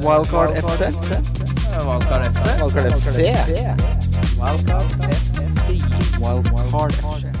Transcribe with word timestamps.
Wildcard 0.00 0.50
FC. 0.56 0.92
Wildcard 1.86 2.22
FC. 2.28 2.44
Wildcard 2.60 2.92
FC. 2.92 3.16
Wildcard 4.40 4.84
FC. 4.92 6.20
Wildcard 6.20 6.92
FC. 6.92 7.32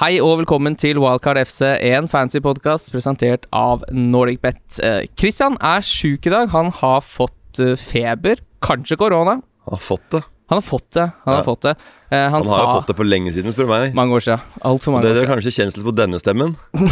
Hei 0.00 0.18
og 0.18 0.38
velkommen 0.40 0.74
til 0.76 0.98
Wildcard 0.98 1.38
FC, 1.46 1.62
en 1.86 2.10
fancy 2.10 2.42
podkast 2.42 2.90
presentert 2.90 3.46
av 3.54 3.86
NordicBet. 3.94 4.80
Eh, 4.82 5.06
Christian 5.14 5.54
er 5.62 5.86
sjuk 5.86 6.26
i 6.26 6.34
dag. 6.34 6.50
Han 6.50 6.74
har 6.82 7.00
fått 7.06 7.62
eh, 7.62 7.76
feber, 7.78 8.42
kanskje 8.62 8.98
korona. 8.98 9.38
Har 9.70 9.78
fått 9.78 10.10
det. 10.10 10.24
Han 10.52 10.60
har 10.60 10.64
fått 10.64 10.90
det. 10.92 11.04
Han 11.24 11.38
har 11.38 11.44
fått 11.46 11.62
det. 11.64 11.72
Eh, 12.10 12.18
han, 12.18 12.32
Han 12.32 12.48
har 12.50 12.64
jo 12.64 12.72
fått 12.78 12.90
det 12.90 12.96
for 12.98 13.08
lenge 13.08 13.32
siden, 13.32 13.54
spør 13.54 13.64
du 13.64 13.70
meg. 13.72 13.94
mange 13.96 14.18
år 14.18 14.24
siden. 14.26 14.42
Altfor 14.60 14.84
for 14.84 14.96
mange 14.96 15.06
det 15.06 15.14
år 15.16 15.22
er 15.22 15.30
kanskje 15.32 15.54
kjensel 15.56 15.86
på 15.86 15.94
denne 15.96 16.20
stemmen. 16.20 16.56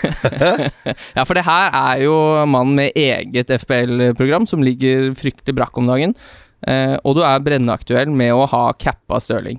Ja, 1.16 1.24
for 1.26 1.34
det 1.36 1.42
her 1.44 1.74
er 1.74 2.04
jo 2.04 2.14
mannen 2.48 2.78
med 2.78 2.94
eget 2.98 3.50
FPL-program 3.64 4.46
som 4.48 4.62
ligger 4.64 5.10
fryktelig 5.18 5.56
brakk 5.58 5.80
om 5.80 5.90
dagen. 5.90 6.14
Eh, 6.68 6.94
og 7.02 7.16
du 7.18 7.24
er 7.24 7.42
brennaktuell 7.42 8.12
med 8.12 8.34
å 8.36 8.46
ha 8.50 8.62
cappa 8.78 9.20
Stirling. 9.22 9.58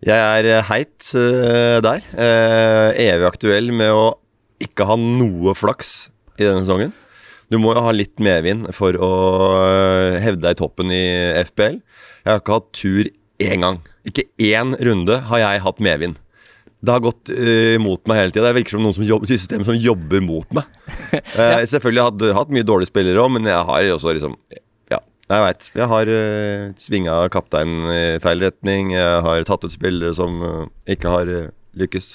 Jeg 0.00 0.16
er 0.16 0.48
eh, 0.48 0.64
heit 0.70 1.10
uh, 1.12 1.76
der. 1.84 2.00
Uh, 2.16 2.88
evig 2.96 3.28
aktuell 3.28 3.68
med 3.76 3.92
å 3.92 4.06
ikke 4.60 4.86
ha 4.88 4.96
noe 4.96 5.52
flaks 5.56 6.08
i 6.38 6.46
denne 6.46 6.62
sesongen. 6.64 6.94
Du 7.52 7.58
må 7.60 7.74
jo 7.74 7.82
ha 7.84 7.92
litt 7.92 8.20
medvind 8.22 8.68
for 8.76 8.94
å 8.94 9.10
hevde 10.22 10.44
deg 10.44 10.54
i 10.54 10.58
toppen 10.60 10.92
i 10.94 11.04
FPL. 11.48 11.80
Jeg 12.24 12.32
har 12.32 12.42
ikke 12.42 12.58
hatt 12.58 12.72
tur 12.76 13.10
én 13.40 13.64
gang. 13.64 13.78
Ikke 14.08 14.26
én 14.42 14.74
runde 14.76 15.20
har 15.30 15.42
jeg 15.42 15.62
hatt 15.64 15.80
medvind. 15.82 16.18
Det 16.80 16.94
har 16.94 17.02
gått 17.04 17.28
uh, 17.32 17.76
mot 17.82 18.00
meg 18.08 18.16
hele 18.22 18.32
tida. 18.32 18.46
Det 18.48 18.56
virker 18.56 18.76
som 18.76 18.84
noen 18.84 18.96
som 18.96 19.04
jobber, 19.04 19.28
systemet 19.28 19.68
som 19.68 19.76
jobber 19.76 20.24
mot 20.24 20.56
meg. 20.56 20.68
Uh, 21.10 21.62
Selvfølgelig 21.66 22.02
har 22.04 22.22
jeg 22.22 22.34
hatt, 22.36 22.50
mye 22.54 22.66
dårlige 22.66 22.90
spillere 22.90 23.18
òg, 23.18 23.32
men 23.34 23.46
jeg 23.48 23.66
har 23.66 23.86
også 23.96 24.12
liksom 24.14 24.36
Ja, 24.90 25.00
jeg 25.30 25.42
veit. 25.42 25.68
Jeg 25.74 25.88
har 25.90 26.10
uh, 26.14 26.64
svinga 26.78 27.16
kapteinen 27.34 27.90
i 27.90 28.02
feil 28.22 28.44
retning. 28.46 28.92
Jeg 28.94 29.22
har 29.26 29.46
tatt 29.48 29.66
ut 29.66 29.74
spillere 29.74 30.12
som 30.14 30.38
uh, 30.42 30.66
ikke 30.90 31.10
har 31.12 31.32
lykkes. 31.78 32.12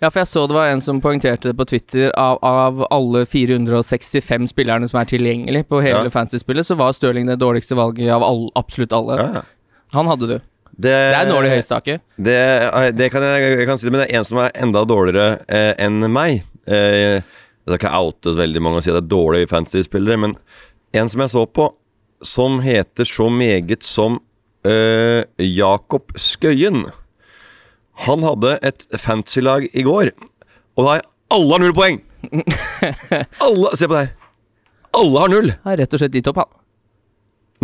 Ja, 0.00 0.10
for 0.10 0.20
jeg 0.20 0.28
så 0.28 0.42
det 0.48 0.54
var 0.56 0.68
en 0.68 0.80
som 0.84 0.98
poengterte 1.00 1.48
det 1.50 1.56
på 1.56 1.64
Twitter. 1.68 2.10
Av, 2.20 2.38
av 2.44 2.82
alle 2.92 3.24
465 3.26 4.48
spillerne 4.52 4.88
som 4.90 5.00
er 5.00 5.08
tilgjengelig 5.08 5.64
på 5.70 5.80
hele 5.84 6.04
Ja. 6.04 6.10
fantasy-spillet, 6.12 6.66
så 6.68 6.76
var 6.76 6.92
Stirling 6.92 7.26
det 7.30 7.38
dårligste 7.40 7.74
valget 7.78 8.12
av 8.12 8.22
all, 8.22 8.50
absolutt 8.54 8.92
alle. 8.92 9.16
Ja. 9.22 9.42
Han 9.96 10.06
hadde 10.10 10.26
du. 10.28 10.36
Det, 10.76 10.92
Det 10.92 11.16
er 11.16 11.26
nål 11.30 11.46
i 11.48 11.54
høystaket. 11.54 12.00
Det, 12.20 12.36
eh, 12.36 12.90
det 12.92 13.10
kan 13.10 13.22
jeg, 13.24 13.58
jeg 13.62 13.66
kan 13.66 13.78
si 13.78 13.86
det, 13.86 13.92
men 13.94 14.02
det 14.04 14.10
er 14.12 14.18
en 14.18 14.24
som 14.28 14.38
er 14.44 14.50
enda 14.60 14.82
dårligere 14.84 15.38
eh, 15.48 15.72
enn 15.78 16.04
meg. 16.12 16.42
Eh, 16.68 17.22
jeg 17.22 17.22
skal 17.64 17.78
ikke 17.80 17.94
oute 18.04 18.34
veldig 18.36 18.60
mange 18.62 18.76
og 18.82 18.84
si 18.84 18.90
at 18.92 18.98
det 18.98 19.04
er 19.06 19.14
dårlige 19.16 19.48
fantasy-spillere, 19.48 20.18
men 20.20 20.36
en 20.92 21.08
som 21.08 21.20
jeg 21.24 21.32
så 21.32 21.46
på, 21.48 21.70
som 22.22 22.60
heter 22.60 23.08
så 23.08 23.30
meget 23.32 23.82
som 23.82 24.20
eh, 24.68 25.24
Jakob 25.40 26.12
Skøyen. 26.16 26.86
Han 28.04 28.24
hadde 28.26 28.58
et 28.66 28.84
fantasy-lag 29.00 29.68
i 29.72 29.84
går, 29.86 30.12
og 30.76 30.84
da 30.84 30.90
har 30.90 31.06
alle 31.32 31.56
har 31.56 31.62
null 31.64 31.74
poeng! 31.74 32.02
Alle, 33.46 33.70
Se 33.78 33.86
på 33.86 33.94
det 33.94 34.02
her. 34.04 34.12
Alle 34.96 35.22
har 35.22 35.30
null. 35.30 35.50
Har 35.64 35.78
rett 35.80 35.94
og 35.94 36.00
slett 36.00 36.14
gitt 36.16 36.28
opp, 36.30 36.40
han. 36.42 36.52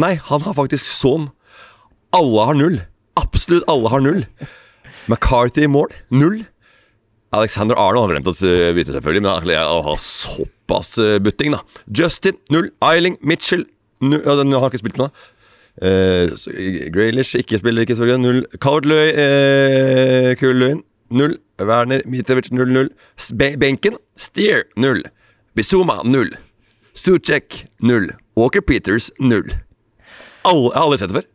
Nei, 0.02 0.14
han 0.28 0.44
har 0.46 0.56
faktisk 0.56 0.86
sånn. 0.86 1.28
Alle 2.16 2.46
har 2.48 2.58
null. 2.58 2.78
Absolutt 3.18 3.66
alle 3.70 3.90
har 3.92 4.02
null. 4.04 4.22
McCarthy 5.10 5.66
i 5.66 5.70
mål, 5.70 5.92
null. 6.14 6.42
Alexander 7.32 7.78
Arnold 7.80 8.10
har 8.10 8.16
glemt 8.16 8.28
å 8.28 8.34
vite, 8.76 8.92
selvfølgelig, 8.92 9.24
men 9.24 9.32
han 9.32 9.52
han 9.56 9.86
har 9.86 10.00
såpass 10.00 10.96
eh, 11.00 11.18
butting, 11.22 11.54
da. 11.56 11.62
Justin, 11.88 12.36
null. 12.52 12.70
Eiling, 12.84 13.16
Mitchell, 13.24 13.64
null. 14.04 14.20
Ja, 14.24 14.36
den 14.40 14.52
har 14.52 14.68
ikke 14.68 14.82
spilt 14.82 15.00
med, 15.00 15.08
da. 15.08 15.41
Uh, 15.80 16.28
Graylish, 16.92 17.32
ikke 17.38 17.58
spiller 17.58 17.82
ikke, 17.86 17.96
selvfølgelig. 17.96 18.20
Null. 18.20 18.42
Calvert-Lewin, 18.60 19.14
uh, 20.28 20.34
Kuløyen, 20.40 20.82
null. 21.10 21.38
Werner, 21.62 22.02
Mitrovic, 22.06 22.50
null, 22.52 22.72
null. 22.72 22.90
S- 23.16 23.32
Be- 23.38 23.56
Benken, 23.56 23.96
Steer, 24.16 24.64
null. 24.76 25.02
Bizuma, 25.56 26.00
null. 26.04 26.34
Suchek, 26.94 27.64
null. 27.80 28.10
Walker 28.36 28.60
Peters, 28.60 29.10
null. 29.20 29.48
Alle, 30.44 30.68
jeg 30.72 30.76
har 30.76 30.82
aldri 30.88 30.98
sett 31.00 31.12
det 31.12 31.20
før. 31.22 31.28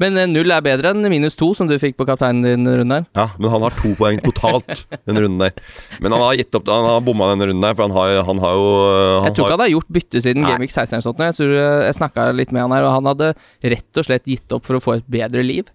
Men 0.00 0.16
eh, 0.16 0.28
null 0.30 0.52
er 0.54 0.64
bedre 0.64 0.92
enn 0.92 1.04
minus 1.12 1.36
to, 1.38 1.50
som 1.56 1.68
du 1.68 1.74
fikk 1.80 1.98
på 1.98 2.06
kapteinen 2.08 2.44
din 2.44 2.68
runde 2.80 3.00
her. 3.00 3.08
Ja, 3.18 3.26
men 3.38 3.52
han 3.52 3.64
har 3.66 3.76
to 3.76 3.92
poeng 3.98 4.20
totalt 4.24 4.84
den 5.08 5.20
runden 5.20 5.42
der. 5.42 5.52
Men 6.00 6.14
han 6.16 6.24
har 6.24 6.38
gitt 6.40 6.54
opp, 6.58 6.70
han 6.70 6.88
har 6.88 7.04
bomma 7.04 7.28
den 7.32 7.44
runden 7.50 7.66
der, 7.66 7.76
for 7.76 7.88
han 7.88 7.96
har, 7.96 8.22
han 8.28 8.42
har 8.42 8.56
jo 8.56 8.70
han 8.72 9.28
Jeg 9.28 9.36
tror 9.36 9.44
ikke 9.44 9.50
har, 9.50 9.56
han 9.56 9.64
har 9.66 9.74
gjort 9.74 9.92
bytte 9.98 10.24
siden 10.24 10.48
Gamevik 10.48 10.74
16 10.74 10.96
eller 10.96 11.06
sånt. 11.08 11.22
Jeg 11.26 11.38
tror 11.38 11.54
eh, 11.58 11.84
jeg 11.88 11.98
snakka 12.00 12.30
litt 12.38 12.54
med 12.54 12.64
han 12.64 12.76
her, 12.76 12.88
og 12.88 12.96
han 12.96 13.12
hadde 13.12 13.30
rett 13.74 14.02
og 14.02 14.08
slett 14.08 14.32
gitt 14.32 14.56
opp 14.56 14.66
for 14.68 14.78
å 14.78 14.82
få 14.84 14.96
et 15.00 15.12
bedre 15.20 15.44
liv. 15.46 15.68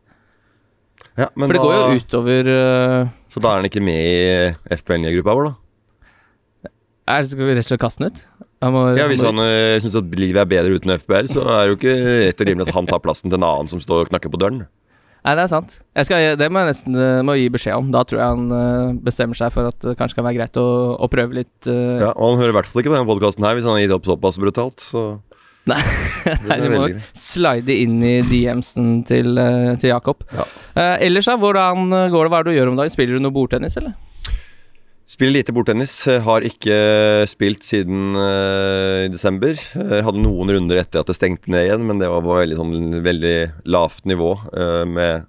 ja, 1.20 1.30
men 1.36 1.46
For 1.46 1.58
det 1.58 1.62
da, 1.62 1.70
går 1.70 1.78
jo 1.78 2.02
utover 2.02 2.52
uh... 2.52 3.16
Så 3.34 3.44
da 3.44 3.54
er 3.54 3.62
han 3.62 3.70
ikke 3.70 3.84
med 3.84 4.02
i 4.02 4.76
FPL-gruppa 4.80 5.38
vår, 5.38 5.50
da? 5.52 6.72
er, 7.08 7.28
Skal 7.28 7.48
vi 7.48 7.56
rett 7.56 7.66
og 7.66 7.72
slett 7.72 7.84
kaste 7.84 8.04
den 8.04 8.14
ut? 8.14 8.26
Må, 8.62 8.88
Ja, 8.98 9.06
Hvis 9.10 9.22
han 9.22 9.38
øh, 9.38 9.78
syns 9.84 10.00
at 10.00 10.18
livet 10.18 10.42
er 10.42 10.50
bedre 10.50 10.80
uten 10.80 10.96
FBL, 10.98 11.30
så 11.30 11.44
er 11.46 11.60
det 11.62 11.76
jo 11.76 11.78
ikke 11.78 11.98
rett 12.26 12.42
og 12.42 12.50
rimelig 12.50 12.68
at 12.68 12.78
han 12.80 12.90
tar 12.90 13.04
plassen 13.04 13.30
til 13.30 13.38
en 13.38 13.46
annen 13.46 13.70
som 13.70 13.82
står 13.84 14.06
og 14.06 14.10
knakker 14.10 14.34
på 14.34 14.42
døren. 14.42 14.66
Nei, 15.28 15.34
det 15.36 15.44
er 15.44 15.50
sant. 15.52 15.74
Jeg 15.98 16.08
skal, 16.08 16.26
det 16.40 16.48
må 16.54 16.62
jeg 16.62 16.70
nesten 16.72 16.96
eh, 16.96 17.22
må 17.26 17.36
gi 17.36 17.50
beskjed 17.52 17.76
om. 17.76 17.90
Da 17.92 18.06
tror 18.08 18.22
jeg 18.22 18.32
han 18.32 18.54
eh, 18.56 18.92
bestemmer 19.04 19.36
seg 19.36 19.52
for 19.52 19.68
at 19.68 19.78
det 19.84 19.98
kanskje 20.00 20.22
kan 20.22 20.28
være 20.30 20.40
greit 20.40 20.60
å, 20.62 20.68
å 20.96 21.10
prøve 21.12 21.42
litt 21.42 21.68
eh, 21.68 22.00
Ja, 22.00 22.14
Og 22.14 22.32
han 22.32 22.40
hører 22.40 22.54
i 22.54 22.58
hvert 22.62 22.70
fall 22.70 22.84
ikke 22.84 22.94
på 22.94 22.96
denne 22.96 23.10
podkasten 23.10 23.44
her 23.44 23.58
hvis 23.58 23.68
han 23.68 23.76
har 23.76 23.84
gitt 23.84 23.96
opp 23.98 24.08
såpass 24.08 24.40
brutalt. 24.40 24.86
Så 24.86 25.04
Nei, 25.68 25.82
Nei, 26.48 26.58
du 26.64 26.70
må 26.72 26.80
nok 26.86 27.02
slide 27.12 27.76
inn 27.76 27.98
i 28.00 28.14
DM-en 28.24 29.02
til, 29.10 29.34
eh, 29.42 29.74
til 29.82 29.92
Jakob. 29.92 30.24
Ja. 30.32 30.46
Uh, 30.78 30.96
ellers, 31.04 31.28
da, 31.28 31.36
hvordan 31.42 31.90
går 32.14 32.30
det? 32.30 32.32
Hva 32.32 32.40
er 32.40 32.48
det 32.48 32.54
du 32.54 32.60
gjør 32.62 32.72
om 32.72 32.80
dagen? 32.80 32.94
Spiller 32.94 33.20
du 33.20 33.26
noe 33.26 33.36
bordtennis, 33.36 33.76
eller? 33.82 33.98
Spiller 35.08 35.38
lite 35.38 35.54
bordtennis. 35.56 35.94
eh, 36.12 36.20
Har 36.20 36.44
ikke 36.44 36.76
spilt 37.32 37.64
siden 37.64 38.12
uh, 38.20 39.06
i 39.06 39.12
desember. 39.14 39.56
Jeg 39.56 40.04
hadde 40.04 40.20
noen 40.20 40.52
runder 40.52 40.82
etter 40.82 41.00
at 41.00 41.08
det 41.08 41.16
stengte 41.16 41.48
ned 41.54 41.70
igjen, 41.70 41.86
men 41.88 42.02
det 42.02 42.10
var 42.12 42.26
på 42.26 42.36
veldig, 42.36 42.58
sånn, 42.60 42.98
veldig 43.06 43.38
lavt 43.72 44.04
nivå. 44.04 44.34
Uh, 44.52 44.84
med 44.84 45.24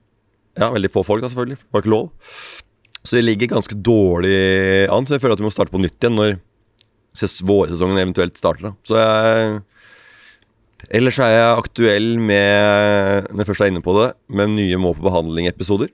ja, 0.58 0.72
veldig 0.74 0.90
få 0.90 1.04
folk, 1.06 1.22
da, 1.22 1.30
selvfølgelig. 1.30 1.60
Det 1.62 1.76
var 1.76 1.84
ikke 1.84 1.94
lov. 1.94 2.08
Så 3.04 3.14
det 3.14 3.22
ligger 3.22 3.52
ganske 3.54 3.78
dårlig 3.78 4.34
an. 4.90 5.06
Så 5.06 5.14
jeg 5.14 5.22
føler 5.22 5.38
at 5.38 5.44
vi 5.44 5.46
må 5.46 5.54
starte 5.54 5.74
på 5.76 5.82
nytt 5.84 6.02
igjen 6.02 6.18
når 6.18 6.40
vårsesongen 7.46 8.02
eventuelt 8.02 8.34
starter. 8.38 8.72
Da. 8.72 8.74
Så 8.86 8.98
jeg 8.98 9.58
Ellers 10.94 11.16
er 11.18 11.32
jeg 11.34 11.56
aktuell 11.58 12.12
med 12.22 13.26
Når 13.32 13.40
jeg 13.42 13.48
først 13.48 13.64
er 13.64 13.70
inne 13.72 13.82
på 13.82 13.96
det, 13.96 14.12
med 14.30 14.52
nye 14.52 14.78
Må 14.78 14.92
på 14.94 15.02
behandling-episoder. 15.08 15.90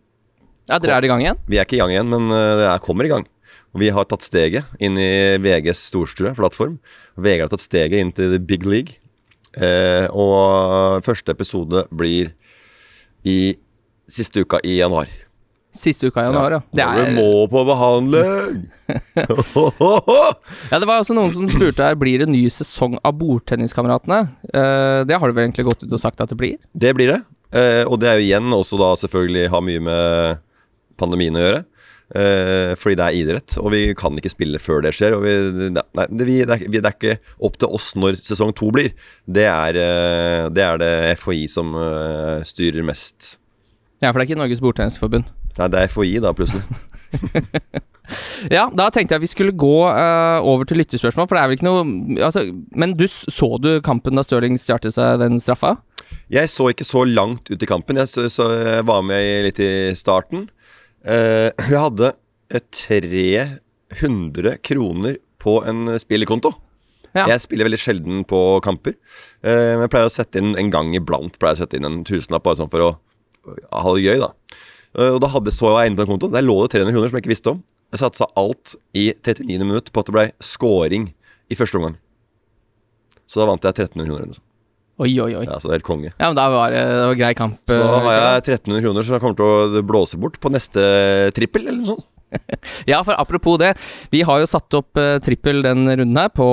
Ja, 0.68 0.76
Dere 0.76 0.98
er 0.98 1.06
i 1.06 1.08
gang 1.12 1.24
igjen? 1.24 1.40
Vi 1.48 1.56
er 1.60 1.64
ikke 1.64 1.78
i 1.78 1.80
gang 1.80 1.92
igjen, 1.92 2.08
men 2.12 2.28
det 2.32 2.66
er, 2.68 2.82
kommer 2.84 3.04
i 3.08 3.12
gang. 3.12 3.24
Vi 3.74 3.90
har 3.90 4.06
tatt 4.06 4.22
steget 4.22 4.70
inn 4.78 4.98
i 5.00 5.34
VGs 5.42 5.88
storstue-plattform. 5.90 6.78
VG 7.18 7.42
har 7.42 7.50
tatt 7.50 7.64
steget 7.64 7.98
inn 7.98 8.12
til 8.14 8.30
the 8.36 8.38
big 8.38 8.66
league. 8.68 9.00
Eh, 9.54 10.06
og 10.10 11.02
første 11.06 11.34
episode 11.34 11.84
blir 11.94 12.32
i 13.26 13.54
siste 14.10 14.44
uka 14.44 14.60
i 14.62 14.78
januar. 14.78 15.10
Siste 15.74 16.06
uka 16.06 16.22
i 16.22 16.28
januar, 16.28 16.54
ja. 16.54 16.60
Det 16.70 16.86
er, 16.86 17.12
må 17.16 17.48
på 17.50 17.64
behandling! 17.66 18.62
ja, 20.70 20.78
det 20.78 20.86
var 20.86 21.00
også 21.00 21.16
noen 21.16 21.32
som 21.34 21.48
spurte 21.48 21.82
her 21.82 21.96
Blir 21.98 22.20
det 22.20 22.28
ny 22.28 22.44
sesong 22.52 22.94
av 23.02 23.16
Bordtenniskameratene. 23.18 24.20
Eh, 24.54 25.00
det 25.08 25.18
har 25.18 25.26
du 25.26 25.34
vel 25.34 25.48
egentlig 25.48 25.66
gått 25.72 25.82
ut 25.82 25.90
og 25.90 26.02
sagt 26.02 26.22
at 26.22 26.30
det 26.30 26.38
blir? 26.38 26.60
det 26.70 26.94
blir 26.94 27.16
det. 27.16 27.20
Eh, 27.54 27.82
og 27.86 27.98
det 28.02 28.10
er 28.10 28.20
jo 28.20 28.28
igjen 28.28 28.54
også 28.54 28.78
da 28.78 28.94
selvfølgelig 29.02 29.50
har 29.50 29.66
mye 29.66 29.82
med 29.90 30.42
pandemien 31.00 31.34
å 31.34 31.42
gjøre. 31.42 31.64
Eh, 32.12 32.74
fordi 32.76 32.98
det 33.00 33.04
er 33.06 33.16
idrett, 33.16 33.54
og 33.58 33.72
vi 33.72 33.86
kan 33.96 34.18
ikke 34.20 34.32
spille 34.32 34.60
før 34.60 34.84
det 34.84 34.92
skjer. 34.96 35.16
Og 35.16 35.24
vi, 35.24 35.70
nei, 35.72 35.84
det, 36.10 36.26
vi, 36.28 36.36
det, 36.44 36.58
er, 36.58 36.66
vi, 36.66 36.82
det 36.82 36.90
er 36.90 36.98
ikke 36.98 37.16
opp 37.48 37.56
til 37.60 37.78
oss 37.78 37.94
når 37.98 38.20
sesong 38.20 38.52
to 38.56 38.68
blir. 38.74 38.92
Det 39.24 39.46
er, 39.48 39.78
eh, 39.80 40.50
det, 40.52 40.66
er 40.66 40.82
det 40.82 40.92
FHI 41.22 41.46
som 41.50 41.72
eh, 41.78 42.44
styrer 42.46 42.84
mest. 42.86 43.38
Ja, 44.02 44.10
for 44.10 44.20
det 44.20 44.26
er 44.26 44.30
ikke 44.32 44.42
Norges 44.42 44.62
Bordtennisforbund. 44.62 45.32
Nei, 45.56 45.70
det 45.72 45.80
er 45.80 45.90
FHI 45.90 46.20
da, 46.24 46.36
plutselig. 46.36 46.64
Ja, 48.52 48.66
da 48.76 48.90
tenkte 48.92 49.16
jeg 49.16 49.22
vi 49.22 49.30
skulle 49.30 49.54
gå 49.56 49.76
uh, 49.88 50.44
over 50.44 50.66
til 50.68 50.76
lyttespørsmål, 50.82 51.24
for 51.24 51.38
det 51.38 51.40
er 51.40 51.48
vel 51.48 51.56
ikke 51.56 51.66
noe 51.70 52.24
altså, 52.26 52.42
Men 52.76 52.92
du, 52.98 53.06
så 53.08 53.48
du 53.62 53.78
kampen 53.84 54.18
da 54.18 54.24
Stirling 54.26 54.58
startet 54.60 54.92
seg 54.96 55.22
den 55.22 55.40
straffa? 55.40 55.78
Jeg 56.28 56.50
så 56.52 56.68
ikke 56.68 56.84
så 56.84 57.06
langt 57.08 57.48
ut 57.48 57.62
i 57.64 57.68
kampen. 57.68 57.96
Jeg, 58.00 58.10
så, 58.12 58.26
så 58.28 58.50
jeg 58.52 58.84
var 58.88 59.00
med 59.06 59.46
litt 59.48 59.60
i 59.62 59.70
starten. 59.96 60.46
Eh, 61.04 61.50
jeg 61.68 61.80
hadde 61.80 62.12
eh, 62.50 62.60
300 62.72 64.58
kroner 64.64 65.18
på 65.42 65.58
en 65.68 65.86
spillekonto. 66.00 66.54
Ja. 67.14 67.28
Jeg 67.30 67.42
spiller 67.44 67.68
veldig 67.68 67.78
sjelden 67.78 68.22
på 68.26 68.40
kamper. 68.64 68.96
Eh, 69.44 69.74
men 69.76 69.84
jeg 69.84 69.92
pleier 69.92 70.08
å 70.08 70.14
sette 70.14 70.40
inn 70.40 70.54
en 70.58 70.70
gang 70.72 70.94
iblant 70.96 71.36
Pleier 71.38 71.54
å 71.54 71.60
sette 71.62 71.76
inn 71.78 71.86
en 71.86 72.00
tusenlapp 72.08 72.42
bare 72.46 72.58
sånn 72.58 72.72
for 72.72 72.82
å 72.82 72.88
ha 73.70 73.92
det 73.94 74.06
gøy. 74.06 74.18
da 74.24 74.32
Eh, 74.94 75.10
Og 75.14 75.20
da 75.20 75.28
hadde, 75.32 75.50
så 75.54 75.72
jeg 75.80 75.90
inne 75.90 75.98
på 75.98 76.06
en 76.06 76.12
konto. 76.14 76.30
Der 76.32 76.42
lå 76.46 76.56
det 76.62 76.72
300 76.78 76.94
kroner 76.94 77.10
som 77.10 77.18
jeg 77.18 77.24
ikke 77.24 77.34
visste 77.34 77.50
om. 77.54 77.62
Jeg 77.94 78.02
satsa 78.02 78.26
alt 78.38 78.74
i 78.94 79.12
39. 79.12 79.58
minutt 79.66 79.92
på 79.92 80.00
at 80.02 80.06
det 80.06 80.14
ble 80.14 80.26
scoring 80.42 81.12
i 81.50 81.58
første 81.58 81.78
omgang. 81.78 81.96
Så 83.26 83.40
da 83.40 83.46
vant 83.50 83.62
jeg 83.62 83.74
1300 83.74 84.06
kroner. 84.08 84.34
sånt. 84.34 84.46
Oi, 85.02 85.10
oi, 85.18 85.32
oi. 85.40 85.44
Ja, 85.48 85.58
så 85.58 85.66
det 85.66 85.72
er 85.72 85.78
helt 85.80 85.88
konge. 85.88 86.10
Ja, 86.14 86.28
men 86.28 86.38
da 86.38 86.46
var 86.52 86.70
det, 86.70 86.82
det 86.86 87.06
var 87.10 87.16
grei 87.18 87.34
kamp. 87.34 87.58
Så 87.66 87.78
eh, 87.82 87.94
har 88.06 88.14
jeg 88.14 88.42
1300 88.54 88.84
kroner 88.84 89.06
som 89.06 89.16
jeg 89.16 89.24
kommer 89.24 89.38
til 89.40 89.78
å 89.80 89.86
blåse 89.86 90.20
bort 90.22 90.38
på 90.38 90.52
neste 90.54 90.84
trippel, 91.34 91.66
eller 91.66 91.80
noe 91.82 91.94
sånt. 91.96 92.10
Ja, 92.90 93.04
for 93.06 93.14
apropos 93.20 93.58
det. 93.58 93.74
Vi 94.10 94.22
har 94.26 94.40
jo 94.42 94.48
satt 94.50 94.74
opp 94.74 94.98
uh, 94.98 95.18
trippel 95.22 95.62
den 95.62 95.86
runden 95.86 96.18
her 96.18 96.30
på 96.34 96.46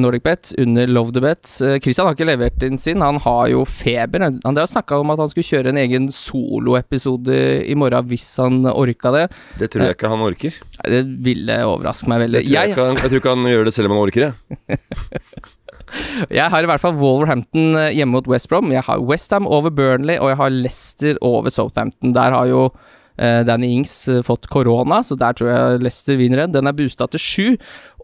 NordicBet 0.00 0.54
under 0.60 0.88
Love 0.88 1.12
the 1.12 1.22
Bet. 1.24 1.44
Uh, 1.60 1.76
Christian 1.82 2.08
har 2.08 2.16
ikke 2.16 2.28
levert 2.28 2.64
inn 2.64 2.80
sin, 2.80 3.04
han 3.04 3.20
har 3.20 3.50
jo 3.52 3.66
feber. 3.68 4.24
Han 4.24 4.56
har 4.60 4.70
snakka 4.70 5.00
om 5.02 5.12
at 5.12 5.20
han 5.20 5.32
skulle 5.32 5.48
kjøre 5.50 5.74
en 5.74 5.80
egen 5.82 6.08
soloepisode 6.14 7.36
i 7.68 7.76
morgen 7.78 8.08
hvis 8.10 8.28
han 8.40 8.64
orka 8.72 9.14
det. 9.16 9.26
Det 9.60 9.70
tror 9.72 9.86
jeg 9.88 9.98
ikke 9.98 10.12
han 10.12 10.24
orker. 10.24 10.60
Det 10.80 11.04
ville 11.28 11.60
overraske 11.68 12.08
meg 12.10 12.24
veldig. 12.26 12.44
tror 12.46 12.56
jeg, 12.56 12.74
Jeg, 12.74 12.80
han, 12.80 13.00
jeg 13.00 13.12
tror 13.12 13.24
ikke 13.24 13.36
han 13.36 13.52
gjør 13.52 13.68
det 13.68 13.76
selv 13.76 13.90
om 13.90 13.96
han 13.98 14.04
orker 14.08 14.28
det. 14.28 14.80
jeg 16.30 16.50
har 16.52 16.62
i 16.62 16.68
hvert 16.70 16.82
fall 16.82 16.96
Wolverhampton 17.00 17.74
eh, 17.80 17.90
hjemme 17.96 18.16
mot 18.18 18.28
West 18.30 18.48
Brom. 18.50 18.70
Jeg 18.74 18.84
har 18.86 19.00
Westham 19.02 19.46
over 19.46 19.70
Burnley, 19.74 20.18
og 20.18 20.30
jeg 20.32 20.38
har 20.40 20.50
Leicester 20.54 21.18
over 21.24 21.50
Southampton. 21.54 22.12
Der 22.16 22.36
har 22.36 22.46
jo 22.50 22.62
eh, 23.18 23.42
Danny 23.48 23.72
Ings 23.78 23.94
eh, 24.08 24.22
fått 24.26 24.48
korona, 24.52 25.02
så 25.06 25.16
der 25.20 25.36
tror 25.38 25.50
jeg 25.52 25.82
Leicester 25.86 26.16
vinner 26.20 26.44
den. 26.44 26.54
Den 26.58 26.70
er 26.70 26.76
boosta 26.78 27.08
til 27.10 27.20
sju. 27.22 27.48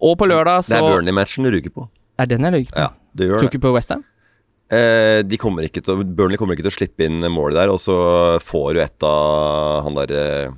Og 0.01 0.19
på 0.21 0.29
lørdag 0.29 0.67
Det 0.69 0.77
er 0.81 0.85
Burnley-matchen 0.91 1.47
du 1.47 1.53
ryker 1.55 1.73
på. 1.77 1.89
Er 2.21 2.27
den 2.31 2.45
jeg 2.49 2.55
ryker 2.61 2.75
på? 2.77 2.85
Ja, 2.87 2.91
du 3.17 3.27
gjør 3.29 3.43
Tror 3.45 3.51
ikke 3.53 3.63
på 3.69 3.75
Westham? 3.77 4.05
Eh, 4.67 5.23
de 5.23 5.37
kommer 5.39 5.63
ikke 5.63 5.79
til, 5.85 5.95
å- 5.95 6.05
Burnley 6.19 6.37
kommer 6.41 6.57
ikke 6.57 6.65
til 6.67 6.73
å 6.73 6.79
slippe 6.81 7.05
inn 7.07 7.21
målet 7.31 7.55
der, 7.61 7.71
og 7.71 7.79
så 7.79 7.97
får 8.43 8.69
du 8.75 8.81
et 8.83 9.05
av 9.07 9.85
han 9.87 9.95
der 10.01 10.15
eh, 10.19 10.55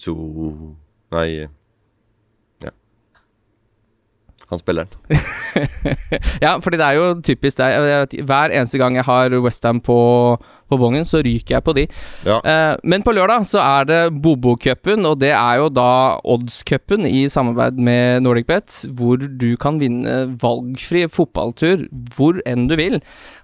So 0.00 0.14
Nei. 1.12 1.48
Han 4.50 4.62
spilleren. 4.62 4.90
Ja, 6.44 6.56
fordi 6.62 6.78
det 6.78 6.86
er 6.86 6.96
jo 6.96 7.06
typisk 7.26 7.58
det. 7.58 8.22
Hver 8.26 8.52
eneste 8.54 8.78
gang 8.78 8.96
jeg 8.96 9.04
har 9.06 9.34
Westham 9.42 9.80
på, 9.82 9.96
på 10.70 10.78
bongen, 10.78 11.04
så 11.06 11.20
ryker 11.24 11.56
jeg 11.56 11.64
på 11.66 11.74
de. 11.76 11.84
Ja. 12.26 12.38
Eh, 12.46 12.76
men 12.86 13.04
på 13.06 13.14
lørdag 13.16 13.46
så 13.50 13.60
er 13.62 13.88
det 13.88 13.98
Bobo-cupen, 14.22 15.04
og 15.08 15.18
det 15.22 15.32
er 15.34 15.60
jo 15.60 15.68
da 15.74 15.88
Odds-cupen 16.22 17.06
i 17.08 17.26
samarbeid 17.32 17.80
med 17.82 18.24
NordicBet, 18.24 18.84
hvor 18.96 19.18
du 19.20 19.50
kan 19.60 19.80
vinne 19.82 20.36
valgfri 20.42 21.06
fotballtur 21.10 21.86
hvor 22.16 22.40
enn 22.48 22.68
du 22.70 22.76
vil. 22.78 23.00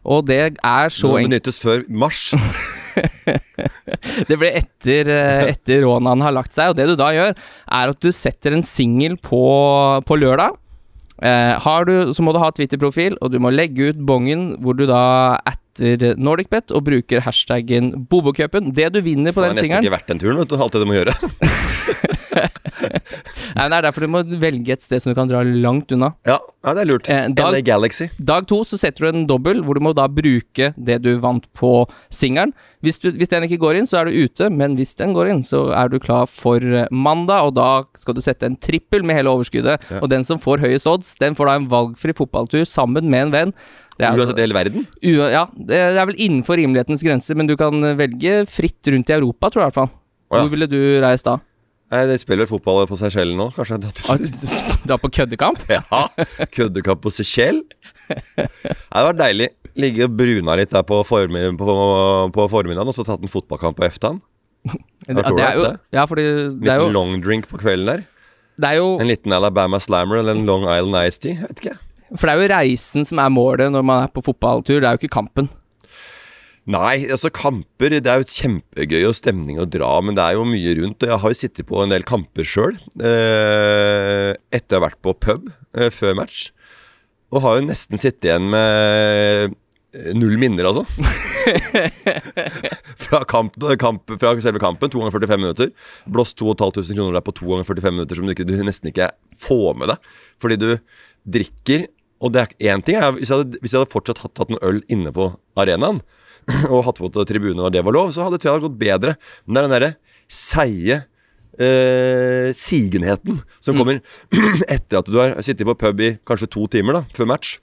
Og 0.07 0.27
det 0.31 0.41
er 0.55 0.95
så 0.95 1.11
Det 1.11 1.25
enkelt 1.25 1.33
benyttes 1.33 1.63
før 1.63 1.87
mars. 1.91 2.29
Det 4.29 4.37
ble 4.41 4.49
etter, 4.57 5.11
eh, 5.13 5.51
etter 5.53 5.83
rånaen 5.85 6.23
har 6.25 6.33
lagt 6.33 6.55
seg, 6.57 6.71
og 6.73 6.79
det 6.79 6.87
du 6.89 6.95
da 6.97 7.11
gjør, 7.13 7.35
er 7.37 7.93
at 7.93 8.01
du 8.01 8.09
setter 8.15 8.57
en 8.57 8.65
singel 8.65 9.19
på, 9.21 9.43
på 10.07 10.17
lørdag. 10.17 10.57
Eh, 11.25 11.55
har 11.63 11.87
du, 11.89 12.13
så 12.13 12.25
må 12.25 12.35
du 12.35 12.41
ha 12.43 12.51
Twitter-profil, 12.53 13.17
og 13.25 13.33
du 13.33 13.39
må 13.41 13.53
legge 13.55 13.93
ut 13.93 14.03
bongen 14.09 14.51
hvor 14.61 14.77
du 14.77 14.85
da 14.89 15.39
etter 15.81 16.19
NordicBet 16.21 16.75
og 16.75 16.87
bruker 16.89 17.25
hashtaggen 17.27 17.93
Bobokupen. 18.11 18.73
Det 18.77 18.91
du 18.95 19.01
vinner 19.05 19.35
på 19.35 19.43
Det 19.43 19.53
er 19.53 19.59
nesten 19.61 19.79
ikke 19.81 19.97
verdt 19.97 20.13
den 20.13 20.23
turen, 20.23 20.41
vet 20.43 20.53
du. 20.53 20.59
Alt 20.61 20.77
det 20.77 20.85
du 20.85 20.89
må 20.89 20.99
gjøre. 20.99 21.17
Nei, 23.57 23.67
Det 23.69 23.77
er 23.79 23.87
derfor 23.87 24.05
du 24.05 24.11
må 24.13 24.23
velge 24.41 24.77
et 24.77 24.85
sted 24.85 25.03
som 25.03 25.13
du 25.13 25.19
kan 25.19 25.31
dra 25.31 25.43
langt 25.45 25.93
unna. 25.95 26.13
Ja, 26.29 26.39
ja 26.67 26.75
det 26.77 26.85
er 26.85 26.91
lurt. 26.91 27.11
Eh, 27.13 27.29
dag, 27.37 27.55
LA 27.55 27.63
Galaxy. 27.67 28.09
Dag 28.19 28.49
to 28.51 28.63
så 28.69 28.79
setter 28.81 29.07
du 29.07 29.11
en 29.11 29.29
dobbel, 29.29 29.63
hvor 29.65 29.79
du 29.79 29.85
må 29.85 29.95
da 29.97 30.07
bruke 30.11 30.73
det 30.77 31.01
du 31.05 31.13
vant 31.23 31.47
på 31.57 31.73
singelen. 32.13 32.55
Hvis, 32.85 33.01
hvis 33.03 33.33
den 33.33 33.47
ikke 33.47 33.61
går 33.63 33.81
inn, 33.81 33.89
så 33.89 34.01
er 34.01 34.09
du 34.09 34.19
ute, 34.27 34.51
men 34.53 34.77
hvis 34.79 34.95
den 34.99 35.15
går 35.17 35.33
inn, 35.33 35.43
så 35.47 35.67
er 35.75 35.91
du 35.91 35.99
klar 36.03 36.29
for 36.31 36.63
eh, 36.63 36.91
mandag, 36.93 37.49
og 37.49 37.57
da 37.59 37.71
skal 37.99 38.19
du 38.19 38.23
sette 38.25 38.49
en 38.49 38.59
trippel 38.61 39.07
med 39.07 39.19
hele 39.19 39.33
overskuddet. 39.33 39.89
Ja. 39.91 40.03
Og 40.03 40.13
den 40.13 40.27
som 40.27 40.43
får 40.43 40.63
høyest 40.65 40.91
odds, 40.91 41.17
den 41.23 41.39
får 41.39 41.51
da 41.51 41.59
en 41.61 41.71
valgfri 41.73 42.15
fotballtur 42.17 42.67
sammen 42.69 43.11
med 43.11 43.29
en 43.29 43.35
venn. 43.35 43.57
Det 43.97 44.05
er, 44.05 44.19
Uansett 44.21 44.39
hele 44.43 44.53
verden. 44.57 44.87
u- 45.03 45.31
ja, 45.33 45.47
det 45.57 45.77
er 45.81 46.05
vel 46.07 46.19
innenfor 46.21 46.59
rimelighetens 46.61 47.01
grenser, 47.03 47.35
men 47.39 47.47
du 47.49 47.55
kan 47.57 47.81
velge 47.97 48.43
fritt 48.51 48.91
rundt 48.93 49.09
i 49.09 49.15
Europa, 49.17 49.49
tror 49.51 49.63
jeg 49.63 49.67
i 49.67 49.71
hvert 49.71 49.79
fall. 49.81 49.91
Oh, 50.29 50.37
ja. 50.37 50.43
Hvor 50.43 50.51
ville 50.53 50.67
du 50.69 50.81
reist 51.01 51.25
da? 51.25 51.39
Nei, 51.95 52.01
De 52.11 52.17
spiller 52.19 52.43
vel 52.45 52.51
fotball 52.51 52.85
på 52.91 52.97
Seychellen 52.99 53.39
nå, 53.39 53.47
kanskje? 53.55 53.77
Da 53.79 54.17
Dra 54.91 54.97
på 54.99 55.09
køddekamp? 55.15 55.61
Ja, 55.71 56.09
køddekamp 56.51 57.01
på 57.05 57.13
Seychelles. 57.15 57.63
Nei, 58.11 58.49
Det 58.67 59.05
var 59.07 59.17
deilig. 59.21 59.49
Ligge 59.77 60.07
og 60.09 60.17
bruna 60.17 60.57
litt 60.57 60.73
der 60.73 60.83
på, 60.89 60.99
formi 61.07 61.43
på, 61.61 61.77
på 62.35 62.47
formiddagen, 62.51 62.89
og 62.91 62.97
så 62.97 63.05
tatt 63.07 63.23
en 63.23 63.31
fotballkamp 63.33 63.77
på 63.81 63.87
eftan. 63.89 64.21
Ja, 65.07 65.15
det 65.15 65.43
er 65.47 65.55
jo, 65.61 65.67
ja, 65.95 66.05
fordi 66.11 66.23
En 66.27 66.55
det 66.59 66.71
er 66.73 66.81
liten 66.81 66.89
jo, 66.89 66.93
long 66.97 67.13
drink 67.23 67.45
på 67.47 67.61
kvelden 67.63 67.87
der. 67.87 68.01
det 68.59 68.71
er 68.73 68.79
jo 68.81 68.89
En 68.99 69.07
liten 69.07 69.31
Alabama 69.37 69.79
Slammer 69.79 70.19
eller 70.19 70.35
en 70.35 70.45
Long 70.49 70.65
Island 70.67 70.97
Ice 71.07 71.21
Tea. 71.23 71.37
Jeg 71.39 71.47
vet 71.53 71.61
ikke. 71.63 71.77
For 72.17 72.29
det 72.29 72.35
er 72.35 72.43
jo 72.43 72.55
reisen 72.55 73.07
som 73.09 73.21
er 73.23 73.33
målet 73.33 73.73
når 73.73 73.87
man 73.87 74.07
er 74.07 74.13
på 74.13 74.25
fotballtur, 74.25 74.81
det 74.81 74.89
er 74.89 74.97
jo 74.97 75.05
ikke 75.05 75.17
kampen. 75.19 75.51
Nei, 76.67 77.07
altså 77.15 77.31
kamper 77.31 77.95
Det 77.95 78.11
er 78.11 78.23
jo 78.23 78.27
kjempegøy 78.27 79.05
og 79.07 79.15
stemning 79.15 79.61
å 79.63 79.69
dra, 79.71 79.93
men 80.03 80.17
det 80.19 80.25
er 80.25 80.35
jo 80.35 80.49
mye 80.51 80.73
rundt. 80.81 81.05
Og 81.05 81.13
jeg 81.13 81.23
har 81.23 81.33
jo 81.33 81.39
sittet 81.39 81.69
på 81.69 81.79
en 81.83 81.95
del 81.95 82.07
kamper 82.07 82.49
sjøl, 82.49 82.75
eh, 82.99 84.33
etter 84.51 84.75
å 84.75 84.81
ha 84.81 84.87
vært 84.89 84.99
på 85.05 85.15
pub 85.15 85.47
eh, 85.79 85.93
før 85.95 86.19
match. 86.19 86.49
Og 87.31 87.45
har 87.45 87.61
jo 87.61 87.69
nesten 87.69 88.03
sittet 88.03 88.27
igjen 88.27 88.51
med 88.51 89.55
eh, 89.95 90.11
null 90.19 90.35
minner, 90.43 90.67
altså. 90.67 90.83
fra, 93.05 93.23
kamp, 93.31 93.55
kamp, 93.79 94.17
fra 94.19 94.35
selve 94.43 94.63
kampen. 94.63 94.91
To 94.91 95.05
ganger 95.05 95.15
45 95.21 95.45
minutter. 95.45 95.71
Blåst 96.11 96.35
2500 96.43 96.99
kroner 96.99 97.21
der 97.21 97.27
på 97.27 97.37
to 97.39 97.47
ganger 97.53 97.71
45 97.71 98.01
minutter 98.01 98.19
som 98.19 98.27
du, 98.27 98.35
ikke, 98.35 98.49
du 98.49 98.59
nesten 98.67 98.91
ikke 98.91 99.13
får 99.39 99.79
med 99.79 99.95
deg. 99.95 100.11
Fordi 100.43 100.59
du 100.59 100.71
drikker 101.39 101.87
Og 102.25 102.33
det 102.33 102.43
er 102.43 102.73
én 102.73 102.85
ting 102.85 102.97
er, 102.97 103.13
hvis 103.17 103.31
jeg, 103.33 103.43
hadde, 103.43 103.61
hvis 103.61 103.75
jeg 103.75 103.83
hadde 103.83 103.93
fortsatt 103.93 104.23
hatt, 104.25 104.39
hatt 104.41 104.55
en 104.55 104.63
øl 104.65 104.81
inne 104.93 105.13
på 105.15 105.29
arenaen, 105.59 106.01
og 106.73 106.87
hatt 106.87 107.01
på 107.03 107.11
til 107.13 107.27
tribunen 107.29 107.65
og 107.65 107.75
det 107.75 107.83
var 107.85 107.97
lov, 107.97 108.13
så 108.15 108.27
hadde 108.27 108.41
jeg 108.41 108.53
hadde 108.53 108.69
gått 108.69 108.81
bedre. 108.81 109.17
Men 109.45 109.57
det 109.57 109.61
er 109.61 109.67
den 109.67 109.75
derre 109.77 109.93
seige 110.31 111.01
eh, 111.59 112.53
sigenheten 112.57 113.41
som 113.61 113.79
kommer 113.79 114.01
etter 114.77 115.01
at 115.01 115.11
du 115.11 115.19
har 115.21 115.37
sittet 115.45 115.69
på 115.69 115.77
pub 115.79 116.03
i 116.05 116.15
kanskje 116.29 116.51
to 116.57 116.69
timer 116.73 117.01
da, 117.01 117.05
før 117.17 117.31
match. 117.35 117.59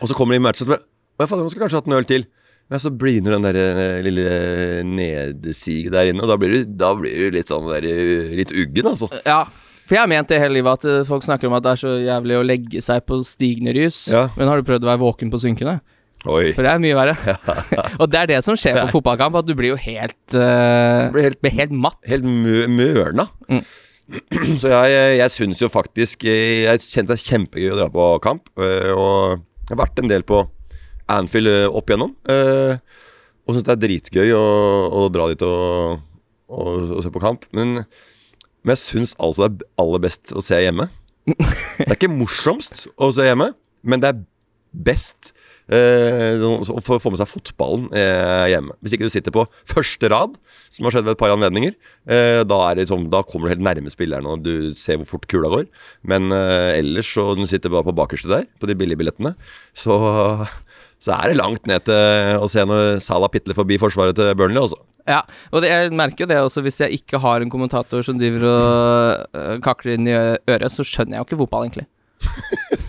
Og 0.00 0.10
så 0.10 0.16
kommer 0.16 0.34
de 0.34 0.42
i 0.42 0.46
matchen 0.48 0.74
og 0.74 0.90
Å, 1.14 1.28
fader, 1.30 1.44
nå 1.44 1.50
skal 1.52 1.60
jeg 1.60 1.68
kanskje 1.68 1.78
hatt 1.78 1.86
en 1.86 1.94
øl 1.94 2.06
til. 2.10 2.24
Men 2.72 2.80
så 2.82 2.90
bryner 2.90 3.36
den 3.36 3.44
der 3.44 3.56
eh, 3.60 3.98
lille 4.02 4.24
nedsiget 4.88 5.92
der 5.94 6.08
inne, 6.10 6.24
og 6.24 6.30
da 6.32 6.36
blir 6.40 6.50
du, 6.50 6.72
da 6.80 6.88
blir 6.98 7.28
du 7.28 7.36
litt 7.36 7.52
sånn 7.52 7.68
der, 7.68 7.86
eh, 7.86 8.32
litt 8.34 8.50
uggen, 8.50 8.88
altså. 8.90 9.06
Ja, 9.22 9.44
for 9.84 9.96
jeg 9.96 10.02
har 10.02 10.08
ment 10.10 10.28
det 10.30 10.38
hele 10.40 10.56
livet 10.58 10.78
at 10.80 10.84
eh, 10.90 11.02
folk 11.08 11.24
snakker 11.26 11.48
om 11.50 11.56
at 11.58 11.64
det 11.66 11.72
er 11.74 11.80
så 11.82 11.92
jævlig 12.00 12.38
å 12.38 12.44
legge 12.46 12.80
seg 12.84 13.04
på 13.08 13.18
stigende 13.26 13.74
rys. 13.76 14.04
Ja. 14.12 14.26
Men 14.38 14.48
har 14.50 14.60
du 14.60 14.66
prøvd 14.68 14.86
å 14.86 14.90
være 14.92 15.02
våken 15.02 15.32
på 15.32 15.40
synkende? 15.42 15.78
Oi. 16.24 16.54
For 16.56 16.64
det 16.64 16.70
er 16.72 16.80
mye 16.80 16.96
verre. 16.96 17.14
og 18.00 18.06
det 18.08 18.20
er 18.22 18.30
det 18.32 18.38
som 18.46 18.56
skjer 18.56 18.78
på 18.86 18.94
fotballkamp, 18.98 19.36
at 19.42 19.48
du 19.48 19.52
blir 19.58 19.74
jo 19.74 19.80
helt 19.80 20.36
uh, 20.38 21.10
Blir 21.12 21.26
helt- 21.28 21.40
blir 21.44 21.52
helt 21.58 21.74
matt. 21.76 21.98
Helt 22.08 22.24
mø 22.24 22.62
mørna. 22.72 23.26
Mm. 23.52 23.60
Så 24.60 24.68
jeg, 24.72 25.04
jeg 25.18 25.32
syns 25.32 25.60
jo 25.62 25.68
faktisk 25.72 26.26
Jeg 26.28 26.80
kjente 26.84 27.14
det 27.14 27.16
er 27.16 27.22
kjempegøy 27.24 27.70
å 27.72 27.78
dra 27.78 27.86
på 27.92 28.08
kamp. 28.24 28.50
eh, 28.60 28.90
Og 28.92 29.38
jeg 29.64 29.72
har 29.74 29.80
vært 29.80 30.00
en 30.02 30.10
del 30.12 30.24
på 30.28 30.42
Anfield 31.12 31.48
opp 31.76 31.88
igjennom. 31.92 32.10
Og 33.44 33.52
syns 33.56 33.64
det 33.68 33.72
er 33.76 33.80
dritgøy 33.84 34.32
å, 34.36 34.42
å 34.96 35.06
dra 35.12 35.28
dit 35.32 35.42
og, 35.44 36.00
og, 36.48 36.68
og 36.96 37.00
se 37.04 37.12
på 37.12 37.20
kamp. 37.20 37.44
Men, 37.56 37.82
men 38.64 38.74
jeg 38.74 38.82
syns 38.82 39.14
altså 39.20 39.48
det 39.52 39.62
er 39.62 39.82
aller 39.84 40.04
best 40.06 40.34
å 40.34 40.42
se 40.44 40.58
hjemme. 40.64 40.88
Det 41.24 41.86
er 41.86 41.96
ikke 41.96 42.12
morsomst 42.12 42.86
å 43.00 43.10
se 43.14 43.28
hjemme, 43.28 43.52
men 43.84 44.02
det 44.02 44.10
er 44.10 44.22
best 44.74 45.32
eh, 45.72 46.40
å 46.42 46.80
få 46.82 46.98
med 47.12 47.20
seg 47.20 47.30
fotballen 47.30 47.86
eh, 47.96 48.46
hjemme. 48.52 48.76
Hvis 48.82 48.96
ikke 48.96 49.08
du 49.08 49.12
sitter 49.12 49.34
på 49.34 49.44
første 49.70 50.10
rad, 50.12 50.36
som 50.72 50.88
har 50.88 50.96
skjedd 50.96 51.06
ved 51.06 51.16
et 51.16 51.20
par 51.20 51.34
anledninger, 51.34 51.76
eh, 52.08 52.40
da, 52.48 52.60
sånn, 52.88 53.08
da 53.12 53.22
kommer 53.26 53.48
du 53.48 53.54
helt 53.54 53.64
nærme 53.64 53.92
spilleren, 53.92 54.28
og 54.28 54.44
du 54.44 54.72
ser 54.76 55.00
hvor 55.00 55.14
fort 55.14 55.28
kula 55.30 55.52
går. 55.52 55.68
Men 56.10 56.32
eh, 56.34 56.80
ellers, 56.80 57.12
så 57.14 57.30
du 57.38 57.44
sitter 57.50 57.72
bare 57.72 57.88
på 57.88 57.96
bakerste 57.96 58.32
der, 58.32 58.48
på 58.60 58.70
de 58.70 58.76
billige 58.78 59.00
billettene, 59.00 59.34
så, 59.76 59.98
så 61.04 61.16
er 61.20 61.30
det 61.32 61.40
langt 61.40 61.68
ned 61.70 61.86
til 61.88 62.42
å 62.42 62.50
se 62.50 62.64
når 62.68 62.98
Salah 63.04 63.32
pitler 63.32 63.56
forbi 63.56 63.80
forsvaret 63.82 64.16
til 64.18 64.34
Burnley, 64.38 64.62
altså. 64.64 64.80
Ja, 65.04 65.20
og 65.52 65.60
det, 65.60 65.68
jeg 65.68 65.92
merker 65.92 66.24
jo 66.24 66.30
det 66.30 66.38
også 66.40 66.62
hvis 66.64 66.80
jeg 66.80 67.00
ikke 67.00 67.20
har 67.20 67.44
en 67.44 67.52
kommentator 67.52 68.04
som 68.06 68.16
driver 68.20 68.46
og 68.48 69.36
uh, 69.36 69.56
kakler 69.64 69.98
inn 69.98 70.08
i 70.08 70.16
øret, 70.16 70.70
så 70.72 70.86
skjønner 70.86 71.18
jeg 71.18 71.20
jo 71.20 71.28
ikke 71.28 71.40
fotball, 71.44 71.68
egentlig. 71.68 71.88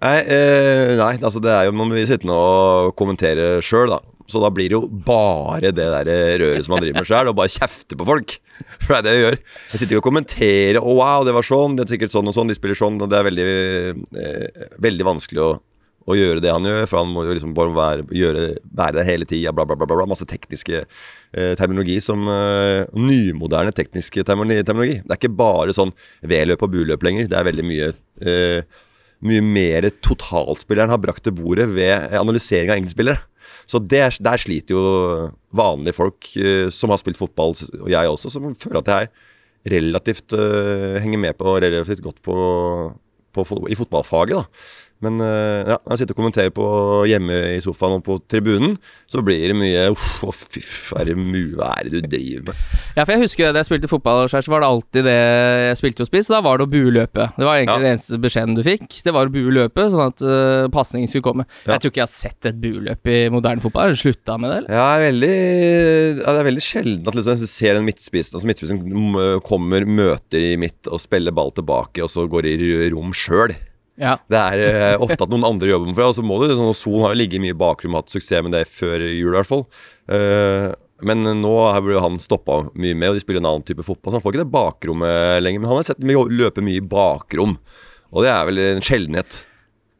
Nei, 0.00 0.16
eh, 0.32 0.94
nei, 0.96 1.10
altså 1.20 1.42
det 1.44 1.50
er 1.52 1.66
jo 1.68 1.74
Man 1.76 1.90
blir 1.92 2.06
sittende 2.08 2.32
og 2.32 2.94
kommentere 2.96 3.58
sjøl, 3.60 3.90
da. 3.92 3.98
Så 4.30 4.40
da 4.40 4.48
blir 4.54 4.70
det 4.70 4.78
jo 4.78 4.86
bare 4.86 5.72
det 5.74 5.88
der 5.90 6.08
røret 6.40 6.64
som 6.64 6.76
man 6.76 6.84
driver 6.84 7.02
med 7.02 7.08
sjøl, 7.10 7.28
og 7.28 7.36
bare 7.36 7.52
kjefte 7.52 7.98
på 7.98 8.06
folk. 8.08 8.36
For 8.84 8.94
det 8.94 8.98
er 9.00 9.04
det 9.04 9.12
jeg 9.12 9.24
gjør. 9.24 9.38
Jeg 9.72 9.80
sitter 9.82 9.96
jo 9.96 10.00
og 10.00 10.06
kommenterer 10.06 10.78
'Å, 10.80 10.94
wow, 11.00 11.24
det 11.26 11.34
var 11.36 11.44
sånn', 11.44 11.76
det 11.76 11.84
er 11.84 11.92
sikkert 11.96 12.14
sånn 12.14 12.30
og 12.30 12.36
sånn, 12.36 12.48
de 12.48 12.56
spiller 12.56 12.78
sånn, 12.78 13.00
og 13.02 13.10
det 13.10 13.18
er 13.18 13.26
veldig, 13.28 13.48
eh, 14.22 14.68
veldig 14.80 15.08
vanskelig 15.10 15.42
å, 15.44 15.50
å 16.08 16.16
gjøre 16.16 16.42
det 16.42 16.52
han 16.52 16.64
gjør, 16.66 16.86
for 16.88 17.02
han 17.02 17.10
må 17.12 17.24
jo 17.26 17.34
liksom 17.36 17.54
bare 17.56 17.74
være, 17.76 18.04
gjøre, 18.16 18.44
være 18.80 18.96
det 18.98 19.06
hele 19.08 19.28
tida, 19.28 19.52
bla, 19.54 19.66
bla, 19.68 19.76
bla, 19.78 19.88
bla. 19.88 20.06
Masse 20.08 20.26
tekniske 20.28 20.82
eh, 20.82 21.52
terminologi 21.60 21.98
som 22.04 22.24
eh, 22.32 22.88
Nymoderne 22.96 23.74
teknisk 23.76 24.20
terminologi. 24.24 25.00
Det 25.04 25.14
er 25.14 25.20
ikke 25.20 25.34
bare 25.40 25.76
sånn 25.76 25.92
V-løp 26.26 26.64
og 26.66 26.72
buløp 26.72 27.04
lenger. 27.06 27.28
Det 27.30 27.38
er 27.38 27.50
veldig 27.50 27.66
mye 27.68 27.90
eh, 28.24 28.80
mye 29.20 29.42
mer 29.44 29.88
totalspilleren 30.00 30.92
har 30.92 31.00
brakt 31.02 31.26
til 31.26 31.36
bordet 31.36 31.68
ved 31.74 32.14
analysering 32.16 32.72
av 32.72 32.80
enkeltspillere. 32.80 33.20
Så 33.70 33.78
der, 33.84 34.14
der 34.24 34.40
sliter 34.40 34.74
jo 34.74 34.84
vanlige 35.54 35.98
folk 35.98 36.30
eh, 36.40 36.68
som 36.74 36.90
har 36.90 37.00
spilt 37.02 37.20
fotball, 37.20 37.54
og 37.54 37.90
jeg 37.92 38.10
også, 38.10 38.32
som 38.32 38.48
føler 38.58 38.80
at 38.80 38.90
jeg 38.90 39.10
relativt 39.76 40.34
eh, 40.34 40.98
henger 41.04 41.20
med 41.20 41.36
på 41.38 41.58
relativt 41.60 42.02
godt 42.02 42.22
på, 42.24 42.36
på, 43.36 43.44
i 43.68 43.78
fotballfaget. 43.78 44.40
da. 44.40 44.89
Men 45.00 45.16
eh, 45.24 45.64
ja, 45.72 45.78
når 45.80 45.94
jeg 45.94 46.00
sitter 46.02 46.14
og 46.16 46.18
kommenterer 46.20 46.52
på 46.52 46.64
hjemme 47.08 47.36
i 47.54 47.60
sofaen 47.64 47.96
og 47.98 48.02
på 48.04 48.18
tribunen, 48.28 48.74
så 49.08 49.22
blir 49.24 49.46
det 49.48 49.56
mye 49.56 49.86
Uff, 49.94 50.20
å 50.28 50.32
fy 50.34 50.60
hva 50.60 51.00
er 51.00 51.88
det 51.88 52.02
du 52.04 52.08
driver 52.12 52.50
med? 52.50 52.60
Ja, 52.98 53.04
for 53.06 53.14
jeg 53.14 53.22
husker 53.24 53.54
da 53.54 53.62
jeg 53.62 53.68
spilte 53.70 53.88
fotball, 53.90 54.28
så 54.28 54.42
var 54.52 54.60
det 54.64 54.68
alltid 54.68 55.06
det 55.08 55.16
jeg 55.16 55.78
spilte 55.80 56.04
og 56.04 56.10
spiste. 56.10 56.34
da 56.34 56.42
var 56.44 56.60
det 56.60 56.66
å 56.66 56.70
bue 56.72 56.92
løpet. 56.94 57.36
Det 57.38 57.46
var 57.48 57.56
egentlig 57.60 57.78
Ja. 57.78 57.84
det 57.86 57.92
eneste 57.94 58.20
beskjeden 58.20 58.56
du 58.58 58.62
fikk. 58.66 59.00
Det 59.06 59.14
var 59.16 59.30
å 59.30 59.32
bue 59.32 59.54
løpet, 59.56 59.90
sånn 59.94 60.04
at 60.04 60.24
uh, 60.26 60.68
pasningen 60.74 61.08
skulle 61.10 61.24
komme. 61.26 61.46
Ja. 61.64 61.74
Jeg 61.74 61.84
tror 61.84 61.94
ikke 61.94 62.02
jeg 62.02 62.08
har 62.08 62.12
sett 62.12 62.50
et 62.50 62.60
bueløp 62.60 63.10
i 63.10 63.18
moderne 63.32 63.64
fotball. 63.64 63.88
Har 63.88 63.96
du 63.96 64.00
slutta 64.02 64.36
med 64.40 64.52
det, 64.52 64.58
eller? 64.62 64.76
Ja, 64.76 64.84
det 64.90 65.00
er 65.00 65.06
veldig, 65.08 65.32
ja, 66.20 66.28
det 66.36 66.42
er 66.44 66.48
veldig 66.50 66.66
sjelden 66.66 67.08
at 67.10 67.18
liksom, 67.18 67.40
jeg 67.40 67.52
ser 67.54 67.80
en 67.80 67.88
midtspissen. 67.88 68.36
altså 68.36 68.50
midtspissen 68.50 69.40
kommer, 69.46 69.88
møter 69.88 70.44
i 70.52 70.54
midt 70.60 70.90
og 70.90 71.00
spiller 71.02 71.34
ball 71.34 71.52
tilbake, 71.56 72.04
og 72.04 72.12
så 72.12 72.26
går 72.30 72.50
i 72.52 72.56
rom 72.92 73.14
sjøl. 73.16 73.56
Ja. 74.00 74.16
Det 74.32 74.40
er 74.40 74.96
uh, 74.96 75.02
ofte 75.04 75.26
at 75.26 75.32
noen 75.32 75.44
andre 75.44 75.68
jobber 75.68 75.92
for 75.92 76.02
deg, 76.02 76.12
og 76.12 76.16
så 76.16 76.24
må 76.24 76.38
du 76.40 76.46
sånn, 76.48 76.70
og 76.72 76.78
Son 76.78 77.02
har 77.04 77.12
jo 77.12 77.20
ligget 77.20 77.42
mye 77.44 77.52
i 77.52 77.58
bakgrunnen 77.60 77.98
og 77.98 78.06
hatt 78.06 78.14
suksess 78.14 78.46
med 78.46 78.56
det 78.56 78.64
før 78.70 79.04
jul, 79.04 79.34
i 79.34 79.36
hvert 79.36 79.50
fall. 79.50 79.66
Uh, 80.08 80.70
men 81.04 81.24
nå 81.40 81.52
har 81.64 81.86
han 82.04 82.18
stoppa 82.20 82.62
mye 82.74 82.96
med, 82.96 83.12
og 83.12 83.16
de 83.16 83.22
spiller 83.24 83.40
en 83.40 83.50
annen 83.52 83.66
type 83.66 83.84
fotball, 83.84 84.12
så 84.12 84.18
han 84.18 84.24
får 84.24 84.34
ikke 84.34 84.44
det 84.44 84.52
bakrommet 84.52 85.44
lenger. 85.44 85.62
Men 85.62 85.72
han 85.72 85.80
har 85.80 85.88
sett 85.88 86.00
dem 86.02 86.12
løpe 86.12 86.64
mye 86.64 86.80
i 86.80 86.84
bakrom, 86.84 87.56
og 88.10 88.26
det 88.26 88.32
er 88.32 88.48
vel 88.48 88.62
en 88.64 88.84
sjeldenhet. 88.84 89.42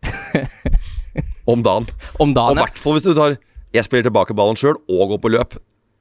Om 1.50 1.64
dagen. 1.66 1.88
Om 2.20 2.32
Og 2.32 2.36
dagen, 2.36 2.58
i 2.58 2.64
hvert 2.64 2.80
fall 2.80 2.96
hvis 2.96 3.04
du 3.04 3.10
tar 3.16 3.34
Jeg 3.74 3.84
spiller 3.84 4.06
tilbake 4.06 4.36
ballen 4.36 4.58
sjøl 4.58 4.78
og 4.90 5.12
går 5.12 5.20
på 5.22 5.32
løp. 5.34 5.56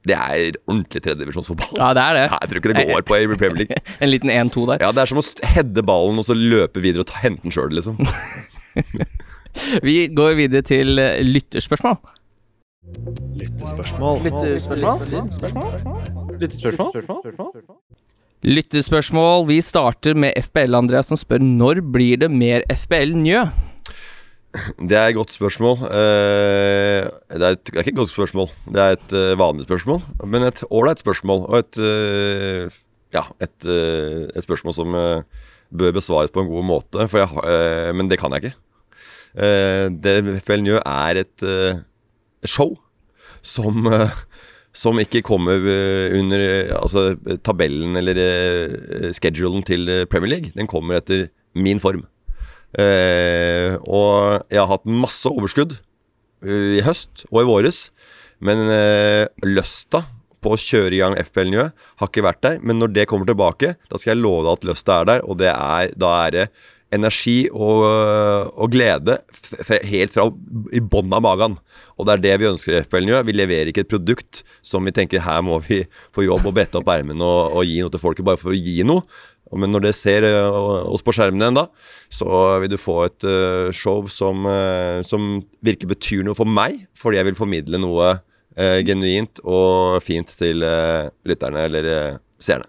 Det 0.08 0.16
er 0.16 0.56
ordentlig 0.64 1.02
tredjedivisjonsfotball. 1.04 1.76
Ja, 1.76 1.90
det 1.96 2.04
er 2.04 2.16
det. 2.16 2.22
Nei, 2.32 2.38
jeg 2.40 2.50
tror 2.50 2.60
ikke 2.62 2.72
det 2.72 2.86
går 2.88 3.04
på 3.08 3.18
i 3.18 3.26
Premier 3.34 3.58
League. 3.64 3.80
En 4.04 4.10
liten 4.12 4.32
1-2 4.32 4.64
der. 4.72 4.84
Ja, 4.86 4.92
Det 4.96 5.02
er 5.04 5.10
som 5.12 5.20
å 5.20 5.26
heade 5.54 5.84
ballen 5.86 6.22
og 6.22 6.26
så 6.28 6.36
løpe 6.36 6.80
videre 6.84 7.04
og 7.04 7.10
ta, 7.10 7.20
hente 7.24 7.44
den 7.44 7.54
sjøl, 7.54 7.74
liksom. 7.76 8.00
Vi 9.84 9.96
går 10.14 10.36
videre 10.38 10.62
til 10.62 10.94
lyttespørsmål 11.26 11.98
Lyttespørsmål 13.36 14.22
Lyttespørsmål. 16.40 17.50
Lyttespørsmål. 18.40 19.44
Vi 19.50 19.58
starter 19.60 20.14
med 20.16 20.32
FBL, 20.38 20.74
Andreas, 20.78 21.10
som 21.10 21.18
spør 21.20 21.42
når 21.44 21.82
blir 21.92 22.22
det 22.22 22.30
mer 22.32 22.64
FBL 22.72 23.12
Njø? 23.20 23.42
Det 24.50 24.96
er 24.98 25.10
et 25.10 25.14
godt 25.14 25.30
spørsmål. 25.30 25.84
Eh, 25.94 27.06
det, 27.38 27.42
er 27.42 27.54
et, 27.54 27.62
det 27.66 27.76
er 27.76 27.84
ikke 27.84 27.94
et 27.94 28.00
godt 28.02 28.10
spørsmål. 28.10 28.48
Det 28.66 28.82
er 28.82 28.96
et 28.96 29.12
eh, 29.14 29.38
vanlig 29.38 29.66
spørsmål, 29.68 30.00
men 30.26 30.46
et 30.46 30.62
ålreit 30.70 31.02
spørsmål. 31.02 31.44
Og 31.46 31.58
et 31.62 31.82
eh, 31.86 32.80
Ja, 33.10 33.24
et, 33.42 33.66
et 33.66 34.44
spørsmål 34.44 34.74
som 34.74 34.92
bør 35.74 35.94
besvares 35.96 36.30
på 36.30 36.44
en 36.44 36.46
god 36.46 36.62
måte, 36.62 37.08
jeg, 37.10 37.94
men 37.98 38.06
det 38.06 38.20
kan 38.20 38.30
jeg 38.30 38.44
ikke. 38.44 38.52
Det 40.04 40.36
FPL 40.44 40.62
Njø 40.62 40.76
er 40.78 41.18
et 41.18 41.44
show 42.46 42.76
som 43.42 43.90
som 44.72 45.00
ikke 45.02 45.24
kommer 45.26 45.58
under 46.20 46.70
altså, 46.78 47.16
tabellen 47.42 47.98
eller 47.98 49.10
schedulen 49.10 49.66
til 49.66 50.06
Premier 50.06 50.36
League. 50.36 50.52
Den 50.54 50.70
kommer 50.70 51.02
etter 51.02 51.26
min 51.58 51.82
form. 51.82 52.06
Eh, 52.78 53.74
og 53.82 54.46
jeg 54.46 54.60
har 54.60 54.70
hatt 54.70 54.86
masse 54.86 55.26
overskudd 55.30 55.74
eh, 55.74 56.78
i 56.78 56.84
høst 56.86 57.26
og 57.30 57.42
i 57.42 57.48
våres. 57.48 57.84
Men 58.40 58.66
eh, 58.72 59.26
lysta 59.46 60.04
på 60.40 60.54
å 60.54 60.60
kjøre 60.60 60.96
i 60.96 61.00
gang 61.02 61.16
FPL 61.20 61.50
Njø 61.52 61.64
har 61.70 62.10
ikke 62.10 62.24
vært 62.24 62.44
der. 62.46 62.60
Men 62.64 62.80
når 62.80 62.94
det 62.96 63.08
kommer 63.10 63.28
tilbake, 63.28 63.74
da 63.90 64.00
skal 64.00 64.14
jeg 64.14 64.22
love 64.22 64.46
deg 64.46 64.52
at 64.54 64.68
lysta 64.72 65.00
er 65.00 65.10
der. 65.14 65.24
Og 65.26 65.42
er, 65.44 65.96
da 66.00 66.12
er 66.26 66.36
det 66.36 66.46
energi 66.90 67.44
og, 67.54 67.84
og 68.58 68.72
glede 68.72 69.20
helt 69.86 70.14
fra 70.14 70.24
i 70.74 70.80
bånn 70.82 71.12
av 71.14 71.22
magen. 71.22 71.58
Og 71.98 72.08
det 72.08 72.16
er 72.16 72.24
det 72.24 72.32
vi 72.42 72.48
ønsker 72.48 72.74
i 72.74 72.80
FPL 72.86 73.06
Njø. 73.06 73.20
Vi 73.28 73.36
leverer 73.36 73.70
ikke 73.70 73.84
et 73.84 73.92
produkt 73.92 74.40
som 74.66 74.88
vi 74.88 74.94
tenker 74.96 75.22
her 75.22 75.44
må 75.46 75.60
vi 75.66 75.84
få 76.16 76.24
jobb 76.26 76.48
og 76.48 76.56
brette 76.56 76.80
opp 76.80 76.90
ermene 76.90 77.26
og, 77.26 77.60
og 77.60 77.68
gi 77.68 77.78
noe 77.84 77.92
til 77.94 78.02
folket 78.02 78.26
bare 78.26 78.40
for 78.40 78.54
å 78.54 78.58
gi 78.58 78.80
noe. 78.88 79.04
Men 79.58 79.72
når 79.74 79.88
det 79.88 79.94
ser 79.98 80.26
eh, 80.28 80.58
oss 80.86 81.02
på 81.02 81.14
skjermen 81.14 81.42
igjen 81.42 81.58
da, 81.58 81.66
så 82.12 82.28
vil 82.62 82.70
du 82.70 82.78
få 82.78 82.96
et 83.08 83.26
eh, 83.26 83.70
show 83.74 84.06
som, 84.10 84.46
eh, 84.46 85.00
som 85.06 85.40
virkelig 85.66 85.90
betyr 85.96 86.26
noe 86.26 86.38
for 86.38 86.46
meg, 86.48 86.84
fordi 86.98 87.18
jeg 87.18 87.30
vil 87.30 87.38
formidle 87.38 87.82
noe 87.82 88.18
genuint 88.60 89.38
og 89.46 90.02
fint 90.02 90.28
til 90.36 90.58
lytterne 90.58 91.60
eller 91.68 91.86
seerne. 92.42 92.66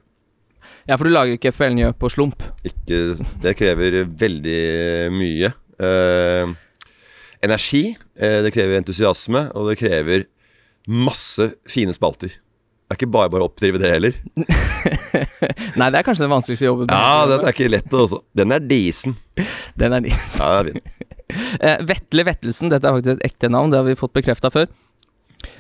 Ja, 0.86 0.94
for 0.94 1.10
du 1.10 1.12
lager 1.12 1.36
ikke 1.36 1.50
FPL 1.52 1.74
Njø 1.76 1.90
på 1.98 2.08
slump. 2.14 2.46
Ikke, 2.64 3.18
det 3.42 3.56
krever 3.60 3.98
veldig 4.06 4.62
mye. 5.12 5.50
Eh, 5.82 6.54
energi, 7.44 7.82
det 8.16 8.54
krever 8.54 8.78
entusiasme, 8.78 9.48
og 9.58 9.72
det 9.72 9.80
krever 9.82 10.28
masse 10.88 11.50
fine 11.68 11.98
spalter. 11.98 12.38
Det 12.92 12.98
er 12.98 13.00
ikke 13.06 13.14
bare 13.14 13.32
bare 13.32 13.46
å 13.46 13.48
oppdrive 13.48 13.80
det 13.80 13.88
heller. 13.88 14.16
Nei, 15.80 15.88
det 15.94 16.00
er 16.02 16.04
kanskje 16.04 16.26
den 16.26 16.32
vanskeligste 16.34 16.66
jobben. 16.68 16.90
Ja, 16.92 17.22
den 17.30 17.46
er 17.48 17.54
ikke 17.56 17.70
lett 17.72 17.94
også. 17.96 18.20
Den 18.36 18.52
er 18.52 18.60
disen. 18.68 19.14
Den 19.80 19.96
er 19.96 20.04
disen. 20.04 20.42
Ja, 20.44 20.62
den 20.68 20.82
er. 20.82 21.00
Eh, 21.64 21.78
Vetle 21.88 22.26
Vettelsen, 22.28 22.68
dette 22.74 22.90
er 22.90 22.98
faktisk 22.98 23.14
et 23.14 23.22
ekte 23.30 23.48
navn, 23.48 23.72
det 23.72 23.78
har 23.80 23.86
vi 23.88 23.94
fått 23.96 24.12
bekrefta 24.18 24.50
før. 24.52 24.66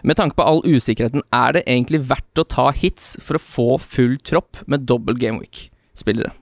Med 0.04 0.18
tanke 0.20 0.36
på 0.36 0.44
all 0.44 0.60
usikkerheten, 0.68 1.24
er 1.32 1.56
det 1.56 1.62
egentlig 1.64 2.02
verdt 2.10 2.42
å 2.42 2.44
ta 2.52 2.66
hits 2.76 3.14
for 3.24 3.40
å 3.40 3.42
få 3.46 3.68
full 3.80 4.18
tropp 4.28 4.60
med 4.68 4.84
dobbel 4.90 5.16
gameweek-spillere? 5.22 6.34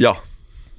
Ja, 0.00 0.14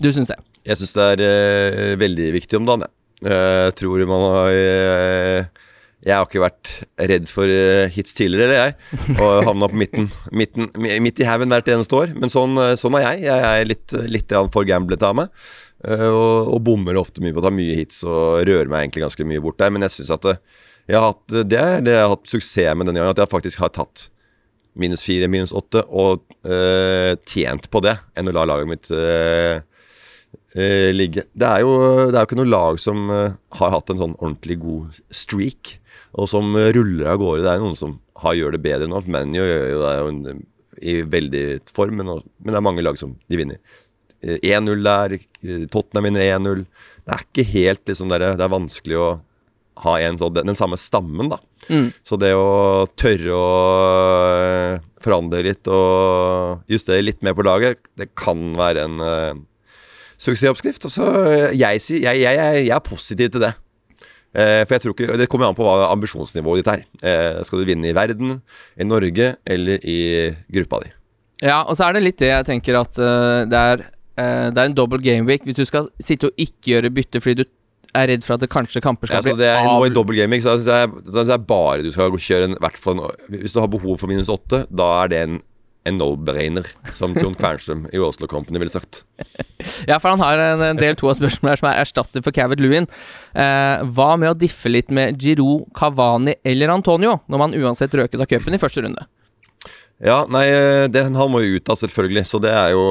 Du 0.01 0.09
syns 0.09 0.31
det? 0.33 0.39
jeg 0.65 0.81
syns 0.81 0.95
det 0.97 1.05
er 1.11 1.21
eh, 1.27 1.93
veldig 2.01 2.31
viktig 2.39 2.57
om 2.57 2.65
dagen, 2.71 2.87
jeg. 2.87 2.95
Jeg 3.29 3.77
tror 3.83 4.01
man 4.09 4.25
har 4.33 4.57
eh, 4.57 5.68
Jeg 6.05 6.15
har 6.15 6.27
ikke 6.29 6.39
vært 6.45 6.69
redd 7.11 7.25
for 7.27 7.51
eh, 7.51 7.89
hits 7.91 8.13
tidligere, 8.15 8.55
jeg. 8.55 8.99
Og 9.19 9.41
havna 9.49 9.67
på 9.67 9.79
midten, 9.81 10.05
midten 10.31 10.69
midt 11.03 11.19
i 11.19 11.27
haugen 11.27 11.51
hvert 11.51 11.67
eneste 11.73 11.97
år. 11.97 12.13
Men 12.15 12.31
sånn, 12.31 12.53
eh, 12.63 12.75
sånn 12.79 12.95
er 12.95 13.03
jeg. 13.03 13.25
Jeg 13.27 13.47
er 13.49 13.67
litt, 13.67 13.95
litt 14.07 14.35
for 14.53 14.67
gamblete 14.69 15.09
av 15.09 15.17
meg. 15.19 15.33
eh, 15.83 16.05
Og, 16.07 16.53
og 16.55 16.61
bommer 16.63 16.95
ofte 17.01 17.19
mye 17.25 17.35
på 17.35 17.43
å 17.43 17.47
ta 17.49 17.51
mye 17.51 17.75
hits 17.75 18.05
og 18.07 18.45
rører 18.47 18.71
meg 18.71 18.85
egentlig 18.87 19.03
ganske 19.09 19.27
mye 19.27 19.43
bort 19.43 19.59
der. 19.59 19.73
Men 19.75 19.83
jeg 19.87 19.97
syns 19.97 20.13
at 20.15 20.29
jeg 20.89 20.95
har 20.95 21.09
hatt, 21.11 21.25
det 21.35 21.49
det 21.51 21.91
jeg 21.93 21.99
har 22.05 22.13
hatt 22.15 22.31
suksess 22.31 22.79
med 22.79 22.87
denne 22.87 23.03
gangen. 23.03 23.11
At 23.17 23.19
jeg 23.25 23.33
faktisk 23.35 23.59
har 23.65 23.75
tatt 23.75 24.07
minus 24.79 25.03
fire, 25.03 25.27
minus 25.27 25.51
åtte, 25.51 25.83
og 25.91 26.23
øh, 26.47 27.17
tjent 27.27 27.67
på 27.73 27.81
det, 27.83 27.97
enn 28.15 28.29
å 28.31 28.33
la 28.37 28.45
laget 28.47 28.69
mitt 28.71 28.87
eh, 28.95 29.59
eh, 30.55 30.89
ligge. 30.95 31.25
Det 31.33 31.47
er, 31.47 31.63
jo, 31.65 31.73
det 32.09 32.15
er 32.15 32.21
jo 32.21 32.27
ikke 32.29 32.39
noe 32.41 32.51
lag 32.51 32.79
som 32.81 33.09
eh, 33.13 33.35
har 33.59 33.73
hatt 33.75 33.93
en 33.93 34.01
sånn 34.01 34.15
ordentlig 34.19 34.59
god 34.63 35.01
streak, 35.13 35.75
og 36.17 36.29
som 36.31 36.55
eh, 36.59 36.71
ruller 36.75 37.11
av 37.13 37.21
gårde. 37.21 37.45
Det 37.45 37.51
er 37.53 37.63
noen 37.63 37.77
som 37.79 37.99
har, 38.23 38.37
gjør 38.37 38.55
det 38.55 38.63
bedre 38.65 38.89
nå. 38.89 39.03
ManU 39.07 39.39
gjør 39.39 39.67
jo 39.73 39.83
det 39.83 39.91
er 39.91 40.01
jo 40.01 40.09
en, 40.13 40.43
i 40.79 40.97
veldig 41.17 41.45
form, 41.75 42.01
men, 42.01 42.11
men 42.39 42.53
det 42.53 42.59
er 42.59 42.67
mange 42.69 42.85
lag 42.85 42.99
som 42.99 43.15
de 43.29 43.39
vinner. 43.39 43.61
Eh, 44.21 44.39
1-0 44.43 44.83
der, 44.85 45.17
eh, 45.19 45.65
Tottenham 45.71 46.09
vinner 46.09 46.27
1-0. 46.27 46.65
Det 47.05 47.15
er 47.15 47.25
ikke 47.25 47.49
helt 47.53 47.85
liksom 47.87 48.11
der, 48.11 48.31
Det 48.37 48.45
er 48.45 48.57
vanskelig 48.57 48.99
å 48.99 49.09
ha 49.85 49.95
en 50.03 50.17
sånn, 50.19 50.33
den, 50.35 50.49
den 50.51 50.59
samme 50.59 50.77
stammen, 50.79 51.31
da. 51.31 51.39
Mm. 51.69 51.91
Så 52.03 52.17
det 52.19 52.33
å 52.35 52.87
tørre 52.99 53.35
å 53.35 53.45
eh, 54.35 54.81
forandre 55.03 55.43
litt 55.45 55.69
og 55.71 56.65
justere 56.71 57.05
litt 57.05 57.23
mer 57.23 57.37
på 57.37 57.45
laget, 57.47 57.79
det 57.99 58.11
kan 58.19 58.51
være 58.59 58.87
en 58.87 59.05
eh, 59.05 59.39
suksessoppskrift. 60.19 60.85
Og 60.87 60.93
så 60.93 61.09
eh, 61.23 61.57
jeg, 61.57 61.81
jeg, 61.95 62.03
jeg, 62.03 62.37
jeg, 62.37 62.61
jeg 62.67 62.75
er 62.75 62.85
positiv 62.85 63.33
til 63.33 63.45
det. 63.47 63.53
Eh, 64.29 64.61
for 64.67 64.75
jeg 64.75 64.83
tror 64.83 64.93
ikke, 64.93 65.17
Det 65.17 65.29
kommer 65.31 65.49
an 65.49 65.57
på 65.57 65.65
hva 65.65 65.89
ambisjonsnivået 65.89 66.61
ditt 66.61 66.71
er. 66.75 66.85
Eh, 67.01 67.43
skal 67.47 67.63
du 67.63 67.69
vinne 67.69 67.89
i 67.89 67.95
verden, 67.97 68.39
i 68.77 68.87
Norge 68.87 69.35
eller 69.45 69.85
i 69.85 69.99
gruppa 70.53 70.83
di? 70.83 70.91
Ja, 71.41 71.63
og 71.63 71.77
så 71.79 71.87
er 71.87 71.95
det 71.95 72.03
litt 72.03 72.19
det 72.19 72.33
jeg 72.33 72.45
tenker 72.49 72.75
at 72.81 72.99
uh, 72.99 73.45
det, 73.47 73.59
er, 73.59 73.85
uh, 74.19 74.49
det 74.51 74.59
er 74.59 74.67
en 74.67 74.75
dobbel 74.75 74.99
gameweek. 74.99 75.45
Hvis 75.47 75.55
du 75.55 75.63
skal 75.63 75.87
sitte 76.03 76.27
og 76.27 76.41
ikke 76.41 76.73
gjøre 76.73 76.91
bytte 76.91 77.21
fordi 77.23 77.45
du 77.45 77.45
er 77.95 78.09
redd 78.11 78.25
for 78.25 78.35
at 78.35 78.43
det 78.43 78.51
kanskje 78.53 78.81
kamper 78.83 79.09
Ja, 79.09 79.21
skal 79.23 79.33
så 79.33 79.39
det 79.39 79.47
er 79.49 79.63
bli 79.63 79.71
nå 79.71 79.85
i 79.85 79.89
av... 79.89 79.95
dobbel 79.95 80.19
gaming, 80.19 80.43
så 80.43 80.57
syns 80.57 80.67
jeg, 80.69 80.89
det 81.07 81.23
er 81.33 81.45
bare 81.47 81.85
du 81.85 81.89
skal 81.95 82.11
kjøre 82.13 82.49
en, 82.51 82.57
hvert 82.61 82.83
Hvis 83.31 83.55
du 83.55 83.61
har 83.63 83.71
behov 83.71 83.97
for 84.01 84.11
minus 84.11 84.29
åtte, 84.29 84.65
da 84.69 84.89
er 84.99 85.13
det 85.13 85.21
en, 85.23 85.39
en 85.87 85.99
no-brainer, 85.99 86.67
som 86.95 87.13
Trond 87.15 87.37
Kvernstrøm 87.39 87.85
i 87.95 88.01
Oslo 88.03 88.27
Company 88.29 88.59
ville 88.59 88.73
sagt. 88.73 89.03
Ja, 89.87 89.97
for 89.99 90.11
han 90.11 90.21
har 90.23 90.41
en, 90.43 90.63
en 90.65 90.79
del 90.79 90.97
to 90.99 91.07
av 91.09 91.17
spørsmålene 91.17 91.55
her 91.55 91.61
som 91.61 91.69
er 91.71 91.79
erstatter 91.83 92.23
for 92.25 92.35
Cavett 92.35 92.61
Lewin. 92.61 92.89
Eh, 93.31 93.85
hva 93.95 94.09
med 94.19 94.33
å 94.33 94.37
diffe 94.37 94.71
litt 94.71 94.91
med 94.93 95.19
Giroud, 95.21 95.69
Cavani 95.77 96.35
eller 96.47 96.73
Antonio, 96.73 97.19
når 97.31 97.43
man 97.43 97.55
uansett 97.57 97.95
røket 97.95 98.19
av 98.19 98.29
cupen 98.29 98.57
i 98.57 98.61
første 98.61 98.83
runde? 98.85 99.07
Ja, 99.99 100.21
nei, 100.31 100.45
det, 100.91 101.03
han 101.03 101.31
må 101.31 101.41
jo 101.43 101.57
ut 101.59 101.71
av, 101.71 101.79
selvfølgelig, 101.79 102.23
så 102.29 102.39
det 102.39 102.53
er 102.55 102.69
jo 102.71 102.83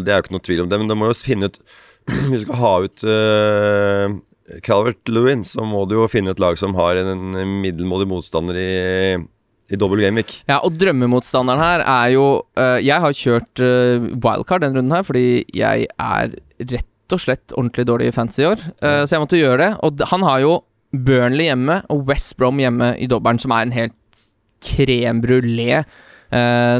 Det 0.00 0.12
er 0.12 0.16
jo 0.16 0.24
ikke 0.24 0.36
noe 0.38 0.46
tvil 0.46 0.62
om 0.64 0.70
det. 0.70 0.80
Men 0.80 0.88
du 0.88 0.96
må 0.96 1.10
jo 1.10 1.18
finne 1.18 1.50
ut 1.50 1.60
hvis 2.30 2.44
du 2.44 2.46
skal 2.46 2.60
ha 2.60 2.74
ut 2.86 3.04
uh, 3.04 4.60
Calvert 4.64 5.10
Lewin, 5.10 5.44
så 5.44 5.64
må 5.66 5.84
du 5.88 5.96
jo 5.98 6.06
finne 6.10 6.32
et 6.32 6.40
lag 6.42 6.56
som 6.60 6.76
har 6.78 7.00
en, 7.00 7.34
en 7.34 7.56
middelmådig 7.64 8.06
motstander 8.08 8.60
i, 8.60 8.70
i 9.66 9.78
dobbel 9.78 10.02
gameweek. 10.04 10.32
Ja, 10.50 10.60
og 10.62 10.76
drømmemotstanderen 10.78 11.62
her 11.62 11.82
er 11.82 12.10
jo 12.14 12.26
uh, 12.58 12.78
Jeg 12.82 13.02
har 13.02 13.16
kjørt 13.18 13.62
uh, 13.62 14.06
wildcard 14.22 14.62
denne 14.62 14.78
runden 14.78 14.94
her 14.94 15.06
fordi 15.06 15.26
jeg 15.56 15.88
er 15.90 16.36
rett 16.70 17.14
og 17.14 17.22
slett 17.22 17.54
ordentlig 17.54 17.86
dårlig 17.86 18.10
i 18.10 18.14
fantasy 18.14 18.40
i 18.42 18.48
år. 18.48 18.62
Øh, 18.82 19.02
så 19.06 19.14
jeg 19.14 19.22
måtte 19.22 19.38
gjøre 19.38 19.58
det. 19.60 19.68
Og 19.86 20.00
han 20.10 20.24
har 20.26 20.40
jo 20.42 20.56
Burnley 20.90 21.46
hjemme 21.46 21.76
og 21.94 22.00
West 22.08 22.34
Brom 22.34 22.58
hjemme 22.58 22.96
i 22.98 23.06
dobbelen, 23.06 23.38
som 23.38 23.54
er 23.54 23.62
en 23.62 23.74
helt 23.76 24.24
crème 24.58 25.22
brulé 25.22 25.84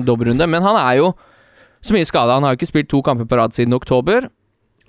dobbeltrunde. 0.02 0.48
Men 0.50 0.66
han 0.66 0.80
er 0.80 0.96
jo 0.98 1.12
så 1.78 1.94
mye 1.94 2.08
skada. 2.10 2.34
Han 2.34 2.42
har 2.42 2.56
jo 2.56 2.58
ikke 2.58 2.70
spilt 2.72 2.90
to 2.90 3.04
kamper 3.06 3.28
på 3.30 3.38
rad 3.38 3.54
siden 3.54 3.78
oktober. 3.78 4.26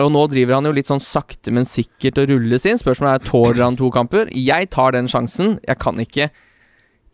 Og 0.01 0.09
nå 0.13 0.23
driver 0.29 0.57
han 0.57 0.65
jo 0.65 0.73
litt 0.73 0.89
sånn 0.89 1.01
sakte, 1.01 1.53
men 1.53 1.69
sikkert 1.69 2.17
og 2.21 2.33
rulles 2.33 2.65
inn. 2.69 2.81
Spørsmålet 2.81 3.21
er 3.21 3.29
tåler 3.29 3.63
han 3.63 3.77
to 3.77 3.89
kamper. 3.93 4.29
Jeg 4.33 4.69
tar 4.73 4.97
den 4.97 5.09
sjansen. 5.09 5.59
Jeg 5.65 5.81
kan 5.85 6.01
ikke 6.01 6.31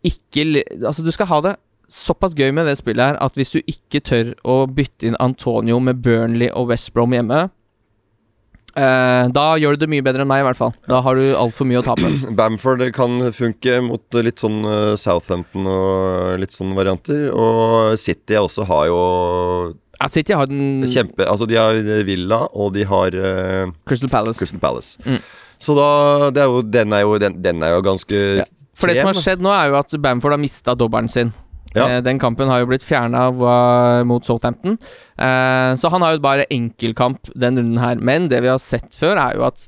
ikke 0.04 0.44
Altså, 0.84 1.02
du 1.04 1.10
skal 1.14 1.30
ha 1.30 1.40
det 1.44 1.56
såpass 1.90 2.34
gøy 2.36 2.50
med 2.54 2.66
det 2.68 2.78
spillet 2.78 3.12
her 3.12 3.18
at 3.22 3.36
hvis 3.38 3.52
du 3.54 3.60
ikke 3.60 4.00
tør 4.04 4.32
å 4.48 4.64
bytte 4.70 5.08
inn 5.08 5.18
Antonio 5.22 5.80
med 5.82 6.00
Burnley 6.04 6.48
og 6.56 6.72
West 6.72 6.92
Brom 6.94 7.12
hjemme 7.14 7.42
eh, 8.74 9.24
Da 9.34 9.44
gjør 9.60 9.76
du 9.76 9.84
det 9.84 9.90
mye 9.92 10.04
bedre 10.06 10.24
enn 10.24 10.30
meg, 10.30 10.42
i 10.42 10.48
hvert 10.48 10.58
fall. 10.58 10.72
Da 10.88 11.02
har 11.04 11.18
du 11.18 11.34
altfor 11.38 11.68
mye 11.68 11.82
å 11.82 11.84
tape. 11.86 12.10
Bamford 12.38 12.86
kan 12.96 13.28
funke 13.36 13.78
mot 13.84 14.18
litt 14.24 14.42
sånn 14.42 14.64
eh, 14.64 14.94
Southampton 15.00 15.68
og 15.70 16.40
litt 16.42 16.56
sånne 16.56 16.76
varianter. 16.78 17.28
Og 17.30 18.00
City 18.00 18.40
også 18.40 18.66
har 18.70 18.88
jo 18.90 19.00
Ja, 20.00 20.08
City 20.10 20.34
har 20.34 20.48
den 20.50 20.82
kjempe 20.90 21.28
Altså, 21.28 21.46
de 21.46 21.60
har 21.60 21.78
Villa, 22.08 22.44
og 22.52 22.74
de 22.74 22.88
har 22.88 23.14
eh, 23.14 23.70
Crystal 23.86 24.12
Palace. 24.12 24.40
Crystal 24.40 24.62
Palace. 24.62 24.96
Mm. 25.04 25.20
Så 25.64 25.76
da 25.78 25.88
det 26.34 26.42
er 26.42 26.50
jo, 26.50 26.64
den, 26.66 26.92
er 26.92 27.04
jo, 27.04 27.14
den, 27.22 27.38
den 27.44 27.62
er 27.62 27.76
jo 27.76 27.84
ganske 27.86 28.26
Ja. 28.42 28.48
For 28.74 28.90
det 28.90 28.98
som 29.00 29.10
har 29.12 29.18
skjedd 29.20 29.42
nå, 29.44 29.50
er 29.54 29.70
jo 29.72 29.78
at 29.80 29.94
Bamford 30.02 30.34
har 30.36 30.42
mista 30.42 30.74
dobbelen 30.78 31.08
sin. 31.12 31.32
Ja. 31.74 31.88
Eh, 31.88 32.00
den 32.06 32.18
kampen 32.22 32.48
har 32.50 32.60
jo 32.62 32.68
blitt 32.70 32.84
fjerna 32.86 33.28
mot 34.06 34.26
Southampton. 34.26 34.76
Eh, 35.18 35.74
så 35.78 35.90
han 35.90 36.02
har 36.06 36.14
jo 36.16 36.22
bare 36.24 36.46
enkeltkamp 36.54 37.30
den 37.34 37.58
runden 37.58 37.80
her. 37.82 37.96
Men 37.98 38.28
det 38.30 38.42
vi 38.44 38.50
har 38.52 38.58
sett 38.62 38.94
før, 38.98 39.18
er 39.18 39.38
jo 39.38 39.46
at 39.48 39.66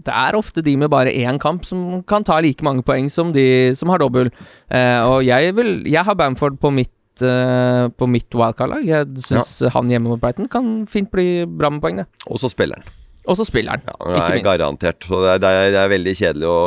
det 0.00 0.14
er 0.16 0.36
ofte 0.38 0.62
de 0.64 0.76
med 0.80 0.88
bare 0.88 1.12
én 1.12 1.36
kamp 1.42 1.66
som 1.68 2.00
kan 2.08 2.24
ta 2.24 2.38
like 2.40 2.64
mange 2.64 2.80
poeng 2.86 3.10
som 3.12 3.34
de 3.34 3.74
som 3.76 3.90
har 3.92 4.00
dobbel. 4.00 4.30
Eh, 4.72 5.00
og 5.04 5.20
jeg 5.26 5.52
vil 5.58 5.82
Jeg 5.84 6.04
har 6.06 6.14
Bamford 6.16 6.56
på 6.62 6.70
mitt 6.72 7.20
eh, 7.20 7.88
På 7.98 8.06
mitt 8.08 8.30
wildcard-lag. 8.32 8.86
Jeg 8.86 9.10
syns 9.26 9.58
han 9.74 9.90
hjemme 9.92 10.08
mot 10.08 10.20
Brighton 10.22 10.48
kan 10.48 10.86
fint 10.88 11.10
bli 11.12 11.44
bra 11.44 11.68
med 11.68 11.82
poeng, 11.82 12.00
det. 12.00 12.06
Og 12.30 12.40
så 12.40 12.48
spiller 12.48 12.80
han. 12.80 12.86
Og 13.28 13.36
så 13.36 13.44
spiller 13.44 13.76
han, 13.76 13.82
Ja, 13.84 14.14
ikke 14.22 14.38
minst. 14.38 14.44
garantert. 14.46 15.04
Så 15.04 15.20
det 15.26 15.40
det, 15.42 15.50
er, 15.50 15.70
det 15.74 15.82
er 15.82 15.92
veldig 15.92 16.14
kjedelig 16.16 16.48
å, 16.48 16.60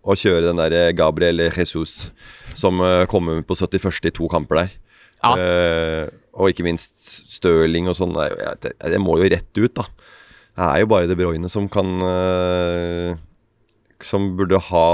å 0.00 0.16
kjøre 0.16 0.48
den 0.48 0.60
der 0.60 0.94
Gabriel 0.96 1.42
Jesus 1.48 2.10
som 2.56 2.80
eh, 2.84 3.06
kommer 3.10 3.42
på 3.46 3.56
71. 3.56 4.08
i 4.08 4.14
to 4.14 4.28
kamper 4.32 4.64
der. 4.64 4.78
Ja. 5.20 5.34
Uh, 5.36 6.06
og 6.40 6.48
ikke 6.48 6.64
minst 6.64 6.94
Stirling 7.34 7.90
og 7.90 7.96
sånn. 7.98 8.14
Det, 8.62 8.72
det, 8.80 9.00
må 9.02 9.18
jo 9.20 9.28
rett 9.28 9.58
ut, 9.58 9.74
da. 9.76 9.84
Det 10.56 10.68
er 10.68 10.82
jo 10.82 10.88
bare 10.90 11.08
De 11.10 11.16
Bruyne 11.16 11.48
som 11.52 11.66
kan 11.72 12.00
uh, 12.00 13.12
Som 14.04 14.32
burde 14.38 14.60
ha 14.70 14.86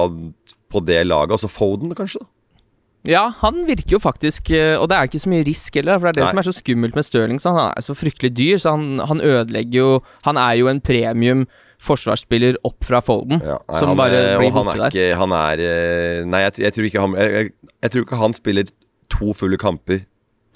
på 0.72 0.82
det 0.82 1.04
laget. 1.06 1.36
Altså 1.36 1.50
Foden, 1.50 1.94
kanskje. 1.94 2.24
da 2.24 3.12
Ja, 3.12 3.28
han 3.44 3.62
virker 3.68 3.96
jo 3.96 4.02
faktisk 4.02 4.50
eh, 4.50 4.74
Og 4.74 4.88
det 4.90 4.98
er 4.98 5.06
ikke 5.06 5.22
så 5.22 5.30
mye 5.30 5.46
risk 5.46 5.78
heller, 5.78 6.00
for 6.00 6.08
det 6.08 6.16
er 6.16 6.18
det 6.18 6.24
Nei. 6.24 6.32
som 6.32 6.42
er 6.42 6.48
så 6.48 6.56
skummelt 6.58 6.98
med 6.98 7.06
Stirling. 7.06 7.38
Så 7.42 7.54
han 7.54 7.70
er 7.70 7.86
så 7.86 7.94
fryktelig 7.94 8.32
dyr, 8.34 8.58
så 8.62 8.74
han, 8.74 8.98
han 8.98 9.22
ødelegger 9.22 9.78
jo 9.78 9.90
Han 10.26 10.42
er 10.42 10.58
jo 10.58 10.70
en 10.72 10.82
premium 10.82 11.46
forsvarsspiller 11.82 12.58
opp 12.66 12.84
fra 12.86 13.00
Folden, 13.04 13.40
Ja, 13.44 13.58
nei, 13.68 13.80
som 13.82 13.96
bare 13.98 14.18
er, 14.32 14.38
blir 14.40 14.52
borte 14.54 14.76
er 14.76 14.82
der. 14.86 14.94
ikke 14.94 15.20
Han 15.20 15.32
er 15.36 15.62
eh, 15.62 16.24
Nei, 16.26 16.42
jeg, 16.46 16.58
jeg 16.66 16.76
tror 16.76 17.00
han 17.04 17.16
jeg, 17.20 17.50
jeg, 17.82 17.90
tror 17.92 18.06
ikke 18.06 18.20
han 18.20 18.36
spiller 18.36 18.70
to 19.12 19.32
fulle 19.36 19.58
kamper. 19.60 20.04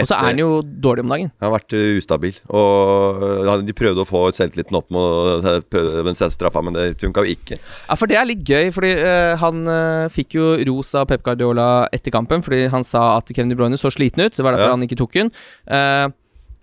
Og 0.00 0.08
så 0.08 0.16
er 0.16 0.30
han 0.30 0.40
jo 0.40 0.48
dårlig 0.62 1.04
om 1.04 1.12
dagen. 1.12 1.30
Han 1.40 1.46
har 1.50 1.54
vært 1.58 1.74
eh, 1.76 1.98
ustabil. 2.00 2.36
Og 2.56 3.24
eh, 3.26 3.64
de 3.66 3.74
prøvde 3.76 4.04
å 4.04 4.08
få 4.08 4.22
selvtilliten 4.36 4.78
opp 4.78 4.88
med 4.94 5.00
å 5.00 5.56
prøve 5.72 6.04
med 6.06 6.14
en 6.14 6.32
straffa, 6.32 6.62
men 6.64 6.76
det 6.76 6.86
funka 7.02 7.24
jo 7.26 7.34
ikke. 7.36 7.58
Ja, 7.60 7.98
for 8.00 8.10
det 8.10 8.16
er 8.20 8.28
litt 8.28 8.44
gøy, 8.48 8.70
fordi 8.74 8.94
uh, 8.96 9.34
han 9.42 9.60
eh, 9.68 10.06
fikk 10.12 10.38
jo 10.38 10.46
ros 10.70 10.94
av 10.98 11.08
Pep 11.10 11.24
Guardiola 11.26 11.68
etter 11.92 12.14
kampen, 12.14 12.44
fordi 12.46 12.64
han 12.72 12.86
sa 12.86 13.18
at 13.18 13.30
Kevin 13.34 13.52
De 13.52 13.58
Bruyne 13.60 13.80
så 13.80 13.92
sliten 13.92 14.24
ut. 14.24 14.36
Det 14.36 14.46
var 14.46 14.56
derfor 14.56 14.70
Ja. 14.72 14.76
han 14.78 14.86
ikke 14.88 15.00
tok 15.00 15.16
den. 15.18 15.32
Eh, 15.68 16.06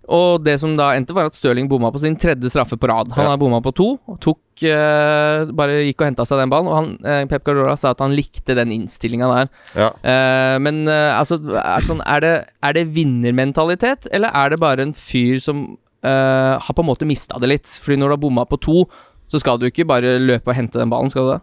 og 0.07 0.43
det 0.45 0.55
som 0.61 0.75
da 0.77 0.91
endte, 0.95 1.13
var 1.15 1.25
at 1.29 1.35
Stirling 1.35 1.67
bomma 1.69 1.91
på 1.91 1.99
sin 1.99 2.15
tredje 2.15 2.49
straffe 2.53 2.77
på 2.79 2.87
rad. 2.89 3.11
Han 3.15 3.25
Ja. 3.25 3.29
har 3.33 3.37
bomma 3.37 3.59
på 3.61 3.73
to. 3.75 3.99
og 4.07 4.19
Tok 4.23 4.63
eh, 4.63 5.45
Bare 5.51 5.81
gikk 5.85 6.01
og 6.01 6.07
henta 6.07 6.25
seg 6.25 6.39
den 6.41 6.49
ballen. 6.49 6.67
Og 6.71 6.75
han, 6.75 6.87
eh, 7.05 7.25
Pep 7.25 7.43
Guardiola 7.43 7.75
sa 7.77 7.91
at 7.91 7.99
han 7.99 8.15
likte 8.15 8.55
den 8.55 8.71
innstillinga 8.71 9.27
der. 9.33 9.49
Ja. 9.75 9.89
Eh, 10.03 10.57
men 10.59 10.87
eh, 10.87 11.11
altså, 11.19 11.37
er, 11.59 11.81
sånn, 11.85 12.01
er, 12.05 12.19
det, 12.23 12.33
er 12.63 12.73
det 12.73 12.87
vinnermentalitet, 12.95 14.07
eller 14.13 14.31
er 14.33 14.49
det 14.55 14.59
bare 14.63 14.81
en 14.87 14.93
fyr 14.97 15.39
som 15.43 15.65
eh, 16.03 16.55
har 16.59 16.73
på 16.73 16.83
en 16.83 16.89
måte 16.89 17.07
mista 17.07 17.37
det 17.39 17.49
litt? 17.51 17.67
Fordi 17.83 17.97
når 17.99 18.07
du 18.13 18.15
har 18.17 18.23
bomma 18.23 18.45
på 18.49 18.59
to, 18.63 18.85
så 19.27 19.41
skal 19.41 19.57
du 19.59 19.65
ikke 19.67 19.83
bare 19.87 20.17
løpe 20.23 20.47
og 20.53 20.55
hente 20.55 20.79
den 20.79 20.89
ballen, 20.89 21.09
skal 21.11 21.25
du 21.27 21.31
det? 21.33 21.41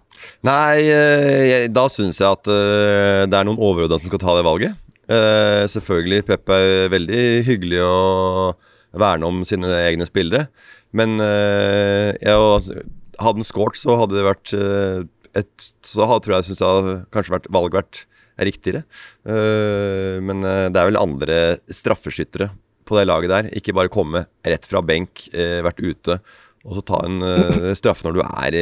Nei, 0.48 0.86
eh, 0.88 1.66
da 1.68 1.84
syns 1.92 2.16
jeg 2.22 2.30
at 2.30 2.48
det 2.48 3.36
er 3.36 3.44
noen 3.44 3.60
overordna 3.60 3.98
som 4.00 4.08
skal 4.08 4.22
ta 4.22 4.36
det 4.38 4.46
valget. 4.46 4.78
Eh, 5.10 5.64
selvfølgelig, 5.68 6.24
Pep 6.28 6.50
er 6.54 6.88
veldig 6.92 7.24
hyggelig 7.48 7.82
å 7.84 8.54
verne 8.96 9.28
om 9.28 9.42
sine 9.48 9.68
egne 9.82 10.06
spillere. 10.08 10.48
Men 10.96 11.18
eh, 11.20 12.14
jeg, 12.22 12.38
altså, 12.38 12.80
hadde 13.18 13.42
han 13.42 13.48
scoret, 13.48 13.80
så 13.80 13.98
hadde 14.00 14.18
det 14.18 14.26
vært 14.26 14.54
eh, 14.56 15.04
et 15.34 15.70
Så 15.84 16.06
hadde, 16.06 16.24
tror 16.24 16.36
jeg 16.38 16.48
synes 16.48 16.62
det 16.62 16.98
kanskje 17.14 17.34
vært 17.34 17.50
valget 17.52 17.80
vært 17.80 18.04
riktigere. 18.34 18.82
Men 19.24 20.40
det 20.42 20.78
er 20.78 20.88
vel 20.88 20.98
andre 20.98 21.36
straffeskyttere 21.70 22.48
på 22.86 22.96
det 22.98 23.04
laget 23.06 23.30
der. 23.30 23.48
Ikke 23.54 23.74
bare 23.74 23.90
komme 23.94 24.24
rett 24.42 24.66
fra 24.66 24.82
benk, 24.82 25.28
vært 25.34 25.78
ute, 25.82 26.16
og 26.66 26.74
så 26.74 26.82
ta 26.86 26.98
en 27.06 27.22
straffe 27.78 28.06
når 28.06 28.16
du 28.16 28.22
er 28.24 28.56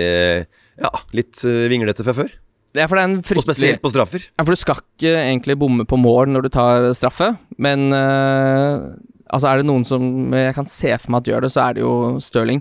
ja, 0.81 0.92
litt 1.16 1.40
vinglete 1.44 2.05
fra 2.05 2.16
før. 2.20 2.37
Ja, 2.72 2.87
for 2.88 2.96
det 2.96 3.02
er 3.02 3.11
en 3.11 3.20
Og 3.20 3.44
spesielt 3.44 3.82
på 3.85 3.92
straffer. 3.92 4.24
Ja, 4.32 4.44
for 4.46 4.54
du 4.54 4.61
skal 4.61 4.80
ikke 4.80 5.12
egentlig 5.20 5.58
bomme 5.61 5.85
på 5.88 5.98
mål 6.00 6.32
når 6.32 6.46
du 6.46 6.52
tar 6.54 6.88
straffe, 6.96 7.35
men 7.61 7.92
uh, 7.92 8.92
Altså, 9.32 9.48
er 9.48 9.62
det 9.62 9.64
noen 9.64 9.85
som 9.88 10.02
jeg 10.37 10.52
kan 10.52 10.66
se 10.68 10.90
for 11.00 11.12
meg 11.12 11.22
at 11.22 11.28
gjør 11.30 11.44
det, 11.46 11.52
så 11.54 11.62
er 11.64 11.76
det 11.78 11.80
jo 11.80 11.92
Stirling. 12.20 12.61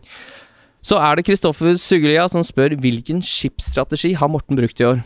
Så 0.82 0.95
er 1.04 1.17
det 1.19 1.26
Kristoffer 1.28 1.76
Suglia 1.76 2.24
som 2.32 2.45
spør 2.47 2.78
hvilken 2.80 3.19
chipstrategi 3.21 4.13
har 4.15 4.32
Morten 4.32 4.56
brukt 4.56 4.80
i 4.80 4.88
år? 4.88 5.02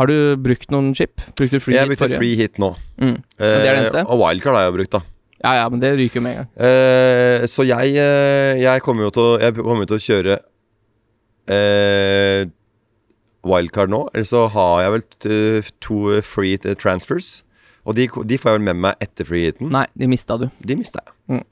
Har 0.00 0.08
du 0.08 0.14
brukt 0.40 0.72
noen 0.72 0.94
chip? 0.96 1.20
Brukte 1.36 1.60
du 1.60 1.62
free 1.62 1.76
Jeg 1.76 1.84
hit 1.84 1.92
brukte 1.92 2.16
free 2.16 2.38
hit 2.38 2.56
nå. 2.62 2.72
Mm. 2.96 3.18
det 3.36 3.50
er 3.50 3.60
det 3.60 3.74
eneste? 3.74 4.06
Eh, 4.06 4.08
og 4.08 4.22
wildcard 4.22 4.56
har 4.56 4.64
jeg 4.66 4.76
brukt, 4.78 4.96
da. 4.96 5.02
Ja, 5.42 5.52
ja, 5.58 5.68
men 5.68 5.82
det 5.82 5.92
ryker 5.98 6.20
jo 6.20 6.24
med 6.24 6.32
en 6.32 6.40
gang. 6.40 6.50
Eh, 6.64 7.44
så 7.50 7.66
jeg, 7.68 7.92
eh, 8.00 8.62
jeg 8.62 8.82
kommer 8.86 9.06
jo 9.06 9.12
til 9.14 9.28
å, 9.28 9.36
jeg 9.42 9.56
kommer 9.58 9.84
jo 9.84 9.90
til 9.92 10.00
å 10.00 10.04
kjøre 10.06 10.38
eh, 11.50 12.40
wildcard 13.46 13.92
nå. 13.92 14.04
Eller 14.12 14.28
så 14.28 14.46
har 14.54 14.84
jeg 14.84 14.94
vel 14.96 15.72
to 15.82 16.02
free 16.26 16.58
transfers. 16.78 17.40
Og 17.82 17.96
de, 17.98 18.04
de 18.06 18.36
får 18.38 18.52
jeg 18.52 18.60
vel 18.60 18.66
med 18.68 18.78
meg 18.84 19.00
etter 19.02 19.26
free 19.26 19.48
hiten. 19.48 19.72
Nei, 19.74 19.86
de 19.98 20.06
mista 20.10 20.36
du. 20.38 20.46
De 20.62 20.76
mista 20.78 21.02
jeg. 21.02 21.42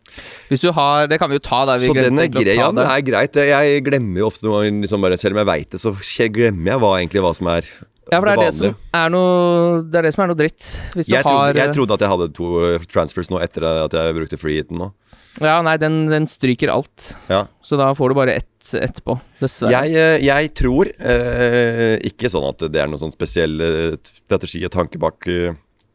Hvis 0.51 0.63
du 0.63 0.69
har 0.77 1.07
Det 1.09 1.17
kan 1.23 1.31
vi 1.31 1.39
jo 1.39 1.43
ta 1.43 1.63
vi 1.73 1.89
Så 1.89 1.95
den 1.97 2.19
er 2.21 2.29
å 2.29 2.33
grei. 2.35 2.57
Ja, 2.59 2.69
det 2.75 2.85
det. 2.85 2.91
er 2.93 3.07
greit. 3.07 3.39
Jeg 3.51 3.85
glemmer 3.87 4.23
jo 4.23 4.29
ofte 4.29 4.47
noen 4.47 4.61
ganger, 4.61 4.83
liksom 4.85 5.07
bare, 5.07 5.19
selv 5.19 5.35
om 5.35 5.41
jeg 5.43 5.51
veit 5.51 5.71
det, 5.75 5.81
så 5.83 5.95
glemmer 6.35 6.75
jeg 6.75 6.83
hva, 6.85 6.93
egentlig 7.01 7.25
hva 7.25 7.33
som 7.35 7.51
er 7.51 7.67
Ja, 8.11 8.19
for 8.19 8.27
det 8.27 8.35
er 8.37 8.43
det, 8.45 8.55
som 8.55 8.77
er 9.01 9.13
noe 9.15 9.83
Det 9.87 9.99
er 10.01 10.07
det 10.07 10.15
som 10.15 10.25
er 10.25 10.31
noe 10.31 10.39
dritt. 10.39 10.71
Hvis 10.95 11.11
du 11.11 11.15
jeg, 11.15 11.27
trodde, 11.27 11.59
jeg 11.59 11.75
trodde 11.75 11.99
at 11.99 12.05
jeg 12.07 12.13
hadde 12.15 12.31
to 12.39 12.53
eh, 12.67 12.87
transfers 12.91 13.31
nå 13.33 13.43
etter 13.43 13.67
at 13.71 13.99
jeg 13.99 14.19
brukte 14.21 14.39
free 14.39 14.63
hiten 14.63 14.79
nå. 14.83 14.93
Ja, 15.39 15.61
nei, 15.63 15.77
den, 15.79 16.03
den 16.11 16.27
stryker 16.29 16.73
alt. 16.75 17.13
Ja. 17.31 17.45
Så 17.63 17.79
da 17.79 17.93
får 17.95 18.11
du 18.11 18.19
bare 18.19 18.35
ett 18.41 18.47
etterpå. 18.77 19.17
Dessverre. 19.41 19.73
Jeg, 19.73 19.95
eh, 19.97 20.25
jeg 20.27 20.51
tror 20.59 20.91
eh, 20.91 21.97
ikke 22.11 22.31
sånn 22.33 22.49
at 22.51 22.65
det 22.69 22.83
er 22.83 22.91
noen 22.91 23.01
sånn 23.01 23.15
spesiell 23.15 23.55
eh, 23.65 24.11
strategi 24.27 24.61
og 24.67 24.75
tanke 24.75 25.01
bak 25.01 25.29
uh, 25.31 25.55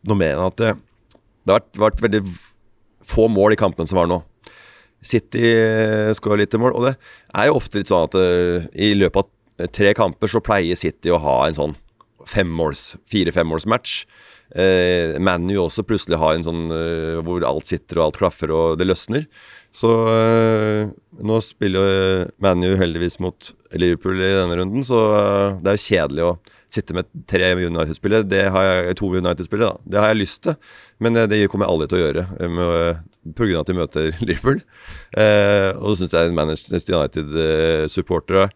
noe 0.10 0.17
mer 0.17 0.34
enn 0.34 0.48
at 0.48 0.58
det, 0.62 0.71
det 1.45 1.54
har 1.54 1.62
vært, 1.62 1.78
vært 1.84 2.02
veldig 2.08 2.24
få 3.06 3.28
mål 3.30 3.54
i 3.54 3.60
kampen 3.60 3.89
som 3.89 4.00
var 4.02 4.10
nå. 4.10 4.21
City 5.06 5.45
uh, 5.45 6.10
skåra 6.17 6.39
litt 6.41 6.58
mål, 6.58 6.74
og 6.74 6.88
det 6.89 6.95
er 6.95 7.52
jo 7.52 7.60
ofte 7.60 7.82
litt 7.82 7.91
sånn 7.91 8.08
at 8.10 8.17
uh, 8.17 8.65
i 8.74 8.95
løpet 8.98 9.21
av 9.21 9.69
tre 9.76 9.93
kamper 9.95 10.32
så 10.32 10.41
pleier 10.43 10.80
City 10.80 11.13
å 11.13 11.21
ha 11.21 11.38
en 11.45 11.60
sånn 11.60 11.78
femmåls, 12.26 12.95
fire-femmålsmatch. 13.12 14.06
Uh, 14.53 15.17
ManU 15.17 15.55
også 15.63 15.84
plutselig 15.88 16.19
har 16.21 16.36
en 16.36 16.45
sånn 16.45 16.67
eh, 16.71 17.17
hvor 17.25 17.43
alt 17.47 17.65
sitter 17.67 17.97
og 17.97 18.05
alt 18.05 18.19
klaffer 18.21 18.53
og 18.53 18.77
det 18.79 18.88
løsner. 18.88 19.25
Så 19.75 19.89
eh, 20.08 20.91
nå 21.27 21.38
spiller 21.43 21.81
jo 21.81 22.27
ManU 22.43 22.75
heldigvis 22.79 23.17
mot 23.23 23.49
Liverpool 23.75 24.21
i 24.23 24.29
denne 24.38 24.55
runden, 24.62 24.86
så 24.88 25.01
eh, 25.17 25.58
det 25.60 25.73
er 25.73 25.75
jo 25.75 25.84
kjedelig 25.89 26.23
å 26.23 26.36
sitte 26.75 26.95
med 26.95 27.10
tre 27.27 27.49
United-spillere, 27.60 28.27
det 28.27 28.45
har 28.55 28.67
jeg 28.67 28.97
to 29.01 29.10
United-spillere, 29.12 29.73
da. 29.75 29.91
Det 29.91 29.99
har 29.99 30.13
jeg 30.13 30.21
lyst 30.21 30.41
til, 30.47 30.55
men 31.03 31.19
eh, 31.19 31.27
det 31.31 31.41
kommer 31.51 31.67
jeg 31.67 31.75
aldri 31.75 31.89
til 31.91 31.99
å 31.99 32.05
gjøre 32.05 32.23
Pga. 33.36 33.60
at 33.60 33.67
de 33.71 33.77
møter 33.81 34.10
Liverpool. 34.29 34.63
Eh, 35.17 35.69
og 35.75 35.91
så 35.91 36.05
syns 36.05 36.15
jeg 36.21 36.36
Manchester 36.39 36.95
United-supportere 36.95 38.47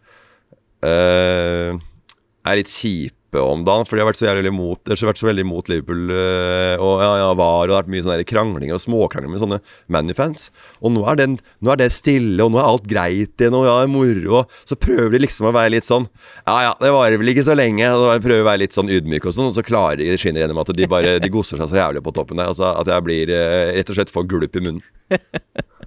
eh, 0.88 1.76
er 1.76 2.60
litt 2.60 2.72
kjipe 2.72 3.19
om 3.38 3.62
dagen, 3.66 3.86
for 3.86 3.94
de 3.94 4.02
har 4.02 4.08
vært 4.10 4.18
så 4.18 4.26
jævlig 4.26 4.50
imot 4.50 4.90
har 4.90 5.08
vært 5.10 5.20
så 5.20 5.28
veldig 5.28 5.44
imot 5.46 5.70
Liverpool 5.70 6.10
eh, 6.10 6.74
og 6.82 7.02
ja, 7.04 7.10
ja, 7.20 7.28
var, 7.38 7.60
og 7.60 7.68
det 7.68 7.74
har 7.76 7.84
vært 7.84 7.92
mye 7.94 8.04
sånne 8.04 8.16
der 8.18 8.28
krangling 8.28 8.72
og 8.74 8.82
småkrangling 8.82 9.34
med 9.34 9.42
sånne 9.42 9.60
ManU-fans. 9.92 10.48
Og 10.82 10.94
nå 10.96 11.04
er, 11.12 11.20
den, 11.20 11.36
nå 11.62 11.72
er 11.72 11.80
det 11.82 11.90
stille, 11.94 12.42
og 12.42 12.50
nå 12.54 12.60
er 12.60 12.66
alt 12.66 12.88
greit 12.90 13.44
igjen, 13.44 13.56
og 13.56 13.68
ja, 13.68 13.76
det 13.84 13.92
moro. 13.92 14.44
Så 14.66 14.78
prøver 14.80 15.14
de 15.14 15.22
liksom 15.22 15.50
å 15.50 15.54
være 15.54 15.76
litt 15.76 15.86
sånn 15.86 16.08
Ja 16.48 16.56
ja, 16.66 16.72
det 16.80 16.92
varer 16.94 17.20
vel 17.20 17.32
ikke 17.34 17.46
så 17.46 17.56
lenge. 17.58 17.92
Og 17.94 18.24
prøver 18.24 18.44
å 18.44 18.50
være 18.50 18.64
litt 18.64 18.76
sånn 18.76 18.90
ydmyk 18.90 19.28
og 19.30 19.36
sånn, 19.36 19.50
og 19.52 19.58
så 19.58 19.66
klarer 19.66 20.02
de 20.02 20.18
skinner 20.20 20.44
gjennom 20.44 20.62
at 20.62 20.74
de 20.76 20.90
bare 20.90 21.18
De 21.22 21.32
gosser 21.32 21.60
seg 21.60 21.70
så 21.70 21.82
jævlig 21.84 22.04
på 22.06 22.14
toppen 22.16 22.40
der. 22.40 22.50
Altså 22.50 22.72
at 22.74 22.90
jeg 22.90 23.06
blir 23.06 23.34
eh, 23.34 23.76
rett 23.78 23.92
og 23.92 24.00
slett 24.00 24.12
for 24.12 24.28
gulp 24.28 24.58
i 24.58 24.64
munnen. 24.64 24.82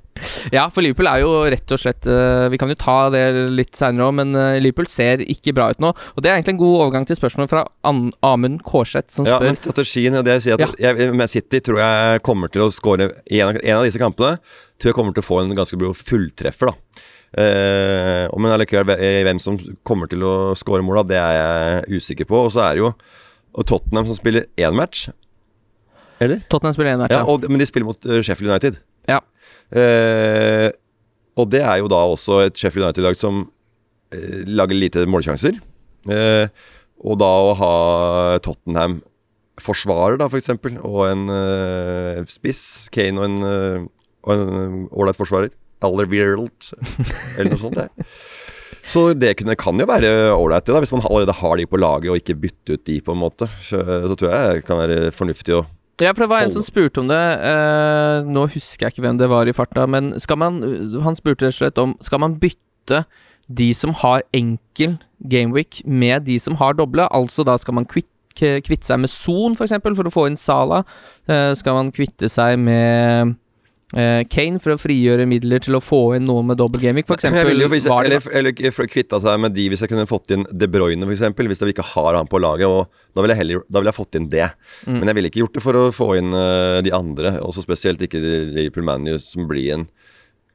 Ja, 0.53 0.65
for 0.73 0.81
Liverpool 0.85 1.07
er 1.11 1.21
jo 1.23 1.31
rett 1.51 1.71
og 1.75 1.79
slett 1.81 2.07
eh, 2.09 2.47
Vi 2.53 2.59
kan 2.61 2.69
jo 2.71 2.75
ta 2.79 2.95
det 3.13 3.23
litt 3.53 3.75
seinere 3.79 4.07
òg, 4.09 4.15
men 4.19 4.35
eh, 4.39 4.57
Liverpool 4.63 4.87
ser 4.91 5.23
ikke 5.25 5.53
bra 5.57 5.69
ut 5.73 5.81
nå. 5.83 5.93
Og 6.15 6.21
Det 6.23 6.29
er 6.31 6.37
egentlig 6.39 6.55
en 6.55 6.61
god 6.63 6.75
overgang 6.85 7.07
til 7.09 7.19
spørsmålet 7.19 7.51
fra 7.53 7.63
An 7.89 8.03
Amund 8.25 8.61
Kårseth, 8.67 9.11
som 9.15 9.27
Ja, 9.29 9.39
men 9.43 9.55
strategien 9.59 10.15
er 10.19 10.25
det 10.27 10.37
jeg 10.39 10.45
sier 10.47 10.63
at 10.67 10.77
jeg, 10.79 11.09
med 11.15 11.31
City 11.33 11.59
tror 11.65 11.81
jeg 11.83 12.21
kommer 12.27 12.51
til 12.53 12.65
å 12.67 12.71
score 12.73 13.09
i 13.31 13.39
en, 13.43 13.53
av- 13.53 13.61
en 13.63 13.79
av 13.81 13.87
disse 13.87 14.01
kampene. 14.01 14.37
Tror 14.79 14.91
jeg 14.93 14.97
kommer 14.99 15.13
til 15.15 15.23
å 15.23 15.29
få 15.29 15.41
en 15.43 15.55
ganske 15.57 15.77
bra 15.79 15.91
fulltreffer, 15.95 16.71
da. 16.73 17.03
Eh, 17.33 18.27
men 18.37 18.51
allikevel, 18.53 18.93
hvem 19.25 19.39
som 19.41 19.57
kommer 19.87 20.09
til 20.11 20.21
å 20.27 20.33
score 20.59 20.83
måla, 20.85 21.01
det 21.07 21.17
er 21.17 21.35
jeg 21.39 21.99
usikker 22.01 22.27
på. 22.29 22.43
Og 22.45 22.51
så 22.53 22.61
er 22.67 22.77
det 22.77 22.83
jo 22.85 22.93
Tottenham 23.69 24.05
som 24.09 24.17
spiller 24.17 24.47
én 24.57 24.73
match. 24.77 25.07
Eller? 26.23 26.43
Tottenham 26.49 26.73
spiller 26.75 26.93
én 26.95 27.01
match. 27.01 27.13
Ja, 27.15 27.23
Ja, 27.23 27.29
og, 27.29 27.45
men 27.49 27.61
de 27.61 27.67
spiller 27.69 27.89
mot 27.89 28.05
eh, 28.05 28.21
Sheffield 28.25 28.51
United. 28.53 28.77
Eh, 29.73 30.69
og 31.39 31.49
det 31.49 31.63
er 31.65 31.81
jo 31.81 31.89
da 31.89 32.03
også 32.05 32.43
et 32.45 32.59
Sheffield 32.59 32.85
United-lag 32.91 33.17
som 33.17 33.47
eh, 34.13 34.43
lager 34.45 34.77
lite 34.77 35.07
målsjanser. 35.09 35.57
Eh, 36.13 36.45
og 37.03 37.17
da 37.19 37.31
å 37.47 37.55
ha 37.59 37.73
Tottenham 38.45 39.01
forsvarer, 39.61 40.17
da, 40.21 40.29
eksempel, 40.33 40.77
og 40.85 41.03
en 41.09 41.27
eh, 41.33 42.21
spiss, 42.29 42.87
Kane 42.93 43.19
og 43.21 43.27
en 43.29 43.43
eh, 43.49 44.79
ålreit 44.93 45.19
forsvarer, 45.19 45.53
Alderweireld, 45.83 46.71
eller 47.35 47.51
noe 47.51 47.59
sånt. 47.59 47.75
Der. 47.75 47.91
Så 48.87 49.09
det 49.15 49.33
kunne, 49.39 49.55
kan 49.59 49.79
jo 49.79 49.87
være 49.87 50.11
ålreit, 50.35 50.69
hvis 50.79 50.93
man 50.95 51.03
allerede 51.09 51.35
har 51.39 51.59
de 51.59 51.67
på 51.67 51.79
laget 51.79 52.11
og 52.11 52.19
ikke 52.19 52.37
bytte 52.45 52.77
ut 52.77 52.85
de, 52.87 52.99
på 53.03 53.15
en 53.15 53.19
måte. 53.19 53.49
Så, 53.63 53.79
så 53.79 54.15
tror 54.15 54.31
jeg 54.31 54.57
det 54.59 54.65
kan 54.67 54.79
være 54.79 55.11
fornuftig 55.15 55.57
å 55.57 55.65
Ja, 56.01 56.09
for 56.11 56.23
det 56.23 56.29
var 56.31 56.41
en 56.41 56.51
som 56.51 56.63
spurte 56.65 56.99
om 57.03 57.07
det. 57.07 57.19
eh, 57.45 58.23
nå 58.25 58.47
husker 58.49 58.87
jeg 58.87 58.95
ikke 58.95 59.05
hvem 59.05 59.19
det 59.19 59.29
var 59.29 59.45
i 59.47 59.53
farta, 59.53 59.85
men 59.85 60.19
skal 60.19 60.37
man 60.37 60.61
Han 61.03 61.15
spurte 61.15 61.45
rett 61.45 61.53
og 61.53 61.59
slett 61.59 61.77
om 61.77 61.93
Skal 62.01 62.19
man 62.19 62.39
bytte 62.39 63.05
de 63.47 63.73
som 63.73 63.93
har 63.93 64.23
enkel 64.33 64.97
gameweek, 65.29 65.83
med 65.85 66.25
de 66.25 66.39
som 66.39 66.55
har 66.55 66.73
doble? 66.73 67.05
Altså 67.11 67.43
da 67.45 67.57
skal 67.57 67.73
man 67.75 67.85
kvitte, 67.85 68.09
kvitte 68.65 68.87
seg 68.87 68.99
med 68.99 69.09
Son, 69.09 69.51
f.eks., 69.51 69.57
for, 69.57 69.65
eksempel, 69.67 69.95
for 69.95 70.09
å 70.09 70.11
få 70.13 70.27
inn 70.27 70.39
Sala. 70.39 70.83
Eh, 71.27 71.53
skal 71.53 71.73
man 71.77 71.91
kvitte 71.91 72.29
seg 72.31 72.57
med 72.59 73.35
Kane 73.93 74.61
for 74.61 74.73
å 74.73 74.79
frigjøre 74.81 75.27
midler 75.29 75.61
til 75.63 75.77
å 75.77 75.81
få 75.83 76.15
inn 76.17 76.25
noe 76.25 76.41
med 76.45 76.57
double 76.57 76.81
gaming, 76.81 77.05
f.eks. 77.05 77.27
Eller, 77.29 78.17
eller 78.33 78.73
for 78.73 78.87
å 78.87 78.89
kvitte 78.89 79.19
seg 79.21 79.41
med 79.43 79.53
de 79.53 79.67
hvis 79.69 79.83
jeg 79.85 79.91
kunne 79.91 80.07
fått 80.09 80.33
inn 80.33 80.47
De 80.49 80.69
Bruyne 80.71 81.05
f.eks. 81.05 81.25
Hvis 81.37 81.61
de 81.61 81.69
ikke 81.73 81.85
har 81.93 82.17
han 82.17 82.29
på 82.29 82.41
laget. 82.41 82.65
Og 82.69 83.13
da 83.13 83.25
ville 83.25 83.37
jeg 83.37 83.61
ville 83.61 83.91
jeg 83.91 83.99
fått 83.99 84.17
inn 84.17 84.29
det. 84.31 84.47
Mm. 84.87 84.97
Men 84.97 85.11
jeg 85.11 85.19
ville 85.19 85.31
ikke 85.31 85.43
gjort 85.43 85.59
det 85.59 85.65
for 85.65 85.77
å 85.77 85.83
få 85.93 86.09
inn 86.19 86.33
uh, 86.33 86.81
de 86.85 86.93
andre. 86.95 87.37
Også 87.45 87.65
spesielt 87.65 88.01
ikke 88.01 88.21
Liverpool 88.23 88.87
Manu, 88.87 89.15
som 89.21 89.47
blir 89.49 89.77
en 89.77 89.87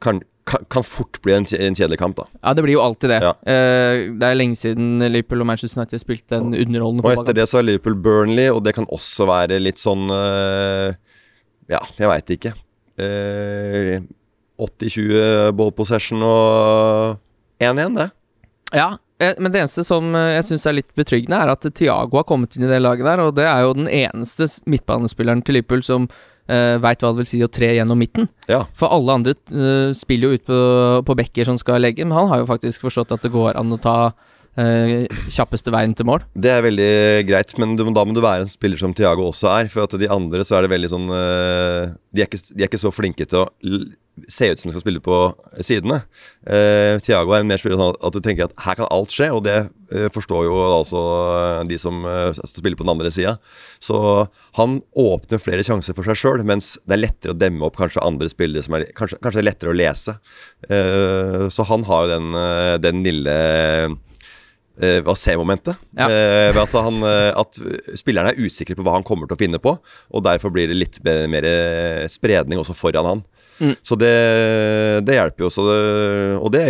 kan, 0.03 0.21
kan, 0.47 0.65
kan 0.71 0.85
fort 0.87 1.19
bli 1.23 1.35
en, 1.35 1.47
en 1.59 1.75
kjedelig 1.75 1.99
kamp, 1.99 2.19
da. 2.21 2.29
Ja, 2.41 2.55
det 2.55 2.65
blir 2.65 2.77
jo 2.77 2.85
alltid 2.85 3.11
det. 3.11 3.19
Ja. 3.25 3.33
Uh, 3.43 4.15
det 4.19 4.29
er 4.29 4.39
lenge 4.39 4.59
siden 4.59 5.03
Liverpool 5.03 5.43
og 5.45 5.51
Manchester 5.51 5.81
United 5.81 6.03
spilte 6.03 6.39
en 6.39 6.55
underholdende 6.55 7.07
Og 7.07 7.15
etter 7.15 7.37
det 7.39 7.49
så 7.51 7.61
er 7.61 7.69
Liverpool 7.71 7.99
Burnley, 8.03 8.51
og 8.53 8.63
det 8.67 8.77
kan 8.79 8.89
også 8.95 9.29
være 9.31 9.61
litt 9.63 9.83
sånn 9.83 10.09
uh, 10.13 10.95
Ja, 11.71 11.83
jeg 11.99 12.11
veit 12.11 12.35
ikke. 12.39 12.55
Eh, 12.99 13.99
80-20 14.59 15.53
ball 15.55 15.71
possession 15.77 16.23
og 16.27 17.19
1-1, 17.63 17.95
det. 17.95 18.09
Ja, 18.75 18.89
eh, 19.23 19.37
men 19.39 19.53
det 19.55 19.63
eneste 19.63 19.85
som 19.87 20.11
eh, 20.19 20.33
jeg 20.37 20.49
syns 20.49 20.67
er 20.67 20.79
litt 20.81 20.91
betryggende, 20.99 21.39
er 21.39 21.53
at 21.55 21.69
Thiago 21.75 22.21
har 22.21 22.27
kommet 22.29 22.57
inn 22.57 22.67
i 22.67 22.71
det 22.71 22.81
laget 22.83 23.07
der, 23.07 23.23
og 23.23 23.37
det 23.39 23.47
er 23.49 23.63
jo 23.65 23.77
den 23.79 23.91
eneste 23.91 24.49
midtbanespilleren 24.67 25.45
til 25.47 25.59
Liverpool 25.59 25.85
som 25.87 26.09
uh, 26.49 26.77
veit 26.83 27.03
hva 27.03 27.13
det 27.13 27.23
vil 27.23 27.31
si 27.31 27.43
å 27.45 27.51
tre 27.53 27.71
gjennom 27.77 28.01
midten. 28.01 28.29
Ja. 28.51 28.65
For 28.77 28.91
alle 28.95 29.19
andre 29.21 29.37
uh, 29.53 29.95
spiller 29.97 30.33
jo 30.33 30.39
ut 30.39 30.47
på, 30.49 30.59
på 31.07 31.19
bekker 31.23 31.49
som 31.49 31.61
skal 31.61 31.83
legge, 31.85 32.07
men 32.07 32.17
han 32.19 32.31
har 32.33 32.43
jo 32.43 32.51
faktisk 32.51 32.87
forstått 32.87 33.15
at 33.17 33.27
det 33.27 33.33
går 33.35 33.59
an 33.61 33.75
å 33.75 33.81
ta 33.83 33.99
eh, 34.09 34.28
kjappeste 34.59 35.71
veien 35.71 35.95
til 35.95 36.09
mål. 36.09 36.25
Det 36.35 36.51
er 36.51 36.65
veldig 36.65 36.91
greit, 37.29 37.55
men 37.63 37.77
du, 37.79 37.85
da 37.95 38.05
må 38.05 38.17
du 38.17 38.23
være 38.25 38.47
en 38.47 38.51
spiller 38.51 38.81
som 38.81 38.95
Thiago 38.97 39.29
også 39.31 39.53
er. 39.55 39.71
For 39.73 39.87
at 39.87 39.95
de 40.01 40.11
andre 40.11 40.43
så 40.47 40.59
er 40.59 40.67
det 40.67 40.73
veldig 40.75 40.91
sånn 40.91 41.07
øh, 41.15 41.95
de, 42.15 42.23
er 42.23 42.29
ikke, 42.29 42.43
de 42.51 42.63
er 42.65 42.71
ikke 42.71 42.81
så 42.81 42.95
flinke 42.95 43.27
til 43.29 43.45
å 43.45 43.49
se 44.27 44.49
ut 44.51 44.59
som 44.59 44.69
de 44.69 44.75
skal 44.75 44.83
spille 44.83 45.03
på 45.03 45.17
sidene. 45.65 46.01
Uh, 46.43 46.99
Thiago 47.05 47.35
er 47.35 47.45
en 47.45 47.51
mer 47.51 47.61
spiller 47.61 47.79
sånn 47.79 47.95
at 47.95 48.17
du 48.17 48.21
tenker 48.25 48.49
at 48.49 48.57
her 48.65 48.79
kan 48.81 48.91
alt 48.91 49.15
skje, 49.15 49.29
og 49.35 49.45
det 49.47 49.57
uh, 49.93 50.09
forstår 50.15 50.49
jo 50.49 50.57
altså 50.65 51.03
de 51.71 51.79
som 51.81 52.03
uh, 52.03 52.33
spiller 52.49 52.79
på 52.79 52.87
den 52.87 52.95
andre 52.97 53.13
sida. 53.15 53.37
Så 53.85 54.01
han 54.59 54.81
åpner 54.99 55.43
flere 55.43 55.67
sjanser 55.67 55.95
for 55.95 56.09
seg 56.09 56.19
sjøl, 56.19 56.43
mens 56.49 56.75
det 56.89 56.99
er 56.99 57.05
lettere 57.05 57.37
å 57.37 57.39
demme 57.39 57.69
opp 57.69 57.79
kanskje 57.79 58.03
andre 58.03 58.31
spillere 58.33 58.65
som 58.67 58.75
er 58.79 58.89
Kanskje, 58.99 59.21
kanskje 59.23 59.43
er 59.43 59.47
lettere 59.47 59.71
å 59.71 59.77
lese. 59.77 60.15
Eh, 60.67 61.45
så 61.53 61.65
han 61.69 61.85
har 61.87 62.07
jo 62.07 62.11
den, 62.17 62.37
den 62.83 63.03
lille 63.05 63.35
eh, 64.81 65.01
hva 65.05 65.15
se 65.19 65.35
momentet 65.39 65.77
Ja. 65.99 66.09
Uh, 66.09 66.49
ved 66.55 66.63
at, 66.63 66.77
han, 66.87 67.03
uh, 67.05 67.31
at 67.39 67.61
spillerne 67.99 68.33
er 68.33 68.41
usikre 68.41 68.77
på 68.79 68.87
hva 68.87 68.97
han 68.99 69.07
kommer 69.07 69.29
til 69.29 69.39
å 69.39 69.43
finne 69.43 69.61
på, 69.63 69.75
og 69.79 70.25
derfor 70.27 70.55
blir 70.55 70.71
det 70.71 70.79
litt 70.79 71.03
mer 71.05 71.47
eh, 71.49 72.07
spredning 72.11 72.61
også 72.61 72.77
foran 72.79 73.09
han. 73.09 73.27
Mm. 73.59 73.75
Så 73.83 73.99
det, 73.99 74.15
det 75.07 75.17
hjelper 75.17 75.45
jo 75.45 75.51
også, 75.51 75.65
og 76.39 76.53
det, 76.55 76.65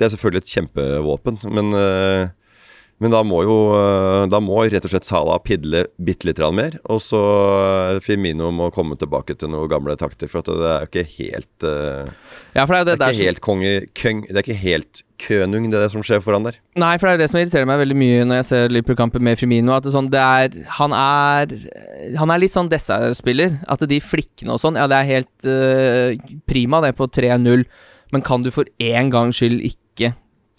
det 0.00 0.06
er 0.06 0.12
selvfølgelig 0.14 0.44
et 0.44 0.54
kjempevåpen, 0.54 1.42
men 1.52 1.74
eh, 1.76 2.30
men 3.00 3.12
da 3.14 3.22
må 3.24 3.40
jo 3.46 3.56
eh, 3.72 4.26
Da 4.30 4.40
må 4.44 4.60
rett 4.68 4.84
og 4.84 4.92
slett 4.92 5.08
Salah 5.08 5.40
pidle 5.42 5.86
bitte 5.96 6.28
litt 6.28 6.40
mer. 6.56 6.76
Og 6.92 7.00
så 7.02 7.20
eh, 7.20 8.00
Firmino 8.04 8.50
må 8.52 8.68
komme 8.74 8.98
tilbake 9.00 9.38
til 9.40 9.50
noen 9.52 9.70
gamle 9.72 9.96
takter, 10.00 10.28
for 10.28 10.42
at 10.44 10.50
det 10.50 10.68
er 10.68 10.84
jo 10.84 10.90
ikke 10.90 11.06
helt 11.16 11.66
eh, 11.66 12.10
Ja, 12.58 12.66
for 12.66 12.76
det 12.76 12.80
er 12.80 12.88
Det 12.90 12.98
det, 13.00 13.08
er 13.08 13.16
ikke 13.16 13.30
helt 13.30 13.44
konge 13.46 13.72
køng, 13.96 14.22
Det 14.28 14.36
er 14.36 14.44
ikke 14.44 14.60
helt 14.60 15.02
kønung, 15.20 15.70
det 15.72 15.82
som 15.92 16.04
skjer 16.04 16.20
foran 16.24 16.46
der. 16.48 16.60
Nei, 16.80 16.94
for 17.00 17.08
det 17.08 17.16
er 17.16 17.22
det 17.24 17.30
som 17.32 17.40
irriterer 17.40 17.68
meg 17.68 17.80
veldig 17.82 17.98
mye 18.02 18.22
når 18.28 18.40
jeg 18.40 18.48
ser 18.50 18.72
Liverpool-kampen 18.72 19.24
med 19.24 19.40
Firmino. 19.40 19.74
At 19.76 19.84
det, 19.84 19.92
er 19.92 19.96
sånn, 19.96 20.12
det 20.12 20.22
er 20.24 20.56
Han 20.78 20.96
er 20.96 21.56
Han 22.20 22.32
er 22.32 22.44
litt 22.44 22.56
sånn 22.56 22.70
Dessert-spiller. 22.72 23.62
At 23.68 23.84
de 23.88 24.00
flikkene 24.04 24.56
og 24.56 24.60
sånn, 24.60 24.76
ja, 24.80 24.88
det 24.88 25.00
er 25.00 25.12
helt 25.14 25.48
uh, 25.48 26.36
prima, 26.48 26.84
det, 26.84 26.94
på 27.00 27.08
3-0. 27.08 27.64
Men 28.12 28.24
kan 28.26 28.44
du 28.44 28.50
for 28.52 28.68
én 28.82 29.10
gangs 29.12 29.38
skyld 29.40 29.62
ikke 29.64 29.79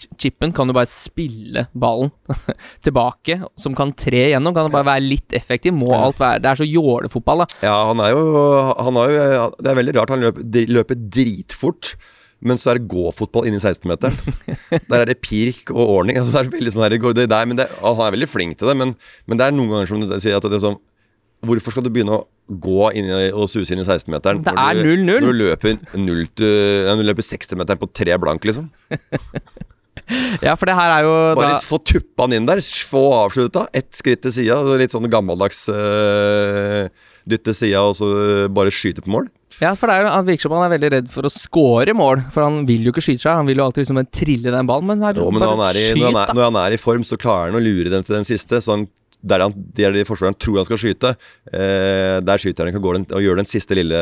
ch- 0.02 0.08
Chippen 0.26 0.54
kan 0.58 0.70
du 0.70 0.74
bare 0.76 0.90
spille 0.90 1.68
ballen 1.78 2.12
tilbake, 2.86 3.38
som 3.60 3.76
kan 3.78 3.94
tre 3.98 4.28
gjennom. 4.32 4.56
Kan 4.58 4.72
bare 4.74 4.88
være 4.94 5.06
litt 5.06 5.36
effektiv. 5.38 5.76
Må 5.78 5.92
alt 5.98 6.20
være 6.22 6.42
Det 6.44 6.52
er 6.52 6.62
så 6.64 6.68
jålefotball, 6.68 7.44
da. 7.46 7.50
Ja, 7.70 7.76
han 7.92 8.02
er 8.04 8.16
jo, 8.16 8.24
han 8.82 9.00
er 9.04 9.14
jo 9.16 9.46
Det 9.60 9.72
er 9.74 9.80
veldig 9.84 9.96
rart. 10.00 10.16
Han 10.16 10.26
løper, 10.28 10.68
løper 10.80 11.00
dritfort. 11.20 11.94
Men 12.42 12.58
så 12.58 12.72
er 12.72 12.80
det 12.80 12.88
gåfotball 12.90 13.46
inni 13.46 13.60
16-meteren. 13.62 14.16
Der 14.90 15.04
er 15.04 15.06
det 15.12 15.20
pirk 15.22 15.70
og 15.76 15.84
ordning. 16.00 16.18
Altså 16.18 16.34
det 16.34 16.40
er 16.42 16.54
veldig 16.56 16.72
sånn 16.74 16.86
her, 16.88 16.96
det 17.14 17.28
der, 17.30 17.46
men 17.46 17.60
det, 17.60 17.68
Han 17.84 18.02
er 18.02 18.16
veldig 18.16 18.30
flink 18.32 18.58
til 18.58 18.72
det, 18.72 18.78
men, 18.82 18.96
men 19.30 19.38
det 19.38 19.46
er 19.46 19.54
noen 19.54 19.70
ganger 19.76 19.92
som 19.92 20.02
du 20.02 20.10
sier 20.18 20.40
at 20.40 20.48
det 20.50 20.58
er 20.58 20.64
sånn 20.66 20.80
Hvorfor 21.46 21.74
skal 21.74 21.86
du 21.86 21.90
begynne 21.90 22.14
å 22.20 22.26
gå 22.62 22.92
inn 22.98 23.08
og 23.34 23.48
suse 23.50 23.74
inn 23.74 23.80
i 23.82 23.86
16-meteren? 23.86 24.44
Det 24.46 24.52
er 24.54 24.78
0-0. 24.78 25.06
Når 25.08 25.24
du 25.26 25.38
løper, 25.40 25.78
0 25.98 26.20
til, 26.38 26.52
ja, 26.86 26.94
du 27.00 27.02
løper 27.08 27.26
60-meteren 27.26 27.80
på 27.82 27.88
tre 27.98 28.18
blank, 28.22 28.46
liksom. 28.46 28.68
Ja, 30.46 30.56
for 30.60 30.70
det 30.70 30.78
her 30.78 30.96
er 30.98 31.06
jo 31.08 31.14
Bare 31.38 31.56
da 31.56 31.62
få 31.66 31.80
tuppa 31.84 32.28
han 32.28 32.36
inn 32.38 32.50
der, 32.50 32.62
få 32.88 33.04
avslutta. 33.22 33.68
Ett 33.76 33.92
skritt 33.98 34.24
til 34.26 34.36
sida, 34.36 34.60
litt 34.80 34.94
sånn 34.94 35.10
gammeldags 35.12 35.66
uh, 35.72 36.88
dytte 37.30 37.54
sida, 37.56 37.84
og 37.86 37.96
så 38.00 38.10
bare 38.54 38.74
skyte 38.74 39.06
på 39.06 39.14
mål. 39.14 39.30
Ja, 39.60 39.74
for 39.78 39.90
det 39.90 39.98
er 39.98 40.06
jo, 40.06 40.14
Han 40.16 40.28
virker 40.28 40.48
som 40.48 40.56
han 40.56 40.66
er 40.66 40.74
veldig 40.74 40.92
redd 40.96 41.12
for 41.12 41.28
å 41.28 41.34
score 41.34 41.94
mål, 41.98 42.24
for 42.34 42.46
han 42.48 42.64
vil 42.70 42.88
jo 42.88 42.94
ikke 42.94 43.04
skyte 43.04 43.26
seg. 43.26 43.36
Han 43.42 43.50
vil 43.50 43.62
jo 43.62 43.68
alltid 43.68 43.84
liksom 43.86 44.02
trille 44.14 44.56
den 44.56 44.70
ballen, 44.70 44.90
men, 44.90 45.04
her, 45.06 45.20
Jo, 45.20 45.28
men 45.34 45.44
når 45.44 45.54
han, 45.54 45.68
i, 45.76 45.86
skyt, 45.92 46.02
når, 46.02 46.08
han 46.08 46.24
er, 46.24 46.34
når 46.38 46.50
han 46.50 46.60
er 46.64 46.78
i 46.78 46.82
form, 46.82 47.06
så 47.08 47.20
klarer 47.22 47.52
han 47.52 47.60
å 47.60 47.64
lure 47.64 47.94
den 47.94 48.08
til 48.08 48.18
den 48.18 48.28
siste. 48.28 48.62
Så 48.64 48.76
han, 48.76 48.88
der 49.22 49.46
han, 49.46 49.56
der 49.78 49.94
de 49.94 50.08
forsvarerne 50.08 50.40
tror 50.42 50.62
han 50.62 50.70
skal 50.70 50.82
skyte, 50.82 51.14
eh, 51.54 52.18
der 52.26 52.42
skyter 52.42 52.66
han 52.66 52.74
ikke 52.74 52.82
og, 52.82 52.98
den, 52.98 53.08
og 53.14 53.26
gjør 53.26 53.42
den 53.42 53.50
siste 53.50 53.78
lille 53.78 54.02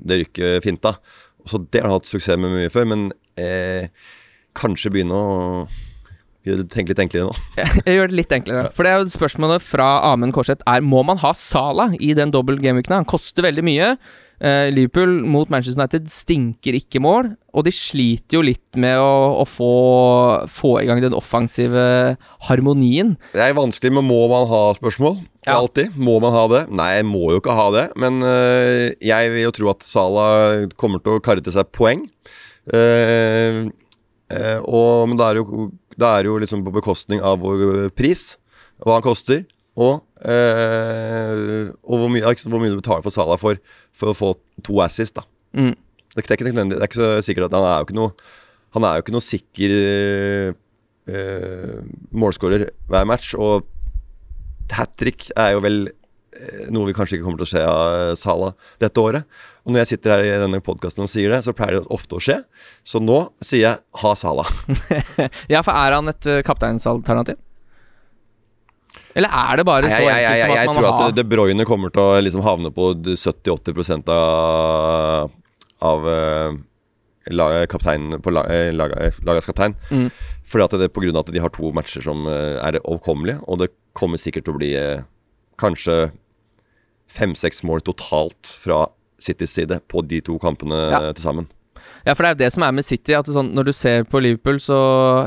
det 0.00 0.22
rykket 0.22 0.64
finta. 0.64 0.96
Så 1.44 1.60
det 1.68 1.82
har 1.82 1.90
han 1.90 1.98
hatt 1.98 2.08
suksess 2.08 2.40
med 2.40 2.54
mye 2.54 2.72
før, 2.72 2.88
men 2.88 3.08
eh, 3.36 3.90
kanskje 4.58 4.92
begynne 4.94 5.18
å 5.18 5.30
tenke 6.44 6.92
litt 6.92 7.00
enklere 7.06 7.30
nå. 7.30 7.36
Jeg 7.86 7.96
gjør 7.96 8.10
det 8.10 8.18
litt 8.18 8.34
enklere. 8.36 8.66
For 8.76 8.84
det 8.84 8.92
er 8.92 9.00
jo 9.00 9.14
spørsmålet 9.14 9.64
fra 9.64 9.88
Amund 10.10 10.34
Korseth 10.36 10.64
er 10.68 10.84
Må 10.84 11.00
man 11.06 11.20
ha 11.22 11.32
Sala 11.36 11.92
i 11.96 12.12
den 12.16 12.34
dobbel 12.34 12.60
gameweeken. 12.60 12.98
Han 13.00 13.08
koster 13.08 13.46
veldig 13.46 13.64
mye. 13.64 13.94
Uh, 14.44 14.66
Liverpool 14.74 15.22
mot 15.30 15.48
Manchester 15.48 15.78
United 15.78 16.08
stinker 16.10 16.74
ikke 16.76 16.98
mål, 17.00 17.30
og 17.54 17.64
de 17.64 17.72
sliter 17.72 18.36
jo 18.36 18.42
litt 18.44 18.76
med 18.82 18.98
å, 18.98 19.38
å 19.40 19.44
få, 19.46 19.68
få 20.50 20.72
i 20.82 20.88
gang 20.88 20.98
den 21.00 21.14
offensive 21.16 21.84
harmonien. 22.48 23.14
Det 23.32 23.44
er 23.46 23.54
vanskelig 23.56 23.94
med 23.94 24.08
må 24.10 24.18
man 24.28 24.48
ha-spørsmål. 24.50 25.20
Ja. 25.46 25.60
Alltid. 25.60 25.94
Må 25.96 26.18
man 26.20 26.34
ha 26.34 26.44
det? 26.50 26.64
Nei, 26.74 26.90
jeg 26.98 27.08
må 27.08 27.28
jo 27.30 27.40
ikke 27.40 27.56
ha 27.56 27.70
det. 27.72 27.86
Men 28.00 28.20
uh, 28.26 28.90
jeg 28.98 29.32
vil 29.32 29.46
jo 29.46 29.54
tro 29.54 29.72
at 29.72 29.86
Salah 29.86 30.66
kommer 30.76 31.00
til 31.00 31.16
å 31.16 31.24
karre 31.24 31.44
til 31.44 31.54
seg 31.54 31.70
poeng. 31.72 32.08
Eh, 32.64 33.64
eh, 34.34 34.58
og, 34.60 35.08
men 35.08 35.18
det 35.20 35.26
er, 35.30 35.40
jo, 35.40 35.68
det 35.94 36.08
er 36.10 36.28
jo 36.28 36.38
liksom 36.42 36.64
på 36.66 36.74
bekostning 36.74 37.22
av 37.24 37.40
vår 37.44 37.88
pris, 37.96 38.34
hva 38.82 38.98
han 38.98 39.06
koster. 39.06 39.44
Og, 39.74 40.04
eh, 40.22 41.70
og 41.82 41.98
hvor, 42.02 42.10
mye, 42.12 42.34
hvor 42.46 42.62
mye 42.62 42.74
du 42.74 42.78
betaler 42.78 43.02
for 43.06 43.14
Salah 43.14 43.40
for, 43.40 43.58
for 43.94 44.12
å 44.12 44.18
få 44.18 44.34
to 44.66 44.80
assist. 44.84 45.16
da 45.18 45.26
Mm. 45.54 45.70
det, 46.16 46.24
er 46.24 46.34
ikke, 46.34 46.50
det 46.50 46.62
er 46.74 46.82
ikke 46.88 46.98
så 46.98 47.08
sikkert 47.22 47.44
at 47.46 47.52
han 47.54 47.62
er 47.68 47.76
jo 47.78 47.84
ikke 47.86 47.94
noe 47.94 48.10
Han 48.74 48.82
er 48.82 48.96
jo 48.96 49.02
ikke 49.04 49.12
noe 49.14 49.22
sikker 49.22 49.74
eh, 51.06 51.76
målskårer 52.10 52.64
hver 52.90 53.04
match. 53.06 53.36
Og 53.38 53.62
hat 54.74 54.96
trick 54.98 55.28
er 55.38 55.52
jo 55.54 55.60
vel 55.62 55.78
noe 56.74 56.88
vi 56.88 56.94
kanskje 56.96 57.16
ikke 57.18 57.26
kommer 57.28 57.40
til 57.42 57.46
å 57.46 57.52
se 57.52 57.62
av 57.62 58.14
Sala 58.18 58.52
dette 58.82 59.00
året. 59.02 59.24
Og 59.64 59.72
når 59.72 59.84
jeg 59.84 59.90
sitter 59.94 60.14
her 60.16 60.24
i 60.26 60.32
denne 60.42 60.60
podkasten 60.64 61.04
og 61.06 61.10
sier 61.10 61.30
det, 61.32 61.42
så 61.46 61.54
pleier 61.56 61.78
det 61.78 61.86
ofte 61.94 62.18
å 62.18 62.22
skje. 62.22 62.40
Så 62.84 63.00
nå 63.00 63.20
sier 63.44 63.62
jeg 63.68 64.02
ha 64.02 64.14
Sala. 64.18 64.44
Ja, 65.52 65.62
for 65.64 65.72
er 65.72 65.94
han 65.96 66.10
et 66.12 66.26
uh, 66.28 66.40
kapteinsalternativ? 66.44 67.38
Eller 69.14 69.30
er 69.30 69.60
det 69.60 69.64
bare 69.68 69.86
så 69.90 70.00
enkelt 70.10 70.42
som 70.42 70.50
at 70.50 70.50
man 70.50 70.50
må 70.50 70.50
ha 70.50 70.58
Jeg 70.58 70.74
tror 70.74 71.08
at 71.08 71.16
De 71.16 71.24
Bruyne 71.30 71.66
kommer 71.68 71.92
til 71.94 72.02
å 72.02 72.20
liksom 72.24 72.42
havne 72.42 72.70
på 72.74 72.88
70-80 73.14 74.10
av, 74.10 75.30
av 75.86 76.08
eh, 76.10 77.66
kapteinen 77.70 78.18
på 78.24 78.32
la- 78.34 78.46
eh, 78.50 78.72
eh, 78.74 79.20
lagets 79.22 79.46
kaptein. 79.46 79.76
Mm. 79.94 80.08
Fordi 80.50 80.66
at 80.66 80.76
det 80.82 80.90
på 80.94 81.04
grunn 81.04 81.14
av 81.16 81.24
at 81.28 81.32
de 81.34 81.42
har 81.44 81.52
to 81.54 81.70
matcher 81.76 82.02
som 82.04 82.26
eh, 82.26 82.58
er 82.58 82.80
overkommelige, 82.82 83.38
og 83.46 83.62
det 83.62 83.70
kommer 83.94 84.18
sikkert 84.20 84.48
til 84.48 84.56
å 84.56 84.60
bli 84.60 84.72
eh, 84.78 85.04
kanskje 85.62 86.10
fem-seks 87.14 87.62
mål 87.66 87.84
totalt 87.86 88.50
fra 88.60 88.84
Citys 89.22 89.54
side 89.56 89.78
på 89.88 90.02
de 90.06 90.20
to 90.26 90.38
kampene 90.42 90.78
Ja. 90.90 91.12
til 91.12 91.22
sammen. 91.24 91.46
Ja, 92.06 92.12
for 92.12 92.22
det 92.24 92.30
er 92.30 92.34
jo 92.34 92.42
det 92.44 92.52
som 92.52 92.62
er 92.66 92.72
med 92.76 92.84
City. 92.84 93.12
At 93.16 93.26
sånn, 93.30 93.52
når 93.54 93.64
du 93.70 93.72
ser 93.72 94.04
på 94.04 94.20
Liverpool, 94.20 94.58
så 94.60 94.76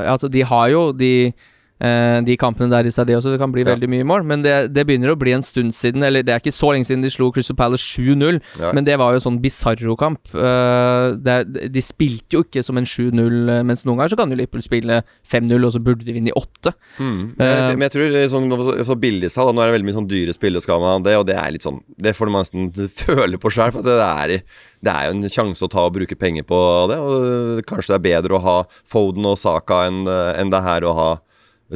altså, 0.06 0.28
De 0.30 0.42
har 0.46 0.68
jo 0.70 0.92
de 0.92 1.32
eh, 1.80 2.20
de 2.26 2.36
kampene 2.40 2.70
der 2.72 2.88
i 2.88 2.92
seg, 2.94 3.06
det 3.08 3.16
også. 3.18 3.32
Det 3.34 3.40
kan 3.42 3.52
bli 3.54 3.64
Ja. 3.64 3.74
veldig 3.74 3.88
mye 3.88 4.06
mål. 4.06 4.24
Men 4.26 4.42
det, 4.42 4.72
det 4.74 4.86
begynner 4.86 5.14
å 5.14 5.18
bli 5.18 5.32
en 5.36 5.42
stund 5.42 5.74
siden, 5.74 6.02
eller 6.02 6.22
det 6.22 6.34
er 6.34 6.42
ikke 6.42 6.54
så 6.54 6.72
lenge 6.74 6.86
siden 6.88 7.02
de 7.02 7.10
slo 7.10 7.30
Crystal 7.32 7.56
Palace 7.56 7.82
7-0. 7.84 8.40
Ja. 8.58 8.72
Men 8.72 8.84
det 8.84 8.98
var 8.98 9.14
jo 9.14 9.22
sånn 9.22 9.40
Bizarro-kamp. 9.42 10.20
Uh, 10.34 11.14
de 11.18 11.82
spilte 11.84 12.38
jo 12.38 12.42
ikke 12.44 12.62
som 12.64 12.78
en 12.80 12.86
7-0, 12.88 13.48
eh, 13.48 13.62
mens 13.66 13.84
noen 13.86 13.98
ganger 13.98 14.12
så 14.14 14.18
kan 14.20 14.30
jo 14.30 14.38
Liverpool 14.38 14.62
spille 14.64 15.02
5-0, 15.28 15.66
og 15.66 15.72
så 15.74 15.82
burde 15.82 16.04
de 16.06 16.14
vinne 16.16 16.32
i 16.32 16.36
8. 16.36 16.72
Mm. 16.98 17.34
Men, 17.38 17.46
jeg, 17.46 17.58
Eh, 17.58 17.76
men 17.76 17.86
jeg 17.86 17.94
tror 17.94 18.10
det 18.12 18.22
er 18.24 18.32
sånn, 18.32 18.84
så 18.86 18.96
billigsalg 18.98 19.54
Nå 19.54 19.62
er 19.62 19.70
det 19.70 19.76
veldig 19.78 19.88
mye 19.88 19.98
sånn 19.98 20.08
dyre 20.10 20.34
spill, 20.36 20.56
og 20.58 20.62
skal 20.64 20.80
man 20.82 20.90
ha 20.96 21.04
det, 21.06 21.16
og 21.18 21.26
det 21.28 21.36
er 21.38 21.52
litt 21.54 21.64
sånn 21.64 21.80
Det 21.98 22.14
får 22.16 22.30
man 22.32 22.44
nesten 22.44 22.72
føle 23.02 23.38
på 23.40 23.52
sjøl, 23.54 23.72
for 23.74 23.86
det 23.86 23.96
er, 24.02 24.34
det 24.84 24.92
er 24.92 25.08
jo 25.08 25.14
en 25.16 25.30
sjanse 25.32 25.64
å 25.64 25.70
ta 25.72 25.86
og 25.86 25.94
bruke 25.96 26.18
penger 26.18 26.46
på 26.48 26.58
det. 26.90 26.98
Og 26.98 27.62
kanskje 27.68 27.94
det 27.94 27.98
er 27.98 28.06
bedre 28.08 28.38
å 28.38 28.42
ha 28.44 28.56
Foden 28.88 29.26
og 29.28 29.38
Saka 29.40 29.86
enn, 29.88 30.04
enn 30.08 30.52
det 30.52 30.62
her 30.64 30.86
å 30.86 30.94
ha 30.98 31.08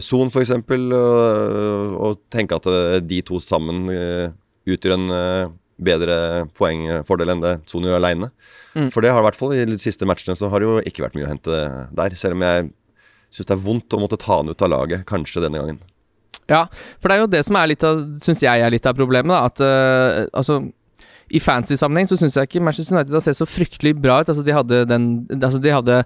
Son, 0.01 0.31
f.eks., 0.33 0.55
og, 0.57 1.97
og 2.01 2.21
tenke 2.33 2.57
at 2.57 2.69
eh, 2.71 3.01
de 3.05 3.21
to 3.29 3.41
sammen 3.43 3.91
eh, 3.93 4.31
utgjør 4.73 4.95
en 4.97 5.17
bedre 5.83 6.17
poengfordel 6.57 7.35
enn 7.35 7.43
det 7.43 7.55
Son 7.69 7.85
gjør 7.85 7.99
aleine. 7.99 8.31
Mm. 8.77 8.89
For 8.95 9.05
det 9.05 9.13
har 9.13 9.21
i 9.21 9.27
hvert 9.27 9.39
fall 9.39 9.57
i 9.57 9.65
de 9.69 9.79
siste 9.81 10.07
matchene 10.09 10.37
så 10.39 10.49
har 10.53 10.63
det 10.63 10.69
jo 10.69 10.83
ikke 10.89 11.05
vært 11.05 11.17
mye 11.19 11.27
å 11.27 11.33
hente 11.33 11.63
der, 11.93 12.17
selv 12.17 12.39
om 12.39 12.45
jeg 12.47 12.71
syns 13.33 13.49
det 13.49 13.57
er 13.57 13.65
vondt 13.65 13.97
å 13.97 14.01
måtte 14.01 14.21
ta 14.21 14.39
han 14.39 14.53
ut 14.53 14.65
av 14.65 14.71
laget, 14.73 15.05
kanskje 15.09 15.43
denne 15.45 15.61
gangen. 15.61 15.81
Ja, 16.51 16.67
for 17.01 17.09
det 17.09 17.17
er 17.17 17.23
jo 17.23 17.33
det 17.33 17.43
som 17.47 17.57
er 17.57 17.69
litt 17.71 17.85
av 17.87 18.01
Syns 18.25 18.43
jeg 18.43 18.61
er 18.61 18.73
litt 18.73 18.87
av 18.89 18.97
problemet. 18.99 19.31
Da, 19.31 19.47
at 19.47 19.61
uh, 19.63 20.25
altså 20.37 20.59
i 21.33 21.41
fancy-sammenheng 21.41 22.11
så 22.11 22.19
syns 22.21 22.37
jeg 22.37 22.49
ikke 22.49 22.61
Manchester 22.65 22.99
United 22.99 23.15
har 23.17 23.25
sett 23.25 23.39
så 23.39 23.49
fryktelig 23.49 23.95
bra 23.97 24.19
ut. 24.21 24.29
Altså 24.29 24.45
De 24.45 24.53
hadde, 24.53 24.83
den, 24.91 25.07
altså 25.39 25.61
de 25.63 25.73
hadde 25.73 26.03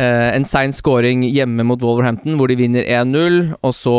en 0.00 0.44
sein 0.48 0.72
scoring 0.72 1.20
hjemme 1.26 1.64
mot 1.68 1.80
Wolverhampton, 1.84 2.36
hvor 2.40 2.48
de 2.48 2.56
vinner 2.56 2.86
1-0. 2.88 3.54
Og 3.60 3.74
så 3.76 3.94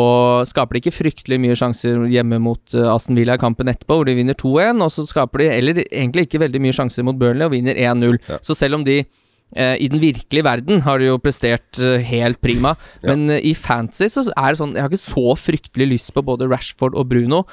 skaper 0.50 0.74
de 0.74 0.82
ikke 0.82 0.96
fryktelig 0.96 1.38
mye 1.42 1.54
sjanser 1.58 2.02
hjemme 2.10 2.40
mot 2.42 2.74
eh, 2.74 2.88
Aston 2.90 3.14
Villa 3.18 3.36
i 3.38 3.42
kampen 3.42 3.70
etterpå, 3.70 4.00
hvor 4.00 4.08
de 4.08 4.16
vinner 4.18 4.34
2-1. 4.40 4.82
Og 4.82 4.90
så 4.94 5.04
skaper 5.06 5.44
de 5.44 5.50
eller 5.54 5.82
egentlig 5.84 6.26
ikke 6.28 6.42
veldig 6.42 6.62
mye 6.64 6.74
sjanser 6.74 7.06
mot 7.06 7.18
Burnley, 7.20 7.46
og 7.46 7.54
vinner 7.54 7.78
1-0. 7.78 8.18
Ja. 8.26 8.40
Så 8.42 8.56
selv 8.58 8.80
om 8.80 8.86
de 8.86 9.00
eh, 9.04 9.76
i 9.78 9.86
den 9.92 10.02
virkelige 10.02 10.46
verden 10.46 10.82
har 10.86 10.98
de 10.98 11.12
jo 11.12 11.20
prestert 11.22 11.78
eh, 11.78 12.02
helt 12.10 12.40
prima, 12.42 12.74
Ja. 13.04 13.14
men 13.14 13.30
eh, 13.36 13.44
i 13.50 13.54
fantasy 13.54 14.08
så 14.10 14.26
er 14.34 14.50
det 14.54 14.58
sånn 14.62 14.74
Jeg 14.74 14.82
har 14.82 14.90
ikke 14.90 15.04
så 15.06 15.36
fryktelig 15.38 15.90
lyst 15.94 16.14
på 16.16 16.24
både 16.26 16.50
Rashford 16.50 16.98
og 16.98 17.06
Bruno. 17.12 17.44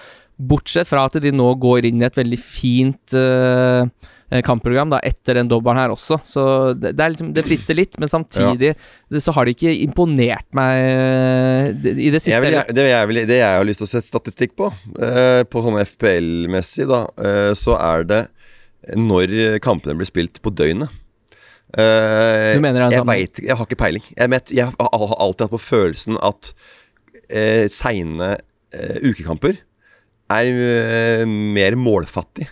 Bortsett 0.41 0.89
fra 0.89 1.03
at 1.05 1.19
de 1.21 1.29
nå 1.35 1.51
går 1.61 1.85
inn 1.91 2.01
i 2.01 2.07
et 2.07 2.17
veldig 2.17 2.39
fint 2.41 3.13
eh, 3.13 3.85
eh, 3.85 4.10
kampprogram 4.47 4.89
da, 4.93 4.99
etter 5.03 5.35
den 5.41 5.49
dobbelen 5.51 5.81
her 5.81 5.91
også. 5.91 6.21
Så 6.23 6.43
det, 6.79 6.93
det, 6.95 7.07
liksom, 7.13 7.33
det 7.35 7.43
frister 7.43 7.75
litt, 7.75 7.97
men 7.99 8.07
samtidig 8.11 8.71
det, 8.77 9.21
så 9.23 9.33
har 9.35 9.45
de 9.49 9.51
ikke 9.55 9.73
imponert 9.83 10.47
meg 10.55 10.83
eh, 10.87 11.65
i 11.91 12.07
det 12.13 12.21
siste. 12.23 12.31
Jeg 12.37 12.45
vil, 12.45 12.55
jeg, 12.55 12.75
det, 12.77 12.85
jeg 12.87 13.09
vil, 13.11 13.19
det 13.27 13.39
jeg 13.41 13.57
har 13.59 13.67
lyst 13.67 13.83
til 13.83 13.89
å 13.89 13.91
sette 13.91 14.07
statistikk 14.07 14.55
på, 14.59 14.69
eh, 15.03 15.41
på 15.51 15.63
sånn 15.65 15.81
FPL-messig, 15.83 16.87
da, 16.91 17.01
eh, 17.19 17.51
så 17.59 17.75
er 17.79 18.07
det 18.07 18.21
når 18.97 19.35
kampene 19.61 19.97
blir 19.99 20.09
spilt 20.09 20.39
på 20.41 20.53
døgnet. 20.55 20.89
Eh, 21.75 22.55
Du 22.55 22.63
mener 22.63 22.79
det 22.79 22.87
er 22.87 22.95
jeg 22.95 23.03
sånn- 23.03 23.11
vet, 23.11 23.43
jeg 23.45 23.57
har 23.59 23.67
ikke 23.67 23.81
peiling. 23.83 24.05
Jeg, 24.15 24.29
vet, 24.33 24.55
jeg 24.55 24.65
har 24.71 24.89
alltid 25.19 25.45
hatt 25.45 25.53
på 25.53 25.61
følelsen 25.63 26.17
at 26.23 26.53
uh, 27.31 27.67
seine 27.71 28.33
eh, 28.73 28.97
ukekamper 29.03 29.59
er 30.31 30.47
eh, 30.47 31.25
mer 31.27 31.75
målfattig 31.79 32.47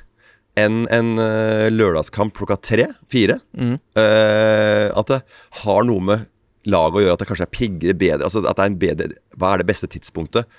enn 0.60 0.84
en 0.94 1.14
eh, 1.22 1.68
lørdagskamp 1.72 2.36
klokka 2.38 2.60
tre, 2.62 2.90
fire. 3.12 3.40
Mm. 3.58 3.76
Eh, 4.00 4.88
at 4.92 5.12
det 5.12 5.22
har 5.64 5.88
noe 5.88 6.06
med 6.06 6.28
laget 6.70 7.00
å 7.00 7.04
gjøre, 7.04 7.16
at 7.16 7.24
det 7.24 7.30
kanskje 7.30 7.48
er 7.48 7.56
piggere 7.56 7.98
bedre. 7.98 8.28
Altså 8.28 8.44
at 8.44 8.58
det 8.58 8.66
er 8.66 8.72
en 8.72 8.80
bedre 8.82 9.10
Hva 9.40 9.54
er 9.54 9.62
det 9.62 9.70
beste 9.70 9.90
tidspunktet? 9.92 10.50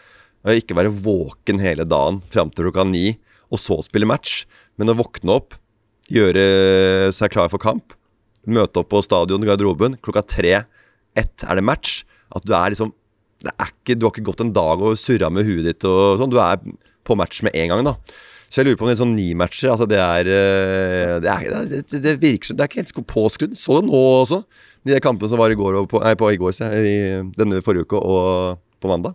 Å 0.40 0.56
ikke 0.56 0.76
være 0.78 0.92
våken 1.04 1.60
hele 1.60 1.84
dagen 1.88 2.22
fram 2.32 2.52
til 2.52 2.68
klokka 2.68 2.86
ni, 2.88 3.18
og 3.52 3.60
så 3.60 3.80
spille 3.84 4.08
match. 4.08 4.44
Men 4.80 4.92
å 4.92 4.96
våkne 4.96 5.36
opp, 5.36 5.58
gjøre 6.10 7.10
seg 7.14 7.34
klar 7.34 7.50
for 7.52 7.62
kamp, 7.62 7.92
møte 8.48 8.80
opp 8.80 8.88
på 8.90 9.02
stadion, 9.04 9.44
garderoben, 9.46 9.98
klokka 10.02 10.24
tre, 10.26 10.54
ett 11.18 11.44
er 11.44 11.58
det 11.58 11.66
match. 11.66 12.00
At 12.34 12.46
du 12.46 12.54
er 12.56 12.72
liksom 12.72 12.94
det 13.40 13.52
er 13.56 13.70
ikke, 13.72 13.96
Du 13.96 14.04
har 14.04 14.12
ikke 14.12 14.26
gått 14.28 14.42
en 14.44 14.52
dag 14.52 14.82
og 14.84 14.98
surra 15.00 15.30
med 15.32 15.46
huet 15.48 15.64
ditt 15.64 15.84
og 15.88 16.20
sånn. 16.20 16.32
Du 16.32 16.36
er 16.42 16.60
på 17.08 17.16
match 17.16 17.40
med 17.46 17.54
en 17.56 17.72
gang, 17.72 17.86
da. 17.86 17.94
Så 18.50 18.60
jeg 18.60 18.66
lurer 18.66 18.78
på 18.80 18.86
om 18.86 18.90
det 18.90 18.96
er 18.96 19.02
sånn 19.04 19.14
ni 19.14 19.28
matcher 19.38 19.70
altså 19.70 19.86
det 19.86 20.00
er, 20.02 20.26
eh, 20.26 21.14
det, 21.22 21.30
er 21.30 21.68
det, 21.70 22.00
det 22.02 22.16
virker 22.18 22.50
som 22.50 22.58
Det 22.58 22.64
er 22.64 22.72
ikke 22.72 22.82
helt 22.82 23.06
påskrudd. 23.12 23.54
Så 23.54 23.78
det 23.78 23.86
nå 23.86 24.02
også. 24.24 24.42
De 24.82 24.94
der 24.94 25.02
kampene 25.04 25.30
som 25.30 25.38
var 25.38 25.52
i 25.52 25.58
går 25.58 25.84
på, 25.86 26.00
nei, 26.02 26.16
på 26.18 26.32
i 26.32 26.38
går, 26.40 26.56
i 26.82 26.96
denne 27.36 27.60
forrige 27.62 27.86
uke 27.86 28.00
og 28.00 28.58
på 28.80 28.90
mandag. 28.90 29.14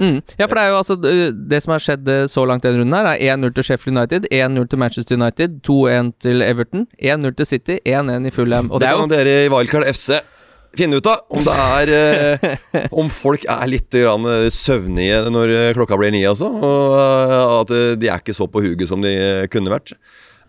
Mm. 0.00 0.18
Ja, 0.40 0.46
for 0.48 0.56
det 0.56 0.62
er 0.62 0.70
jo 0.72 0.76
altså 0.78 0.94
Det 0.96 1.12
det 1.50 1.58
som 1.60 1.74
har 1.74 1.82
skjedd 1.84 2.08
eh, 2.08 2.26
så 2.32 2.44
langt 2.48 2.64
denne 2.64 2.80
runden, 2.80 2.96
her 2.96 3.10
er 3.12 3.36
1-0 3.36 3.52
til 3.56 3.66
Sheffield 3.68 3.98
United, 3.98 4.28
1-0 4.32 4.68
til 4.72 4.80
Manchester 4.80 5.16
United, 5.20 5.60
2-1 5.68 6.12
til 6.24 6.42
Everton, 6.42 6.86
1-0 6.96 7.34
til 7.36 7.46
City, 7.46 7.78
1-1 7.84 8.28
i 8.28 8.34
Fulham. 8.34 8.70
Og 8.70 8.80
det 8.80 8.88
det 8.88 8.92
er 8.92 9.00
kan 9.00 9.10
jo 9.10 9.16
dere 9.16 9.44
i 9.44 9.50
Wildcard 9.52 9.88
FC 9.92 10.20
finne 10.78 11.00
ut 11.00 11.08
av. 11.10 11.24
Om 11.34 11.44
det 11.46 11.54
er 11.56 11.92
eh, 11.96 12.88
Om 12.92 13.10
folk 13.12 13.44
er 13.50 13.70
litt 13.70 13.90
grann 13.94 14.26
søvnige 14.54 15.22
når 15.32 15.54
eh, 15.56 15.70
klokka 15.76 15.98
blir 16.00 16.14
ni, 16.14 16.22
altså. 16.28 16.50
Og 16.50 16.96
eh, 16.98 17.54
at 17.60 17.74
eh, 17.76 17.94
de 18.00 18.10
er 18.10 18.22
ikke 18.22 18.36
så 18.36 18.48
på 18.50 18.62
huget 18.64 18.90
som 18.90 19.02
de 19.04 19.14
kunne 19.52 19.72
vært. 19.72 19.94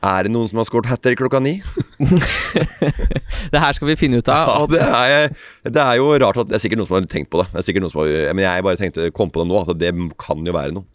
Er 0.02 0.26
det 0.26 0.32
noen 0.34 0.48
som 0.50 0.58
har 0.58 0.66
skåret 0.66 0.90
hat 0.90 1.04
trick 1.06 1.20
klokka 1.22 1.38
ni? 1.44 1.60
Det 3.52 3.60
her 3.62 3.76
skal 3.78 3.90
vi 3.92 3.98
finne 4.00 4.18
ut 4.22 4.30
av. 4.34 4.50
Ja, 4.50 4.64
det 4.72 4.80
er, 4.82 5.36
det 5.70 5.84
er 5.84 6.00
jo 6.00 6.08
rart 6.24 6.40
at 6.42 6.50
Det 6.50 6.58
er 6.58 6.64
sikkert 6.64 6.82
noen 6.82 6.90
som 6.90 6.98
har 6.98 7.06
tenkt 7.12 7.30
på 7.34 7.42
det. 7.42 7.52
Det 7.52 7.62
er 7.62 7.68
sikkert 7.68 7.86
noen 7.86 7.94
som 7.94 8.02
har, 8.02 8.10
Men 8.34 8.46
jeg 8.48 8.66
bare 8.66 8.80
tenkte 8.80 9.12
kom 9.14 9.30
på 9.34 9.44
det 9.44 9.50
nå. 9.52 9.60
Altså 9.62 9.76
det 9.78 9.92
kan 10.22 10.42
jo 10.48 10.56
være 10.56 10.74
noe. 10.78 10.88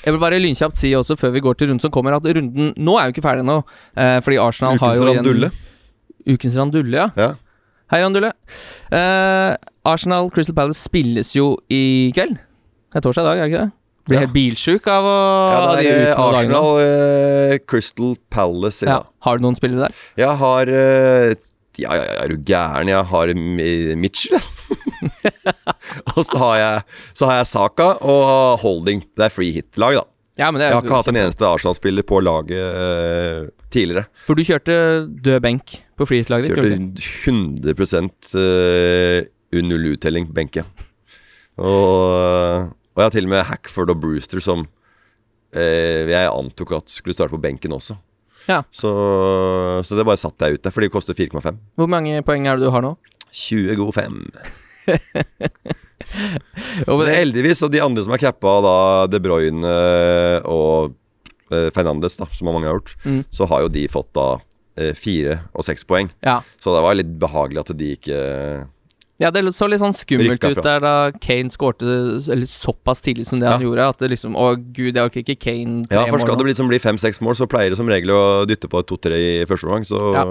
Jeg 0.00 0.14
vil 0.14 0.22
bare 0.22 0.38
lynkjapt 0.40 0.78
si 0.80 0.94
også, 0.96 1.16
før 1.20 1.34
vi 1.34 1.42
går 1.44 1.58
til 1.60 1.68
runden 1.68 1.82
som 1.84 1.92
kommer, 1.92 2.16
at 2.16 2.24
runden 2.24 2.72
nå 2.80 2.96
er 2.96 3.08
jo 3.08 3.14
ikke 3.14 3.24
ferdig 3.26 3.44
nå. 3.44 3.58
Eh, 3.92 4.16
fordi 4.24 4.38
Arsenal 4.40 4.78
har 4.80 4.94
Ukens 4.94 4.96
jo 4.96 5.04
igjen 5.04 5.18
randulle. 5.20 5.50
Ukens 6.30 6.56
randulle, 6.56 6.96
ja. 6.96 7.08
Ja. 7.20 7.30
Hei, 7.90 7.98
randulle. 8.04 8.30
Uh, 8.92 9.56
Arsenal 9.88 10.28
Crystal 10.30 10.54
Palace 10.54 10.78
spilles 10.86 11.32
jo 11.34 11.56
i 11.72 12.10
kveld. 12.14 12.36
Det 12.90 13.00
er 13.00 13.04
torsdag 13.04 13.24
i 13.26 13.28
dag, 13.30 13.38
er 13.40 13.46
det 13.46 13.50
ikke 13.52 13.62
det? 13.64 13.72
Blir 14.10 14.16
Ja. 14.16 14.20
helt 14.24 14.34
bilsjuk 14.34 14.86
av 14.90 15.04
å 15.06 15.16
ja, 15.52 15.58
det 15.76 15.88
er 15.90 16.04
eh. 16.10 16.20
Arsenal 16.22 16.68
uh, 16.80 17.56
Crystal 17.70 18.14
Palace 18.32 18.84
i 18.84 18.88
Ja. 18.88 19.00
dag. 19.00 19.10
Har 19.26 19.38
du 19.38 19.42
noen 19.44 19.58
spillere 19.58 19.88
der? 19.88 19.94
Jeg 20.22 20.36
har 20.42 20.70
uh, 20.70 21.34
Ja, 21.80 21.94
ja, 21.96 22.02
ja, 22.04 22.14
er 22.24 22.28
du 22.28 22.36
gæren? 22.44 22.88
Jeg 22.90 23.04
har 23.10 23.26
Mi- 23.34 23.94
Mitchell. 23.96 24.38
og 26.14 26.24
så 26.26 26.38
har, 26.38 26.56
jeg, 26.60 26.82
så 27.16 27.26
har 27.30 27.38
jeg 27.40 27.46
Saka 27.50 27.86
og 28.02 28.58
Holding. 28.62 29.02
Det 29.16 29.24
er 29.28 29.32
free 29.34 29.52
hit-lag, 29.54 29.94
da. 30.00 30.04
Ja, 30.38 30.50
men 30.50 30.60
det 30.60 30.68
Jeg 30.70 30.74
har 30.78 30.82
ikke 30.84 30.98
hatt 31.00 31.08
en 31.12 31.20
eneste 31.20 31.46
Arsenal-spiller 31.46 32.04
på 32.06 32.20
laget 32.22 32.60
eh, 32.60 33.48
tidligere. 33.70 34.06
For 34.26 34.38
du 34.38 34.44
kjørte 34.46 34.76
død 35.06 35.40
benk 35.44 35.76
på 35.98 36.08
ditt? 36.10 36.28
Kjørte 36.30 36.50
gjorde 36.50 36.66
du 36.66 36.74
ikke? 36.74 37.06
100 37.30 38.10
uh, 38.34 39.30
U0-uttelling 39.54 40.30
benke. 40.34 40.64
Og, 41.60 42.70
og 42.70 43.00
jeg 43.00 43.06
har 43.06 43.14
til 43.14 43.26
og 43.28 43.34
med 43.34 43.48
Hackford 43.48 43.92
og 43.92 44.00
Brewster 44.02 44.40
som 44.42 44.64
eh, 45.52 46.08
jeg 46.08 46.30
antok 46.30 46.72
at 46.78 46.92
skulle 46.92 47.16
starte 47.16 47.34
på 47.34 47.42
benken 47.42 47.74
også. 47.76 47.98
Ja. 48.48 48.62
Så, 48.72 48.90
så 49.84 49.98
det 49.98 50.06
bare 50.08 50.20
satte 50.20 50.46
jeg 50.46 50.58
ut 50.58 50.64
der, 50.64 50.72
for 50.72 50.84
de 50.84 50.92
koster 50.92 51.16
4,5. 51.16 51.58
Hvor 51.76 51.90
mange 51.90 52.22
poeng 52.26 52.48
er 52.48 52.56
det 52.56 52.66
du 52.66 52.72
har 52.74 52.84
nå? 52.84 52.94
20 53.30 53.76
gode 53.78 53.94
5. 53.98 54.22
Men 56.88 57.12
heldigvis, 57.12 57.62
og 57.66 57.70
de 57.74 57.82
andre 57.84 58.02
som 58.02 58.14
er 58.16 58.22
cappa, 58.22 58.56
da 58.64 58.76
De 59.10 59.20
Bruyne 59.22 59.74
og 60.48 60.90
eh, 60.90 60.96
Fernandes, 61.74 62.16
da, 62.20 62.26
som 62.32 62.46
mange 62.50 62.66
har 62.68 62.78
gjort, 62.78 62.94
Mm. 63.04 63.24
så 63.30 63.46
har 63.50 63.62
jo 63.66 63.68
de 63.68 63.86
fått 63.88 64.12
da 64.14 64.28
eh, 64.76 64.92
fire 64.94 65.40
og 65.54 65.64
seks 65.66 65.84
poeng. 65.84 66.10
Ja. 66.22 66.40
Så 66.62 66.74
det 66.76 66.82
var 66.82 66.94
litt 66.94 67.18
behagelig 67.18 67.60
at 67.64 67.76
de 67.76 67.96
ikke 67.96 68.20
ja, 69.20 69.28
det 69.30 69.42
så 69.52 69.66
litt 69.68 69.82
sånn 69.82 69.92
skummelt 69.92 70.40
ut 70.40 70.62
der 70.64 70.80
da 70.80 70.92
Kane 71.20 71.52
skårte 71.52 71.84
eller 72.32 72.46
såpass 72.48 73.02
tidlig 73.04 73.26
som 73.28 73.38
det 73.42 73.50
han 73.50 73.60
gjorde. 73.60 73.88
At 73.92 73.98
det 74.00 74.08
liksom 74.14 74.32
Å, 74.32 74.54
gud, 74.56 74.94
jeg 74.96 75.04
orker 75.04 75.20
ikke 75.20 75.36
Kane 75.36 75.82
tre 75.84 75.98
mål. 76.00 76.06
Ja, 76.06 76.12
for 76.14 76.22
skal 76.24 76.38
det 76.40 76.46
bli, 76.48 76.54
som 76.56 76.70
bli 76.70 76.78
fem-seks 76.80 77.20
mål, 77.20 77.36
så 77.36 77.44
pleier 77.50 77.68
det 77.68 77.76
som 77.76 77.90
regel 77.90 78.14
å 78.14 78.46
dytte 78.48 78.70
på 78.72 78.80
to-tre 78.88 79.18
i 79.42 79.44
første 79.44 79.68
omgang, 79.68 79.84
så 79.84 80.00
Ja. 80.16 80.24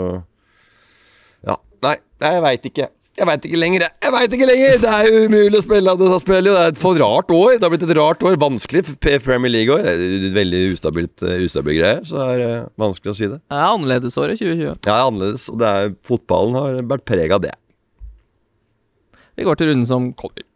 ja. 1.51 1.58
Nei, 1.86 1.95
jeg 2.25 2.41
veit 2.41 2.65
ikke. 2.71 2.89
Jeg 3.19 3.27
veit 3.27 3.45
ikke 3.49 3.60
lenger, 3.60 3.84
jeg. 3.84 3.95
Jeg 4.05 4.13
veit 4.15 4.34
ikke 4.38 4.47
lenger! 4.47 4.77
Det 4.79 4.91
er 4.95 5.08
jo 5.10 5.23
umulig 5.27 5.60
å 5.60 5.63
spille 5.65 5.91
av 5.91 5.99
dette 5.99 6.19
spillet. 6.23 6.53
Det 6.55 6.62
er 6.63 6.71
et 6.71 6.79
for 6.79 6.99
rart 7.01 7.34
år. 7.36 7.58
Det 7.58 7.65
har 7.67 7.73
blitt 7.73 7.84
et 7.84 7.93
rart 7.97 8.23
år. 8.23 8.38
Vanskelig 8.39 8.84
Premier 9.25 9.51
League-år. 9.51 9.84
Det 9.84 9.95
et 9.97 10.27
Veldig 10.39 10.62
ustabilt, 10.71 11.23
eh, 11.27 11.43
ustabil 11.43 11.79
greie, 11.82 11.99
så 12.08 12.15
det 12.15 12.27
er 12.29 12.43
eh, 12.45 12.67
vanskelig 12.79 13.12
å 13.12 13.17
si 13.17 13.27
det. 13.27 13.41
Det 13.43 13.58
er 13.60 13.65
annerledesåret 13.73 14.39
2020. 14.39 14.63
Ja, 14.69 14.75
det 14.88 14.93
er 14.93 15.08
annerledes, 15.10 15.49
og 15.51 15.60
det 15.60 15.73
er, 15.75 15.91
fotballen 16.08 16.60
har 16.60 16.79
vært 16.93 17.08
preg 17.10 17.36
av 17.36 17.43
det. 17.43 17.55
Vi 19.36 19.47
går 19.47 19.60
til 19.60 19.73
runden 19.73 19.89
som 19.89 20.12
kommer. 20.19 20.47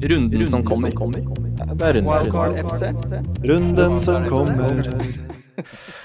Runden, 0.00 0.48
som 0.48 0.64
kommer. 0.64 0.92
Det 0.92 1.88
er 1.88 1.98
runden 2.00 2.14
som 2.14 2.32
kommer. 2.32 3.26
Runden 3.52 4.00
som 4.04 4.30
kommer. 4.32 5.36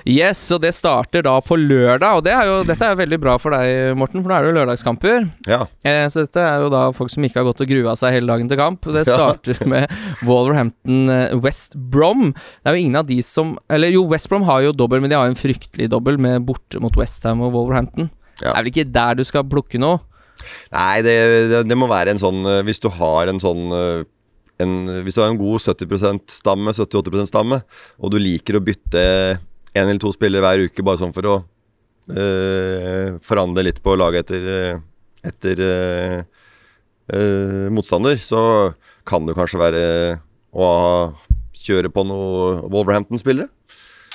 Yes, 0.09 0.41
og 0.55 0.61
det 0.63 0.71
starter 0.75 1.23
da 1.25 1.35
på 1.45 1.57
lørdag. 1.59 2.17
Og 2.19 2.23
det 2.25 2.33
er 2.35 2.47
jo, 2.49 2.55
dette 2.67 2.87
er 2.89 2.97
veldig 2.99 3.19
bra 3.23 3.35
for 3.41 3.55
deg, 3.55 3.93
Morten, 3.99 4.23
for 4.23 4.31
nå 4.31 4.37
er 4.37 4.45
det 4.45 4.51
jo 4.51 4.57
lørdagskamper. 4.59 5.27
Ja. 5.49 5.59
Eh, 5.87 6.05
så 6.13 6.25
dette 6.25 6.43
er 6.43 6.63
jo 6.65 6.71
da 6.73 6.83
folk 6.95 7.11
som 7.13 7.25
ikke 7.27 7.41
har 7.41 7.47
gått 7.49 7.63
og 7.65 7.71
grua 7.73 7.95
seg 7.99 8.15
hele 8.17 8.31
dagen 8.33 8.49
til 8.51 8.59
kamp. 8.61 8.87
Det 8.89 9.05
Ja. 9.13 9.17
starter 9.19 9.59
med 9.69 9.91
Wolverhampton 10.27 11.09
eh, 11.11 11.35
West 11.43 11.75
Brom. 11.75 12.31
Det 12.33 12.71
er 12.71 12.77
jo 12.77 12.83
ingen 12.85 12.99
av 13.01 13.07
de 13.09 13.19
som 13.25 13.55
Eller 13.71 13.91
jo, 13.93 14.05
West 14.11 14.29
Brom 14.31 14.45
har 14.47 14.63
jo 14.65 14.71
dobbel, 14.75 15.01
men 15.03 15.11
de 15.11 15.17
har 15.19 15.27
jo 15.29 15.35
en 15.35 15.39
fryktelig 15.39 15.89
dobbel 15.93 16.17
med 16.21 16.45
borte 16.47 16.79
mot 16.83 16.95
Westham 16.99 17.43
og 17.45 17.53
Wolverhampton. 17.57 18.09
Ja. 18.41 18.49
Det 18.49 18.55
er 18.55 18.63
vel 18.63 18.71
ikke 18.73 18.89
der 18.95 19.19
du 19.19 19.23
skal 19.27 19.45
plukke 19.47 19.79
noe? 19.81 19.99
Nei, 20.73 21.01
det, 21.05 21.13
det, 21.51 21.59
det 21.69 21.75
må 21.77 21.85
være 21.87 22.15
en 22.15 22.19
sånn 22.19 22.39
eh, 22.49 22.63
Hvis 22.65 22.81
du 22.83 22.87
har 22.91 23.29
en 23.29 23.37
sånn 23.43 23.67
eh, 23.77 24.03
en, 24.61 25.01
Hvis 25.05 25.17
du 25.17 25.23
har 25.23 25.31
en 25.31 25.39
god 25.39 25.63
70% 25.63 26.29
stamme, 26.29 26.73
70-80 26.75 27.29
stamme, 27.29 27.61
og 27.97 28.13
du 28.13 28.19
liker 28.21 28.59
å 28.59 28.63
bytte 28.63 29.03
en 29.73 29.87
eller 29.87 30.01
to 30.01 30.11
spillere 30.13 30.43
hver 30.43 30.67
uke 30.69 30.85
bare 30.85 31.01
sånn 31.01 31.13
for 31.15 31.29
å 31.29 31.35
øh, 32.13 33.17
forandre 33.25 33.65
litt 33.65 33.81
på 33.83 33.95
laget 33.97 34.27
etter, 34.27 34.49
eh, 34.53 34.83
etter 35.25 35.63
øh, 35.65 36.19
øh, 37.17 37.67
motstander, 37.73 38.19
så 38.21 38.73
kan 39.09 39.25
det 39.25 39.37
kanskje 39.37 39.61
være 39.61 39.83
å 40.53 40.67
kjøre 41.57 41.89
på 41.93 42.05
noe 42.05 42.61
Wolverhampton-spillere. 42.69 43.49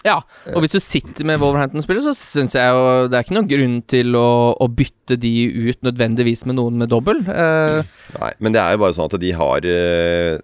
Ja, 0.07 0.21
og 0.55 0.63
hvis 0.63 0.77
du 0.77 0.79
sitter 0.79 1.27
med 1.27 1.41
Wolverhampton-spillere, 1.43 2.13
så 2.13 2.15
syns 2.39 2.55
jeg 2.55 2.71
jo 2.71 3.09
det 3.11 3.19
er 3.19 3.25
ikke 3.25 3.35
noen 3.35 3.51
grunn 3.51 3.79
til 3.91 4.15
å, 4.19 4.29
å 4.55 4.69
bytte 4.71 5.19
de 5.19 5.33
ut 5.71 5.81
nødvendigvis 5.87 6.45
med 6.47 6.59
noen 6.61 6.79
med 6.79 6.93
dobbel. 6.93 7.25
Uh, 7.27 7.83
Nei, 8.15 8.33
men 8.39 8.55
det 8.55 8.63
er 8.63 8.77
jo 8.77 8.85
bare 8.85 8.95
sånn 8.95 9.11
at 9.11 9.19
de 9.19 9.33
har 9.35 9.67
eh, 9.67 10.39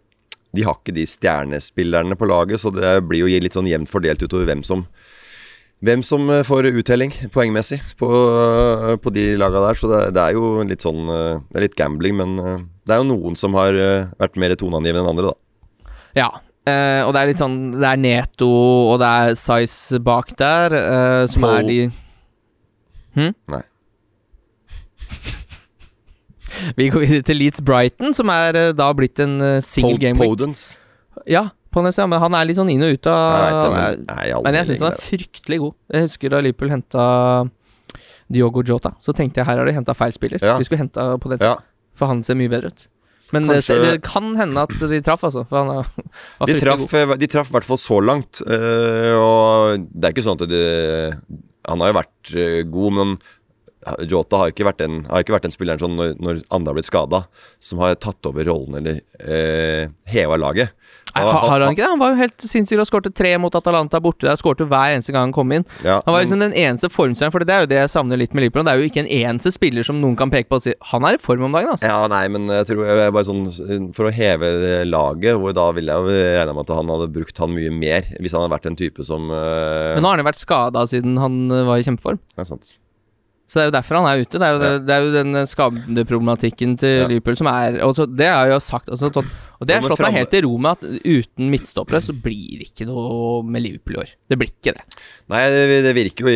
De 0.54 0.66
har 0.66 0.78
ikke 0.78 0.94
de 0.96 1.06
stjernespillerne 1.06 2.18
på 2.18 2.28
laget, 2.30 2.62
så 2.62 2.74
det 2.74 2.96
blir 3.06 3.22
jo 3.24 3.42
litt 3.42 3.54
sånn 3.54 3.70
jevnt 3.70 3.92
fordelt 3.92 4.22
utover 4.26 4.50
hvem 4.50 4.66
som 4.66 4.88
hvem 5.84 6.02
som 6.06 6.28
eh, 6.32 6.44
får 6.46 6.70
uttelling 6.72 7.12
poengmessig 7.34 7.80
på, 8.00 8.08
eh, 8.08 8.94
på 9.00 9.12
de 9.14 9.26
laga 9.40 9.62
der. 9.66 9.78
Så 9.78 9.90
det, 9.90 10.00
det 10.16 10.22
er 10.22 10.38
jo 10.38 10.64
litt 10.66 10.84
sånn 10.84 11.10
eh, 11.10 11.42
Det 11.50 11.60
er 11.60 11.66
litt 11.68 11.78
gambling, 11.78 12.18
men 12.20 12.34
eh, 12.40 12.64
det 12.86 12.96
er 12.96 13.02
jo 13.02 13.10
noen 13.12 13.38
som 13.38 13.56
har 13.58 13.76
eh, 13.76 14.10
vært 14.20 14.40
mer 14.40 14.56
toneangivende 14.58 15.04
enn 15.04 15.12
andre, 15.14 15.32
da. 15.32 15.94
ja. 16.22 16.32
Eh, 16.64 17.02
og 17.04 17.10
det 17.12 17.20
er 17.20 17.28
litt 17.28 17.40
sånn 17.42 17.56
Det 17.76 17.84
er 17.84 17.98
Neto 18.00 18.46
og 18.48 18.94
det 19.02 19.08
er 19.08 19.34
Size 19.36 19.98
bak 20.00 20.30
der, 20.40 20.72
uh, 20.72 21.26
som 21.28 21.42
Paul. 21.44 21.58
er 21.58 21.62
de 21.68 21.90
Hm? 23.18 23.34
Nei. 23.52 23.60
Vi 26.78 26.86
går 26.90 27.04
videre 27.04 27.26
til 27.26 27.36
Leeds 27.42 27.60
Brighton, 27.66 28.14
som 28.16 28.30
er 28.32 28.56
uh, 28.56 28.70
da 28.76 28.88
blitt 28.96 29.20
en 29.22 29.36
uh, 29.42 29.58
single 29.64 29.98
game 30.00 30.18
week. 30.18 30.30
Podence. 30.32 30.78
Ja, 31.30 31.48
Podence, 31.74 31.98
ja, 32.00 32.06
men 32.10 32.20
han 32.22 32.34
er 32.38 32.46
litt 32.48 32.58
sånn 32.58 32.70
inn 32.72 32.82
og 32.86 32.94
ut 32.96 33.06
av 33.10 33.74
er- 33.74 34.00
nei, 34.06 34.26
Men 34.46 34.58
jeg 34.60 34.68
syns 34.70 34.82
han 34.84 34.92
er 34.92 35.00
fryktelig 35.02 35.58
god. 35.64 35.74
Jeg 35.92 36.08
husker 36.08 36.30
da 36.34 36.40
Liverpool 36.44 36.70
henta 36.70 37.04
Diogo 38.30 38.62
Jota, 38.66 38.94
så 39.02 39.12
tenkte 39.16 39.42
jeg 39.42 39.48
her 39.50 39.58
har 39.60 39.66
de 39.68 39.74
henta 39.76 39.94
feil 39.94 40.14
spiller. 40.14 40.40
Ja. 40.42 40.56
De 40.58 40.64
skulle 40.66 40.80
henta 40.84 41.10
Podens, 41.20 41.42
Ja, 41.44 41.56
for 41.98 42.06
han 42.10 42.22
ser 42.26 42.38
mye 42.38 42.48
bedre 42.52 42.70
ut. 42.72 42.86
Men 43.32 43.46
det, 43.48 43.56
Kanskje- 43.64 43.78
det 43.82 44.02
kan 44.04 44.34
hende 44.36 44.62
at 44.62 44.74
de 44.78 45.00
traff, 45.02 45.24
altså. 45.24 45.46
For 45.48 45.56
han 45.64 45.70
var 45.72 46.46
de 46.46 46.58
traff, 46.60 46.84
god. 46.92 47.18
de 47.18 47.26
traff 47.32 47.48
i 47.50 47.52
hvert 47.56 47.64
fall 47.64 47.80
så 47.80 47.98
langt. 48.04 48.42
eh, 48.46 49.14
og 49.16 49.86
det 49.90 50.04
er 50.04 50.12
ikke 50.14 50.26
sånn 50.26 50.40
at 50.42 50.48
de, 50.52 50.60
Han 51.66 51.80
har 51.80 51.88
jo 51.92 51.96
vært 52.02 52.34
eh, 52.36 52.62
god, 52.68 52.92
men 52.92 53.16
Jota 54.10 54.42
har 54.44 54.52
ikke 54.54 54.66
vært 54.68 54.80
den, 54.82 55.02
har 55.10 55.24
ikke 55.24 55.36
vært 55.36 55.48
den 55.48 55.54
spilleren 55.54 55.82
sånn 55.82 55.96
når, 55.98 56.14
når 56.22 56.42
andre 56.54 56.72
har 56.72 56.78
blitt 56.80 56.88
skada, 56.90 57.24
som 57.62 57.82
har 57.84 57.94
tatt 58.00 58.26
over 58.30 58.46
rollen 58.48 58.80
eller 58.80 59.00
eh, 59.20 59.90
heva 60.12 60.38
laget. 60.40 60.72
Nei, 61.14 61.22
har, 61.22 61.36
har 61.46 61.62
han 61.62 61.74
ikke 61.76 61.82
det? 61.84 61.88
Han 61.92 62.00
var 62.00 62.10
jo 62.10 62.18
helt 62.18 62.42
sinnssyk 62.42 62.80
og 62.82 62.88
skårte 62.88 63.10
tre 63.14 63.30
mot 63.38 63.54
Atalanta 63.54 64.00
borte 64.02 64.26
der. 64.26 64.38
Skårte 64.40 64.66
hver 64.66 64.96
eneste 64.96 65.12
gang 65.14 65.28
han 65.28 65.34
kom 65.36 65.52
inn. 65.54 65.62
Ja, 65.86 66.00
Han 66.02 66.14
var 66.16 66.24
liksom 66.24 66.42
den 66.42 66.56
eneste 66.58 66.90
formstjeren, 66.90 67.30
for 67.30 67.44
det 67.46 67.54
er 67.54 67.62
jo 67.62 67.68
det 67.70 67.78
jeg 67.78 67.92
savner 67.92 68.18
litt 68.18 68.34
med 68.34 68.42
Liverpool. 68.42 68.64
Det 68.66 68.72
er 68.72 68.82
jo 68.82 68.88
ikke 68.88 69.04
en 69.04 69.10
eneste 69.20 69.52
spiller 69.54 69.86
som 69.86 70.00
noen 70.02 70.16
kan 70.18 70.32
peke 70.32 70.50
på 70.50 70.58
og 70.58 70.64
si 70.64 70.74
Han 70.90 71.06
er 71.06 71.14
i 71.14 71.22
form 71.22 71.46
om 71.46 71.54
dagen, 71.54 71.70
altså. 71.76 71.86
Ja, 71.86 72.00
nei, 72.10 72.24
men 72.34 72.50
jeg 72.50 72.66
tror 72.72 72.82
jeg 72.88 73.14
bare 73.14 73.28
sånn 73.28 73.44
For 73.94 74.08
å 74.10 74.14
heve 74.16 74.50
laget, 74.88 75.38
hvor 75.38 75.54
da 75.54 75.68
ville 75.76 75.94
jeg 75.94 76.02
jo 76.08 76.30
regna 76.40 76.56
med 76.56 76.66
at 76.66 76.76
han 76.80 76.94
hadde 76.96 77.10
brukt 77.14 77.42
han 77.44 77.54
mye 77.54 77.74
mer, 77.78 78.10
hvis 78.18 78.34
han 78.34 78.42
hadde 78.42 78.56
vært 78.56 78.70
en 78.72 78.80
type 78.82 79.06
som 79.06 79.30
eh, 79.30 79.92
Men 79.94 80.02
nå 80.02 80.10
har 80.10 80.18
han 80.18 80.24
jo 80.24 80.30
vært 80.32 80.42
skada 80.42 80.82
siden 80.90 81.20
han 81.22 81.44
eh, 81.52 81.62
var 81.68 81.78
i 81.78 81.86
kjempeform. 81.86 82.18
ja, 82.34 82.48
sant. 82.48 82.74
Så 83.44 83.58
det 83.58 83.62
er 83.62 83.68
jo 83.68 83.74
derfor 83.74 83.98
han 84.00 84.06
er 84.08 84.22
ute. 84.24 84.38
Det 84.40 84.46
er 84.46 84.54
jo, 84.54 84.60
det, 84.62 84.68
det 84.88 84.94
er 84.94 85.02
jo 85.04 85.10
den 85.14 85.36
eh, 85.36 85.48
skadeproblematikken 85.50 86.76
til 86.80 86.94
Ja. 87.02 87.08
Liverpool 87.10 87.36
som 87.36 87.48
er 87.50 87.76
og 87.84 87.92
så, 87.98 88.06
Det 88.08 88.26
har 88.30 88.48
jeg 88.48 88.54
jo 88.56 88.60
sagt 88.64 88.88
altså, 88.88 89.10
Og 89.12 89.66
det 89.68 89.74
er 89.76 89.82
har 89.82 89.90
slått 89.90 90.02
meg 90.06 90.16
helt 90.16 90.32
til 90.32 90.46
ro 90.46 90.54
med 90.64 90.78
at 90.78 91.04
uten 91.04 91.50
midtstoppere 91.52 92.00
så 92.02 92.14
blir 92.16 92.62
det 92.62 92.70
ikke 92.70 92.88
noe 92.88 93.42
med 93.44 93.62
Liverpool 93.66 93.98
i 93.98 94.00
år. 94.04 94.14
Det 94.32 94.38
blir 94.40 94.48
ikke 94.50 94.74
det. 94.78 94.84
Nei, 95.32 95.42
det, 95.52 95.82
det 95.86 95.94
virker 96.00 96.28
jo 96.30 96.34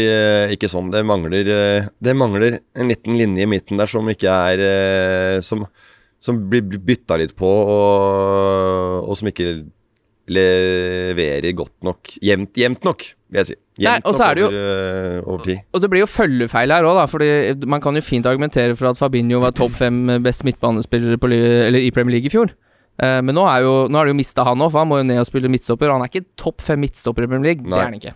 ikke 0.54 0.70
sånn. 0.70 0.92
Det 0.92 1.02
mangler, 1.08 1.48
eh, 1.56 1.88
det 1.98 2.16
mangler 2.16 2.58
en 2.60 2.92
liten 2.92 3.16
linje 3.18 3.48
i 3.48 3.50
midten 3.56 3.80
der 3.80 3.88
som 3.90 4.08
ikke 4.12 4.36
er 4.52 4.64
eh, 4.68 5.40
Som, 5.48 5.64
som 6.20 6.44
blir 6.50 6.62
bytta 6.76 7.16
litt 7.20 7.34
på, 7.38 7.48
og, 7.48 9.08
og 9.08 9.16
som 9.18 9.32
ikke 9.32 9.52
leverer 10.32 11.54
godt 11.56 11.74
nok. 11.86 12.12
Jevnt, 12.24 12.52
jevnt 12.58 12.84
nok, 12.86 13.04
vil 13.32 13.40
jeg 13.42 13.50
si. 13.50 13.56
Nei, 13.78 13.84
Jevnt 13.86 14.06
og 14.08 14.14
så 14.14 14.22
nok 14.24 14.28
er 14.30 14.34
det 14.34 14.42
jo- 14.42 14.48
over, 14.48 15.18
eh, 15.18 15.22
over 15.24 15.44
tid. 15.44 15.58
Og 15.74 15.80
det 15.80 15.90
blir 15.90 16.00
jo 16.00 16.06
følgefeil 16.10 16.72
her 16.74 16.82
òg, 16.88 16.94
da. 16.98 17.06
Fordi 17.06 17.66
man 17.66 17.80
kan 17.80 17.94
jo 17.94 18.00
fint 18.02 18.26
argumentere 18.26 18.76
for 18.76 18.88
at 18.88 18.96
Fabinho 18.98 19.40
var 19.40 19.52
topp 19.52 19.72
fem 19.72 20.06
best 20.22 20.44
midtbanespillere 20.44 21.18
på, 21.18 21.30
eller 21.32 21.78
i 21.78 21.90
Premier 21.90 22.18
League 22.18 22.26
i 22.26 22.34
fjor. 22.34 22.50
Eh, 22.98 23.20
men 23.22 23.34
nå, 23.34 23.44
er 23.46 23.62
jo, 23.62 23.86
nå 23.86 23.94
har 23.94 24.06
de 24.06 24.10
jo 24.10 24.18
mista 24.18 24.42
han 24.44 24.58
òg, 24.58 24.72
for 24.72 24.82
han 24.82 24.88
må 24.90 24.98
jo 24.98 25.06
ned 25.06 25.20
og 25.22 25.26
spille 25.28 25.48
midtstopper. 25.48 25.86
Og 25.86 26.00
han 26.00 26.02
er 26.02 26.10
ikke 26.10 26.26
topp 26.36 26.60
fem 26.60 26.80
midtstopper 26.82 27.22
i 27.22 27.30
Premier 27.30 27.54
League. 27.54 27.62
Det 27.62 27.70
Nei. 27.70 27.78
er 27.78 27.84
han 27.84 27.98
ikke. 28.00 28.14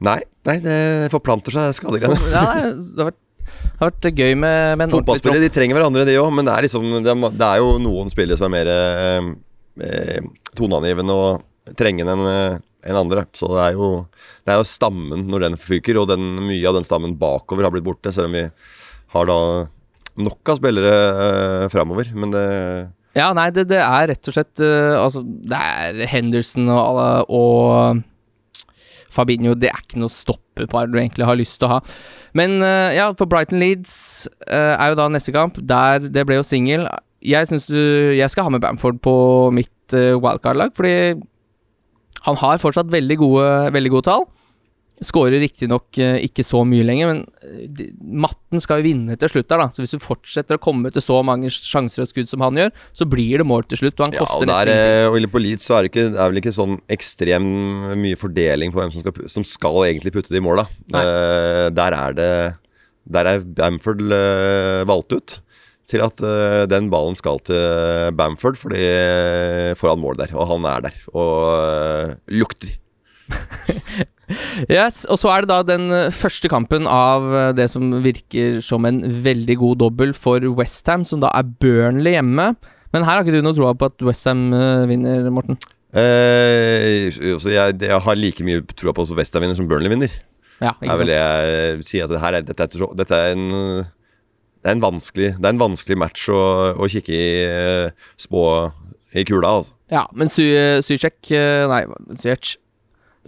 Nei, 0.00 0.18
nei, 0.48 0.58
det 0.64 1.10
forplanter 1.14 1.54
seg, 1.54 1.74
skadegreiene. 1.78 2.18
Ja, 2.34 2.44
det, 2.74 2.98
har 2.98 3.12
vært, 3.12 3.20
det 3.62 3.78
har 3.78 3.92
vært 3.92 4.08
gøy 4.18 4.34
med, 4.36 4.78
med 4.78 4.90
Fotballspillere 4.90 5.40
de 5.46 5.52
trenger 5.54 5.78
hverandre, 5.78 6.04
de 6.08 6.18
òg, 6.18 6.32
men 6.34 6.44
det 6.48 6.54
er 6.56 6.66
liksom 6.66 6.90
det 6.98 7.46
er, 7.46 7.60
jo 7.62 7.78
noen 7.82 8.10
spillere 8.10 8.36
som 8.40 8.50
er 8.50 8.56
mer 8.58 8.72
eh, 8.74 9.30
toneangivende 10.58 11.14
og 11.14 11.74
trengende 11.78 12.14
enn 12.14 12.62
en 12.88 13.00
andre. 13.00 13.24
Så 13.36 13.48
det 13.52 13.64
er, 13.64 13.78
jo, 13.78 13.88
det 14.46 14.54
er 14.54 14.60
jo 14.60 14.68
stammen 14.68 15.26
når 15.30 15.46
den 15.46 15.58
fyker, 15.60 15.98
og 16.00 16.10
den, 16.12 16.28
mye 16.46 16.68
av 16.68 16.78
den 16.78 16.86
stammen 16.86 17.16
bakover 17.20 17.66
har 17.66 17.74
blitt 17.74 17.86
borte, 17.86 18.12
selv 18.14 18.30
om 18.30 18.38
vi 18.38 18.44
har 19.14 19.28
da 19.28 19.40
nok 20.18 20.52
av 20.52 20.60
spillere 20.60 20.94
eh, 21.24 21.66
framover. 21.72 22.12
Men 22.14 22.34
det 22.34 22.44
Ja, 23.18 23.32
nei, 23.36 23.48
det, 23.54 23.68
det 23.72 23.80
er 23.82 24.10
rett 24.12 24.30
og 24.30 24.34
slett 24.34 24.60
uh, 24.62 24.98
Altså, 25.00 25.24
det 25.24 25.58
er 25.58 26.02
Henderson 26.10 26.68
og, 26.70 27.30
og 27.34 28.02
Fabinho 29.10 29.54
Det 29.58 29.70
er 29.72 29.80
ikke 29.80 30.02
noe 30.02 30.12
stoppepar 30.12 30.90
du 30.90 30.98
egentlig 31.00 31.26
har 31.26 31.38
lyst 31.38 31.58
til 31.58 31.66
å 31.66 31.76
ha. 31.76 31.80
Men 32.38 32.58
uh, 32.62 32.90
ja, 32.94 33.08
for 33.18 33.30
Brighton 33.30 33.62
Leeds 33.62 34.28
uh, 34.46 34.74
er 34.76 34.92
jo 34.92 34.98
da 35.00 35.08
neste 35.10 35.34
kamp. 35.34 35.58
Der 35.58 36.04
Det 36.04 36.26
ble 36.28 36.38
jo 36.38 36.46
singel. 36.46 36.86
Jeg 37.28 37.50
syns 37.50 37.68
du 37.70 37.78
Jeg 38.16 38.30
skal 38.32 38.46
ha 38.46 38.54
med 38.54 38.62
Bamford 38.64 39.00
på 39.04 39.14
mitt 39.54 39.96
uh, 39.96 40.16
wildcard-lag, 40.20 40.74
fordi 40.76 41.18
han 42.26 42.36
har 42.40 42.58
fortsatt 42.60 42.90
veldig 42.92 43.16
gode, 43.20 43.46
veldig 43.76 43.94
gode 43.94 44.08
tall. 44.08 44.26
Skårer 45.06 45.38
riktignok 45.38 45.94
uh, 46.02 46.16
ikke 46.26 46.42
så 46.42 46.64
mye 46.66 46.86
lenger, 46.86 47.12
men 47.12 47.20
uh, 47.46 47.64
de, 47.70 47.86
matten 48.24 48.62
skal 48.62 48.80
jo 48.80 48.88
vinne 48.88 49.18
til 49.20 49.30
slutt 49.30 49.48
der, 49.50 49.62
da. 49.62 49.68
Så 49.74 49.84
hvis 49.84 49.94
du 49.94 50.02
fortsetter 50.02 50.58
å 50.58 50.62
komme 50.62 50.90
til 50.94 51.04
så 51.04 51.20
mange 51.26 51.52
sjanser 51.54 52.04
og 52.04 52.10
skudd 52.10 52.30
som 52.30 52.42
han 52.42 52.58
gjør, 52.58 52.72
så 52.98 53.06
blir 53.08 53.38
det 53.38 53.46
mål 53.46 53.68
til 53.70 53.84
slutt, 53.84 53.98
og 54.00 54.08
han 54.08 54.18
Ja, 54.18 54.24
koster 54.26 54.42
og 54.42 54.50
der, 54.50 54.72
nesten 54.72 55.02
eh, 55.06 55.26
og 55.28 55.32
på 55.34 55.42
Leeds 55.44 55.68
så 55.70 55.78
er 55.78 55.86
det, 55.86 55.92
ikke, 55.94 56.06
er 56.10 56.32
vel 56.32 56.42
ikke 56.42 56.56
sånn 56.58 56.78
ekstrem 56.98 57.50
mye 58.02 58.18
fordeling 58.18 58.74
på 58.74 58.82
hvem 58.82 58.94
som 58.94 59.04
skal, 59.04 59.28
som 59.38 59.46
skal 59.46 59.84
egentlig 59.86 60.14
putte 60.16 60.34
de 60.34 60.42
måla. 60.42 60.66
mål 60.90 61.04
Eh, 61.04 61.66
der 61.76 62.00
er 62.02 62.18
det 62.18 62.32
Der 63.08 63.24
er 63.24 63.40
Bamford 63.40 64.02
uh, 64.04 64.84
valgt 64.84 65.14
ut 65.14 65.38
til 65.88 66.02
at 66.04 66.20
eh, 66.20 66.66
den 66.68 66.90
ballen 66.92 67.16
skal 67.16 67.40
til 67.48 68.12
Bamford 68.18 68.58
fordi 68.60 68.82
foran 69.80 70.02
mål 70.02 70.18
der, 70.20 70.34
og 70.36 70.50
han 70.50 70.66
er 70.68 70.84
der 70.88 70.98
og 71.14 71.34
eh, 71.56 72.14
lukter. 72.40 72.76
Yes, 74.68 75.06
og 75.08 75.16
så 75.16 75.30
er 75.32 75.44
det 75.44 75.48
da 75.48 75.62
den 75.64 75.86
eh, 75.94 76.10
første 76.12 76.50
kampen 76.52 76.84
av 76.84 77.24
det 77.56 77.70
som 77.72 77.86
virker 78.04 78.58
som 78.64 78.84
en 78.84 78.98
veldig 79.24 79.56
god 79.56 79.78
dobbel 79.80 80.12
for 80.12 80.44
Westham, 80.58 81.06
som 81.08 81.22
da 81.22 81.30
er 81.32 81.48
Burnley 81.48 82.12
hjemme. 82.18 82.50
Men 82.92 83.06
her 83.06 83.16
har 83.16 83.24
ikke 83.24 83.38
du 83.38 83.44
noe 83.44 83.56
troa 83.56 83.72
på 83.72 83.88
at 83.88 84.04
Westham 84.04 84.50
vinner, 84.90 85.30
Morten? 85.32 85.56
Eh, 85.96 87.08
så 87.40 87.48
jeg, 87.54 87.78
jeg 87.80 88.00
har 88.04 88.20
like 88.20 88.44
mye 88.44 88.60
troa 88.76 88.92
på 88.96 89.06
at 89.08 89.16
Westham 89.16 89.46
vinner 89.46 89.56
som 89.56 89.68
Burnley 89.70 89.94
vinner. 89.94 90.12
Ja, 90.60 90.74
Det 90.76 90.90
ikke 90.90 90.92
er 90.92 91.00
vel 91.00 91.08
sant? 91.08 91.14
det 91.14 91.18
jeg 91.22 91.88
sier 91.88 92.04
at 92.04 92.12
det 92.12 92.20
her 92.26 92.36
er, 92.36 92.46
dette, 92.52 92.68
er, 92.68 92.94
dette 93.00 93.22
er 93.24 93.36
en 93.36 93.48
det 94.68 94.74
er 94.74 94.76
en 94.76 94.84
vanskelig 94.84 95.30
Det 95.38 95.46
er 95.46 95.54
en 95.54 95.62
vanskelig 95.62 95.96
match 95.96 96.28
å, 96.28 96.40
å 96.76 96.88
kikke 96.92 97.14
i 97.16 97.28
eh, 97.48 98.06
spå 98.20 98.44
i 99.16 99.24
kula, 99.24 99.48
altså. 99.48 99.72
Ja, 99.88 100.04
men 100.12 100.28
Su 100.28 100.42
eh, 100.44 100.82
Nei, 100.84 101.82
Suchek. 102.18 102.58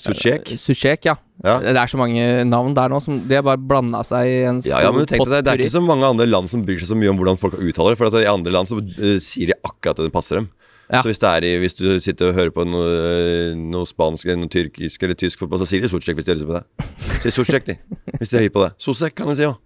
Suchek. 0.01 0.53
Suchek, 0.61 1.09
ja. 1.09 1.17
Ja. 1.41 1.57
Det 1.65 1.73
er 1.73 1.89
så 1.89 1.97
mange 1.97 2.45
navn 2.45 2.75
der 2.77 2.93
nå 2.93 2.99
som 3.01 3.23
De 3.25 3.39
har 3.39 3.45
bare 3.45 3.57
blanda 3.57 4.03
seg 4.05 4.29
i 4.29 4.39
en 4.45 4.59
stor 4.61 4.75
Ja, 4.75 4.83
ja, 4.85 4.93
men 4.93 5.07
tenk 5.09 5.25
deg, 5.25 5.33
det, 5.33 5.41
det 5.47 5.53
er 5.55 5.63
ikke 5.65 5.79
så 5.79 5.81
mange 5.85 6.09
andre 6.13 6.27
land 6.29 6.53
som 6.53 6.67
bryr 6.67 6.81
seg 6.83 6.91
så 6.91 6.99
mye 7.01 7.13
om 7.13 7.17
hvordan 7.21 7.41
folk 7.41 7.57
uttaler 7.57 7.95
det. 7.95 8.01
For 8.01 8.11
at 8.11 8.19
i 8.21 8.29
andre 8.29 8.53
land 8.53 8.69
så 8.69 8.77
eh, 8.81 9.17
sier 9.25 9.55
de 9.55 9.57
akkurat 9.65 9.97
det 10.03 10.11
det 10.11 10.15
passer 10.17 10.43
dem. 10.43 10.51
Ja. 10.91 11.01
Så 11.01 11.13
hvis, 11.13 11.21
det 11.23 11.31
er 11.31 11.47
i, 11.47 11.55
hvis 11.63 11.77
du 11.79 11.87
sitter 12.03 12.33
og 12.33 12.37
hører 12.37 12.53
på 12.53 12.67
noe, 12.69 12.87
eh, 13.15 13.57
noe 13.57 13.89
spansk 13.89 14.29
eller 14.29 14.43
noe 14.43 14.53
tyrkisk 14.53 15.05
eller 15.07 15.17
tysk 15.17 15.41
fotball, 15.41 15.63
så 15.63 15.71
sier 15.71 15.85
de 15.85 15.93
Suchek 15.93 16.19
hvis 16.19 16.29
de 16.29 16.35
har 16.35 16.41
lyst 16.41 16.51
på 16.51 16.59
det. 16.59 16.89
Sier 17.25 17.37
Suchek, 17.39 17.69
de. 17.71 17.79
Hvis 18.19 18.33
de 18.33 18.41
er 18.41 18.49
høye 18.49 18.57
på 18.57 18.65
det. 18.67 18.73
Sosek 18.83 19.17
kan 19.17 19.31
de 19.33 19.39
si 19.39 19.49
òg. 19.49 19.57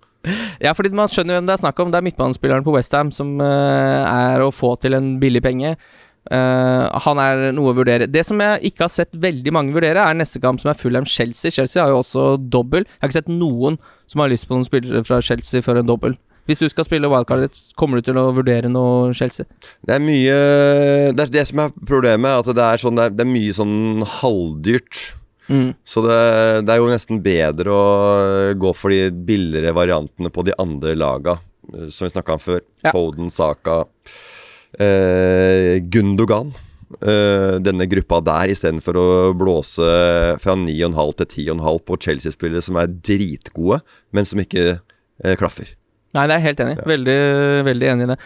Ja, 0.65 0.73
fordi 0.77 0.93
man 0.97 1.11
skjønner 1.13 1.39
hvem 1.39 1.49
det 1.49 1.57
er 1.57 1.63
snakk 1.63 1.81
om. 1.83 1.93
Det 1.93 2.01
er 2.01 2.07
midtbanespilleren 2.07 2.67
på 2.67 2.75
Westham 2.77 3.13
som 3.15 3.37
uh, 3.43 4.03
er 4.09 4.45
å 4.45 4.53
få 4.55 4.75
til 4.83 4.97
en 4.99 5.15
billig 5.23 5.43
penge. 5.45 5.75
Uh, 6.33 6.89
han 7.05 7.21
er 7.21 7.51
noe 7.53 7.73
å 7.73 7.77
vurdere. 7.77 8.09
Det 8.09 8.23
som 8.25 8.41
jeg 8.41 8.71
ikke 8.71 8.87
har 8.87 8.93
sett 8.93 9.13
veldig 9.13 9.53
mange 9.53 9.75
vurdere, 9.77 10.05
er 10.05 10.17
neste 10.17 10.41
kamp, 10.41 10.63
som 10.63 10.73
er 10.73 10.79
Fulham-Chelsea. 10.81 11.53
Chelsea 11.53 11.83
har 11.83 11.93
jo 11.93 12.01
også 12.01 12.29
dobbel. 12.39 12.87
Jeg 12.89 13.03
har 13.03 13.13
ikke 13.13 13.21
sett 13.21 13.33
noen 13.33 13.81
som 14.11 14.23
har 14.25 14.33
lyst 14.33 14.49
på 14.49 14.57
noen 14.57 14.69
spillere 14.69 15.05
fra 15.05 15.21
Chelsea 15.25 15.65
for 15.65 15.81
en 15.81 15.89
dobbel. 15.89 16.17
Hvis 16.49 16.61
du 16.61 16.69
skal 16.69 16.85
spille 16.85 17.09
wildcardet 17.09 17.49
ditt, 17.49 17.61
kommer 17.81 18.01
du 18.01 18.05
til 18.05 18.19
å 18.21 18.27
vurdere 18.37 18.69
noe 18.69 19.13
Chelsea? 19.17 19.49
Det 19.81 19.95
er 19.97 20.03
mye 20.05 20.35
Det 21.17 21.25
er 21.25 21.33
det 21.39 21.45
som 21.49 21.63
er 21.65 21.77
problemet, 21.89 22.43
at 22.43 22.57
det 22.57 22.65
er, 22.65 22.83
sånn, 22.83 23.01
det 23.01 23.07
er, 23.07 23.15
det 23.17 23.25
er 23.25 23.31
mye 23.33 23.55
sånn 23.57 24.05
halvdyrt. 24.21 25.05
Mm. 25.49 25.75
Så 25.85 26.03
det, 26.07 26.21
det 26.65 26.75
er 26.75 26.81
jo 26.81 26.91
nesten 26.91 27.23
bedre 27.25 27.73
å 27.75 27.87
gå 28.57 28.73
for 28.77 28.95
de 28.95 29.11
billigere 29.13 29.75
variantene 29.77 30.33
på 30.33 30.45
de 30.47 30.57
andre 30.61 30.95
laga, 30.97 31.39
eh, 31.73 31.89
som 31.93 32.07
vi 32.07 32.15
snakka 32.15 32.39
om 32.39 32.45
før. 32.45 32.63
Ja. 32.85 32.95
Foden, 32.95 33.33
Saka, 33.35 33.83
eh, 34.79 35.81
Gundogan. 35.85 36.55
Eh, 37.03 37.57
denne 37.65 37.87
gruppa 37.91 38.21
der, 38.23 38.53
istedenfor 38.53 38.99
å 38.99 39.07
blåse 39.37 39.87
fra 40.43 40.55
9,5 40.59 41.15
til 41.19 41.49
10,5 41.49 41.81
på 41.89 41.99
Chelsea-spillere 42.07 42.63
som 42.63 42.79
er 42.79 42.93
dritgode, 42.93 43.81
men 44.15 44.29
som 44.29 44.43
ikke 44.43 44.67
eh, 44.77 45.35
klaffer. 45.41 45.75
Nei, 46.15 46.25
det 46.31 46.35
er 46.35 46.39
jeg 46.39 46.47
helt 46.47 46.61
enig 46.63 46.75
i. 46.77 46.85
Veldig, 46.87 47.17
veldig 47.67 47.87
enig 47.91 48.05
i 48.05 48.09
det. 48.13 48.17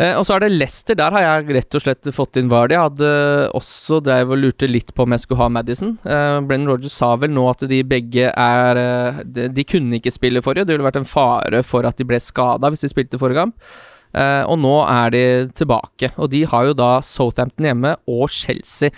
Eh, 0.00 0.14
og 0.18 0.24
så 0.24 0.36
er 0.36 0.44
det 0.44 0.54
Leicester. 0.54 0.96
Der 0.96 1.12
har 1.14 1.24
jeg 1.24 1.56
rett 1.58 1.76
og 1.76 1.82
slett 1.84 2.08
fått 2.16 2.38
inn 2.40 2.48
Vardy. 2.48 2.72
Jeg 2.74 2.86
hadde 2.86 3.10
også 3.58 3.98
dreiv 4.04 4.32
og 4.32 4.40
lurte 4.40 4.68
litt 4.70 4.94
på 4.96 5.04
om 5.04 5.12
jeg 5.14 5.24
skulle 5.24 5.42
ha 5.42 5.50
Madison. 5.52 5.92
Eh, 6.02 6.38
Brennan 6.48 6.72
Rogers 6.72 6.96
sa 6.96 7.12
vel 7.20 7.34
nå 7.36 7.44
at 7.50 7.66
de 7.68 7.82
begge 7.86 8.30
er 8.32 8.80
eh, 8.80 9.20
de, 9.28 9.50
de 9.52 9.66
kunne 9.68 10.00
ikke 10.00 10.14
spille 10.14 10.42
forrige. 10.44 10.64
Det 10.68 10.76
ville 10.76 10.88
vært 10.88 11.02
en 11.02 11.08
fare 11.10 11.60
for 11.66 11.84
at 11.88 12.00
de 12.00 12.08
ble 12.08 12.22
skada 12.22 12.72
hvis 12.72 12.86
de 12.86 12.92
spilte 12.94 13.20
forrige 13.20 13.44
kamp. 13.44 13.74
Eh, 14.14 14.42
og 14.48 14.56
nå 14.62 14.78
er 14.86 15.12
de 15.12 15.24
tilbake. 15.58 16.14
Og 16.16 16.32
de 16.32 16.44
har 16.48 16.70
jo 16.70 16.78
da 16.80 16.94
Southampton 17.04 17.68
hjemme 17.68 17.94
og 18.08 18.32
Chelsea. 18.32 18.94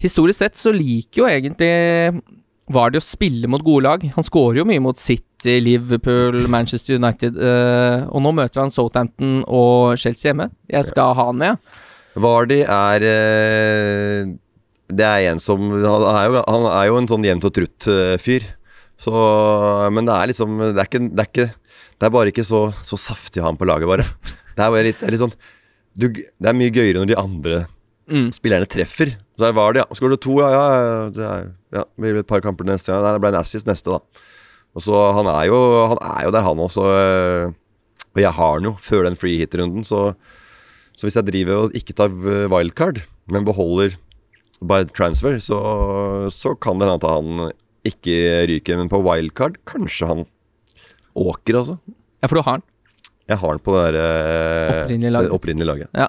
Historisk 0.00 0.40
sett 0.42 0.60
så 0.60 0.72
liker 0.72 1.22
jo 1.24 1.28
egentlig 1.28 1.72
Vardy 2.70 3.00
å 3.00 3.04
spille 3.04 3.48
mot 3.50 3.64
gode 3.64 3.86
lag. 3.88 4.04
Han 4.14 4.26
skårer 4.26 4.62
jo 4.62 4.68
mye 4.68 4.82
mot 4.82 4.98
City, 5.00 5.24
Liverpool, 5.44 6.46
Manchester 6.48 6.94
United. 6.98 7.36
eh, 7.40 8.04
og 8.10 8.20
nå 8.22 8.32
møter 8.36 8.60
han 8.60 8.70
Southampton 8.70 9.44
og 9.48 9.96
Chelsea 9.98 10.30
hjemme. 10.32 10.50
Jeg 10.68 10.84
skal 10.84 11.14
ha 11.14 11.24
han 11.30 11.36
med. 11.40 11.56
Vardy 12.20 12.60
er 12.66 13.00
eh, 13.06 14.26
Det 14.90 15.06
er 15.06 15.30
en 15.30 15.38
som 15.38 15.60
Han 15.70 16.02
er 16.10 16.24
jo, 16.28 16.42
han 16.48 16.64
er 16.66 16.86
jo 16.88 16.96
en 16.98 17.06
sånn 17.08 17.24
jevnt 17.24 17.44
og 17.46 17.52
trutt-fyr. 17.54 18.42
Så 19.00 19.90
Men 19.94 20.04
det 20.04 20.12
er 20.16 20.26
liksom 20.32 20.58
Det 20.58 20.76
er 20.82 20.88
ikke 20.90 21.00
Det 21.08 21.22
er, 21.24 21.28
ikke, 21.30 21.46
det 22.00 22.06
er 22.08 22.10
bare 22.10 22.32
ikke 22.34 22.44
så, 22.44 22.64
så 22.84 22.98
saftig 22.98 23.40
han 23.44 23.56
på 23.56 23.64
laget, 23.70 23.88
bare. 23.88 24.04
Det 24.56 24.64
er 24.66 24.70
bare 24.74 24.82
litt, 24.90 24.98
det 25.00 25.10
litt 25.14 25.22
sånn 25.22 25.32
du, 25.96 26.08
Det 26.12 26.48
er 26.50 26.58
mye 26.58 26.70
gøyere 26.74 26.98
når 27.00 27.12
de 27.14 27.20
andre 27.26 27.66
Mm. 28.10 28.32
spillerne 28.34 28.66
treffer. 28.66 29.12
Så 29.38 29.44
er 29.46 29.52
Vardy, 29.54 29.78
ja. 29.78 29.84
Skårer 29.94 30.16
du 30.16 30.22
to, 30.24 30.32
ja, 30.42 30.48
ja, 30.50 30.62
ja, 30.82 31.10
det 31.14 31.22
er, 31.22 31.44
ja. 31.76 31.82
Det 31.94 32.00
blir 32.02 32.16
et 32.18 32.26
par 32.26 32.40
kamper 32.42 32.66
neste. 32.66 32.90
Ja, 32.90 33.12
det 33.14 33.20
ble 33.22 33.30
en 33.30 33.36
assist 33.38 33.68
neste, 33.70 33.86
da. 33.86 34.00
Og 34.76 34.82
så 34.84 34.94
Han 35.16 35.26
er 35.26 35.46
jo 35.50 35.56
Han 35.90 35.98
er 36.02 36.24
jo 36.28 36.30
der, 36.34 36.44
han 36.46 36.58
også. 36.66 36.84
eh, 36.94 37.52
Og 38.14 38.20
jeg 38.22 38.32
har 38.36 38.52
han 38.58 38.64
jo 38.68 38.76
før 38.78 39.04
den 39.08 39.16
free 39.18 39.38
hit-runden, 39.40 39.84
så 39.86 40.14
så 41.00 41.06
hvis 41.06 41.14
jeg 41.16 41.24
driver 41.30 41.56
og 41.64 41.72
ikke 41.78 41.94
tar 41.96 42.10
wildcard, 42.52 42.98
men 43.32 43.44
beholder 43.46 43.94
bare 44.60 44.84
transfer, 44.92 45.38
så, 45.40 45.56
så 46.28 46.52
kan 46.60 46.76
det 46.76 46.90
hende 46.90 46.98
at 47.00 47.06
han 47.08 47.52
ikke 47.88 48.16
ryker. 48.50 48.76
Men 48.76 48.90
på 48.92 49.00
wildcard, 49.06 49.56
kanskje 49.64 50.06
han 50.10 50.20
åker, 51.16 51.56
altså. 51.62 51.78
Ja, 52.20 52.28
for 52.28 52.36
du 52.36 52.42
har 52.44 52.58
han. 52.58 52.66
Jeg 53.32 53.38
har 53.40 53.48
han 53.54 53.62
på 53.64 53.72
det 53.78 53.86
der 53.94 53.96
eh, 54.02 54.82
Opprinnelige 54.82 55.14
laget. 55.16 55.32
opprinnelige 55.38 55.70
laget. 55.70 55.88
Ja. 55.96 56.08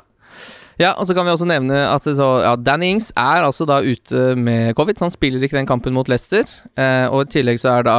Ja, 0.82 0.96
og 0.98 1.06
så 1.06 1.14
kan 1.14 1.28
vi 1.28 1.34
også 1.34 1.46
nevne 1.46 1.78
at 1.92 2.08
så, 2.08 2.28
ja, 2.42 2.56
Danny 2.58 2.90
Ings 2.96 3.12
er 3.14 3.46
altså 3.46 3.68
da 3.70 3.82
ute 3.86 4.34
med 4.40 4.74
covid, 4.80 4.98
så 4.98 5.06
han 5.06 5.14
spiller 5.14 5.44
ikke 5.46 5.60
den 5.60 5.70
kampen 5.70 5.94
mot 5.94 6.10
Leicester. 6.10 6.50
Eh, 6.74 7.06
og 7.06 7.28
i 7.28 7.32
tillegg 7.36 7.62
så 7.62 7.76
er 7.76 7.86
da 7.86 7.98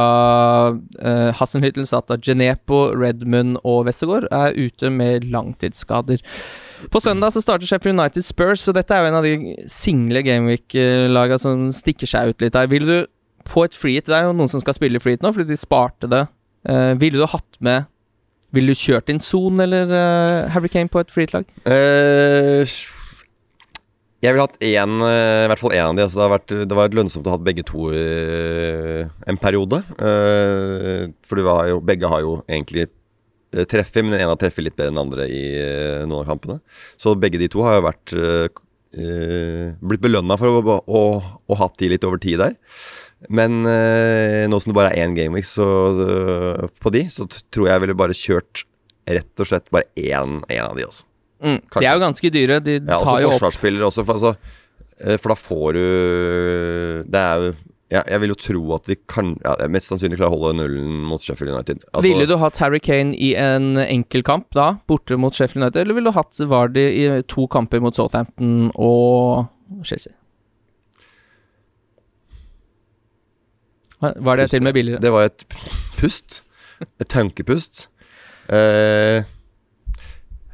eh, 0.99 1.29
Hassenhyttel, 1.37 1.87
av 1.93 2.19
Genepo, 2.19 2.89
Redmond 2.91 3.61
og 3.63 3.87
Westergård 3.87 4.27
er 4.35 4.57
ute 4.59 4.91
med 4.91 5.29
langtidsskader. 5.31 6.23
På 6.91 6.99
søndag 6.99 7.31
så 7.31 7.41
starter 7.43 7.69
Sheffield 7.69 7.99
United 7.99 8.25
Spurs, 8.27 8.65
så 8.65 8.75
dette 8.75 8.91
er 8.91 9.05
jo 9.05 9.11
en 9.13 9.19
av 9.21 9.27
de 9.27 9.55
single 9.71 10.23
Gameweek-laga 10.25 11.39
som 11.39 11.69
stikker 11.71 12.09
seg 12.09 12.33
ut 12.33 12.43
litt 12.43 12.59
her. 12.59 12.67
Vil 12.71 12.89
du 12.89 12.97
på 13.47 13.65
et 13.67 13.75
freehit 13.75 14.07
Det 14.07 14.15
er 14.15 14.27
jo 14.27 14.35
noen 14.35 14.51
som 14.51 14.61
skal 14.63 14.75
spille 14.75 15.01
freehit 15.03 15.23
nå, 15.23 15.31
fordi 15.35 15.51
de 15.51 15.59
sparte 15.59 16.09
det. 16.11 16.25
Eh, 16.67 16.93
ville 16.99 17.19
du 17.19 17.27
hatt 17.31 17.59
med 17.63 17.87
Ville 18.53 18.73
du 18.73 18.77
kjørt 18.77 19.09
inn 19.09 19.21
Son 19.23 19.61
eller 19.63 19.89
uh, 19.89 20.51
Harry 20.53 20.69
Kane 20.69 20.91
på 20.91 21.01
et 21.01 21.13
freehit-lag? 21.13 21.47
Eh, 21.65 22.69
jeg 24.23 24.31
ville 24.31 24.45
hatt 24.45 24.59
én, 24.63 24.91
eh, 25.03 25.43
i 25.43 25.47
hvert 25.51 25.59
fall 25.59 25.73
én 25.75 25.87
av 25.89 25.97
de. 25.97 26.03
Altså 26.05 26.19
det, 26.19 26.23
har 26.23 26.33
vært, 26.35 26.53
det 26.69 26.77
var 26.77 26.93
lønnsomt 26.95 27.27
å 27.27 27.33
ha 27.33 27.41
begge 27.43 27.65
to 27.67 27.89
i 27.91 28.03
en 29.27 29.39
periode. 29.41 29.81
Uh, 29.97 31.09
for 31.27 31.41
jo, 31.41 31.79
begge 31.83 32.11
har 32.11 32.21
jo 32.23 32.37
egentlig 32.45 32.87
treffet, 33.69 34.01
men 34.01 34.15
ene 34.17 34.31
har 34.31 34.39
treffet 34.41 34.65
litt 34.65 34.77
bedre 34.77 34.89
enn 34.89 34.97
den 34.97 35.03
andre 35.03 35.25
i 35.29 35.43
noen 36.07 36.23
av 36.23 36.29
kampene. 36.31 36.61
Så 36.97 37.13
begge 37.19 37.41
de 37.41 37.49
to 37.53 37.61
har 37.65 37.77
jo 37.77 37.83
vært 37.85 38.13
blitt 38.93 40.01
belønna 40.01 40.37
for 40.37 40.57
å, 40.57 40.77
å, 40.81 41.03
å 41.21 41.57
ha 41.57 41.67
hatt 41.67 41.77
de 41.81 41.91
litt 41.93 42.05
over 42.05 42.21
tid 42.21 42.41
der. 42.41 42.55
Men 43.29 43.61
eh, 43.69 44.43
nå 44.51 44.59
som 44.59 44.71
det 44.73 44.77
bare 44.77 44.91
er 44.95 45.05
én 45.07 45.13
gameweek 45.15 45.45
så, 45.47 45.67
eh, 46.03 46.67
på 46.83 46.91
de, 46.91 47.05
så 47.13 47.27
t- 47.29 47.43
tror 47.53 47.67
jeg 47.69 47.75
jeg 47.77 47.83
ville 47.85 47.95
bare 48.01 48.17
kjørt 48.17 48.63
rett 49.07 49.39
og 49.43 49.47
slett 49.49 49.69
bare 49.71 49.87
én, 49.99 50.41
én 50.47 50.63
av 50.63 50.75
de, 50.79 50.85
altså. 50.87 51.05
Mm. 51.43 51.57
De 51.75 51.85
er 51.85 51.93
jo 51.97 52.03
ganske 52.05 52.29
dyre. 52.31 52.59
De 52.63 52.77
Ja, 52.79 52.97
tar 52.97 53.03
også 53.03 53.21
jo 53.21 53.27
opp 53.29 53.33
forsvarsspillere 53.37 53.87
også, 53.89 54.05
for, 54.07 54.19
altså, 54.19 54.35
eh, 55.03 55.17
for 55.19 55.33
da 55.33 55.35
får 55.35 55.73
du 55.75 55.83
Det 57.11 57.19
er 57.19 57.41
jo 57.43 57.49
ja, 57.93 58.01
Jeg 58.07 58.19
vil 58.23 58.31
jo 58.31 58.37
tro 58.39 58.61
at 58.77 58.87
de 58.89 58.95
kan 59.11 59.33
ja, 59.43 59.67
Mest 59.69 59.91
sannsynlig 59.91 60.17
klarer 60.17 60.31
å 60.33 60.37
holde 60.39 60.55
nullen 60.61 61.03
mot 61.05 61.21
Sheffield 61.21 61.51
United. 61.53 61.83
Altså, 61.91 62.07
Ville 62.07 62.25
du 62.31 62.37
hatt 62.41 62.57
Harry 62.63 62.79
Kane 62.79 63.13
i 63.13 63.33
en 63.37 63.75
enkeltkamp 63.83 64.47
da, 64.55 64.69
borte 64.89 65.17
mot 65.19 65.35
Sheffield 65.35 65.61
United, 65.65 65.83
eller 65.83 65.99
ville 65.99 66.09
du 66.09 66.15
hatt 66.17 66.39
Vardy 66.49 66.87
i 67.03 67.21
to 67.29 67.45
kamper 67.53 67.83
mot 67.83 67.93
Southampton 67.93 68.71
og 68.73 69.45
Chelsea? 69.85 70.15
Var 74.03 74.35
det 74.41 74.49
til 74.51 74.63
med 74.65 74.73
billigere? 74.75 74.99
Det 75.03 75.11
var 75.13 75.29
et 75.29 75.45
pust. 75.99 76.41
Et 76.99 77.07
tankepust. 77.07 77.85
Uh, 78.51 79.23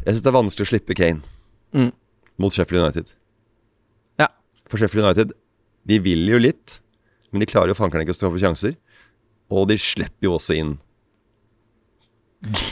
Jeg 0.05 0.13
syns 0.13 0.21
det 0.25 0.29
er 0.31 0.35
vanskelig 0.37 0.67
å 0.67 0.71
slippe 0.73 0.95
Kane 0.97 1.21
Mm. 1.73 1.91
mot 2.41 2.53
Sheffield 2.53 2.81
United. 2.83 3.09
Ja. 4.19 4.27
For 4.69 4.77
Sheffield 4.81 5.05
United, 5.05 5.33
de 5.85 5.97
vil 6.01 6.23
jo 6.29 6.39
litt, 6.41 6.79
men 7.31 7.41
de 7.43 7.45
klarer 7.49 7.69
jo 7.73 7.77
fankeren 7.77 8.01
ikke 8.05 8.15
å 8.15 8.19
stå 8.19 8.31
på 8.33 8.39
sjanser. 8.41 8.75
Og 9.53 9.67
de 9.69 9.77
slipper 9.77 10.25
jo 10.29 10.35
også 10.37 10.55
inn 10.57 10.71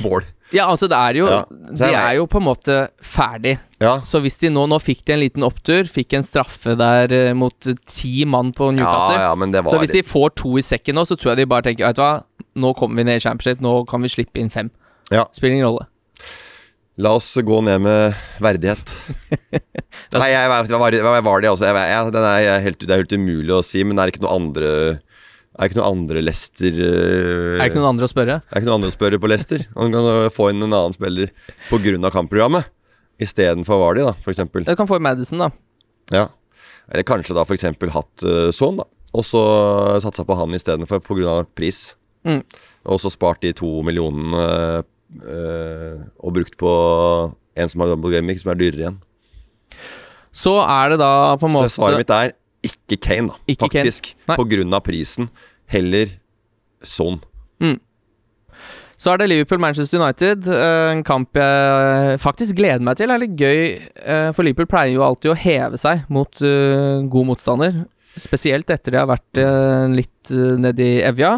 mål. 0.02 0.26
Ja, 0.56 0.70
altså, 0.72 0.88
det 0.88 0.96
er 0.96 1.18
jo 1.20 1.26
Ja, 1.28 1.42
De 1.50 1.88
er 1.92 2.14
jo 2.16 2.28
på 2.32 2.40
en 2.40 2.46
måte 2.48 2.78
ferdig. 3.04 3.58
Ja, 3.84 3.98
Så 4.08 4.22
hvis 4.24 4.40
de 4.40 4.52
nå 4.54 4.64
Nå 4.70 4.80
fikk 4.80 5.04
de 5.08 5.16
en 5.18 5.22
liten 5.22 5.44
opptur, 5.48 5.90
fikk 5.92 6.16
en 6.18 6.26
straffe 6.26 6.78
der 6.80 7.12
eh, 7.14 7.34
mot 7.38 7.68
eh, 7.68 7.78
ti 7.90 8.24
mann 8.26 8.54
på 8.56 8.72
ja, 8.72 8.78
Newcastle. 8.80 9.20
ja, 9.26 9.52
det 9.58 9.64
var 9.66 9.76
så 9.76 9.82
hvis 9.84 9.96
de 9.98 10.06
får 10.08 10.34
to 10.40 10.56
i 10.58 10.66
sekken 10.66 10.98
nå, 10.98 11.06
så 11.08 11.20
tror 11.20 11.34
jeg 11.34 11.44
de 11.44 11.52
bare 11.52 11.68
tenker 11.68 11.88
Vet 11.90 12.00
du 12.00 12.04
hva, 12.04 12.14
nå 12.58 12.74
kommer 12.80 13.02
vi 13.02 13.08
ned 13.10 13.20
i 13.20 13.24
championship, 13.24 13.62
nå 13.64 13.82
kan 13.90 14.02
vi 14.02 14.10
slippe 14.10 14.42
inn 14.42 14.50
fem. 14.50 14.72
Ja. 15.14 15.28
Spiller 15.36 15.60
ingen 15.60 15.68
rolle. 15.70 15.86
La 16.98 17.12
oss 17.14 17.30
gå 17.46 17.60
ned 17.62 17.84
med 17.86 18.16
verdighet. 18.42 18.94
Nei, 20.18 20.30
jeg, 20.32 20.50
hva, 20.50 20.64
hva, 20.66 20.90
hva 20.90 21.20
var 21.22 21.44
det, 21.44 21.52
altså? 21.52 21.68
Jeg, 21.70 21.78
jeg, 21.78 22.48
er 22.50 22.64
helt, 22.66 22.82
det 22.82 22.96
er 22.96 23.04
helt 23.04 23.14
umulig 23.14 23.54
å 23.54 23.62
si, 23.66 23.84
men 23.86 23.98
det 23.98 24.04
er 24.04 24.14
ikke 24.16 24.24
noe 24.26 24.38
andre 24.40 24.72
Er 25.58 25.66
det 25.66 25.72
ikke 25.72 25.80
noen 25.80 25.96
andre 25.96 26.22
Lester 26.22 26.76
Er 26.78 26.86
øh, 26.86 27.54
det 27.58 27.66
ikke 27.72 27.80
noen 27.80 27.90
andre 27.96 28.06
å 28.06 28.12
spørre? 28.12 28.34
Er 28.38 28.46
Det 28.46 28.54
er 28.54 28.62
ikke 28.62 28.70
noen 28.70 28.78
andre 28.78 28.92
å 28.92 28.94
spørre 28.94 29.20
på 29.22 29.30
Leicester. 29.32 29.64
Han 29.74 29.96
kan 29.96 30.10
øh, 30.12 30.26
få 30.34 30.52
inn 30.52 30.62
en 30.62 30.70
annen 30.70 30.94
spiller 30.94 31.32
pga. 31.72 32.12
kampprogrammet. 32.14 32.70
Istedenfor 33.18 33.82
Vardy, 33.82 34.04
da, 34.06 34.14
eksempel. 34.30 34.68
Du 34.68 34.76
kan 34.78 34.86
få 34.86 35.00
Madison, 35.02 35.42
da. 35.42 35.50
Ja. 36.14 36.28
Eller 36.92 37.08
kanskje 37.10 37.34
da 37.34 37.42
eksempel 37.58 37.90
hatt 37.90 38.22
uh, 38.22 38.52
Son, 38.54 38.78
da. 38.78 38.86
Og 39.18 39.26
så 39.26 39.42
satsa 40.04 40.22
på 40.28 40.38
han 40.38 40.54
istedenfor 40.54 41.02
pga. 41.02 41.40
pris. 41.58 41.96
Mm. 42.22 42.44
Og 42.86 43.02
så 43.02 43.10
spart 43.10 43.42
de 43.42 43.56
to 43.58 43.82
millionene 43.82 44.46
øh, 45.26 45.98
og 46.22 46.38
brukt 46.38 46.58
på 46.60 46.72
en 47.58 47.72
som 47.72 47.82
har 47.82 47.96
double 47.96 48.14
gaming, 48.14 48.38
som 48.38 48.54
er 48.54 48.62
dyrere 48.62 48.84
igjen. 48.84 49.00
Så 50.30 50.60
er 50.62 50.94
det 50.94 51.00
da 51.02 51.34
på 51.40 51.50
en 51.50 51.56
måte 51.56 51.72
Så 51.72 51.82
svaret 51.82 52.04
mitt 52.04 52.14
er 52.14 52.36
ikke 52.68 53.00
Kane, 53.08 53.32
da. 53.34 53.42
Ikke 53.52 53.68
faktisk. 53.70 54.14
Kane. 54.28 54.38
På 54.40 54.46
grunn 54.52 54.74
av 54.78 54.84
prisen. 54.86 55.32
Heller 55.72 56.14
Son. 56.84 57.20
Så 58.98 59.12
er 59.14 59.20
det 59.22 59.28
Liverpool-Manchester 59.30 60.00
United. 60.02 60.48
eh, 60.50 60.92
En 60.96 61.04
kamp 61.06 61.36
jeg 61.38 62.18
faktisk 62.20 62.56
gleder 62.58 62.82
meg 62.82 62.98
til. 62.98 63.08
Det 63.12 63.14
er 63.14 63.22
litt 63.22 63.38
gøy, 63.38 63.60
eh, 64.02 64.32
for 64.34 64.42
Liverpool 64.48 64.66
pleier 64.72 64.96
jo 64.96 65.04
alltid 65.06 65.32
å 65.36 65.38
heve 65.38 65.78
seg 65.78 66.08
mot 66.10 66.42
eh, 66.42 67.06
god 67.06 67.28
motstander. 67.30 67.84
Spesielt 68.18 68.66
etter 68.74 68.96
de 68.96 68.98
har 68.98 69.06
vært 69.06 69.38
litt 69.94 70.32
nedi 70.58 71.04
Evja. 71.06 71.36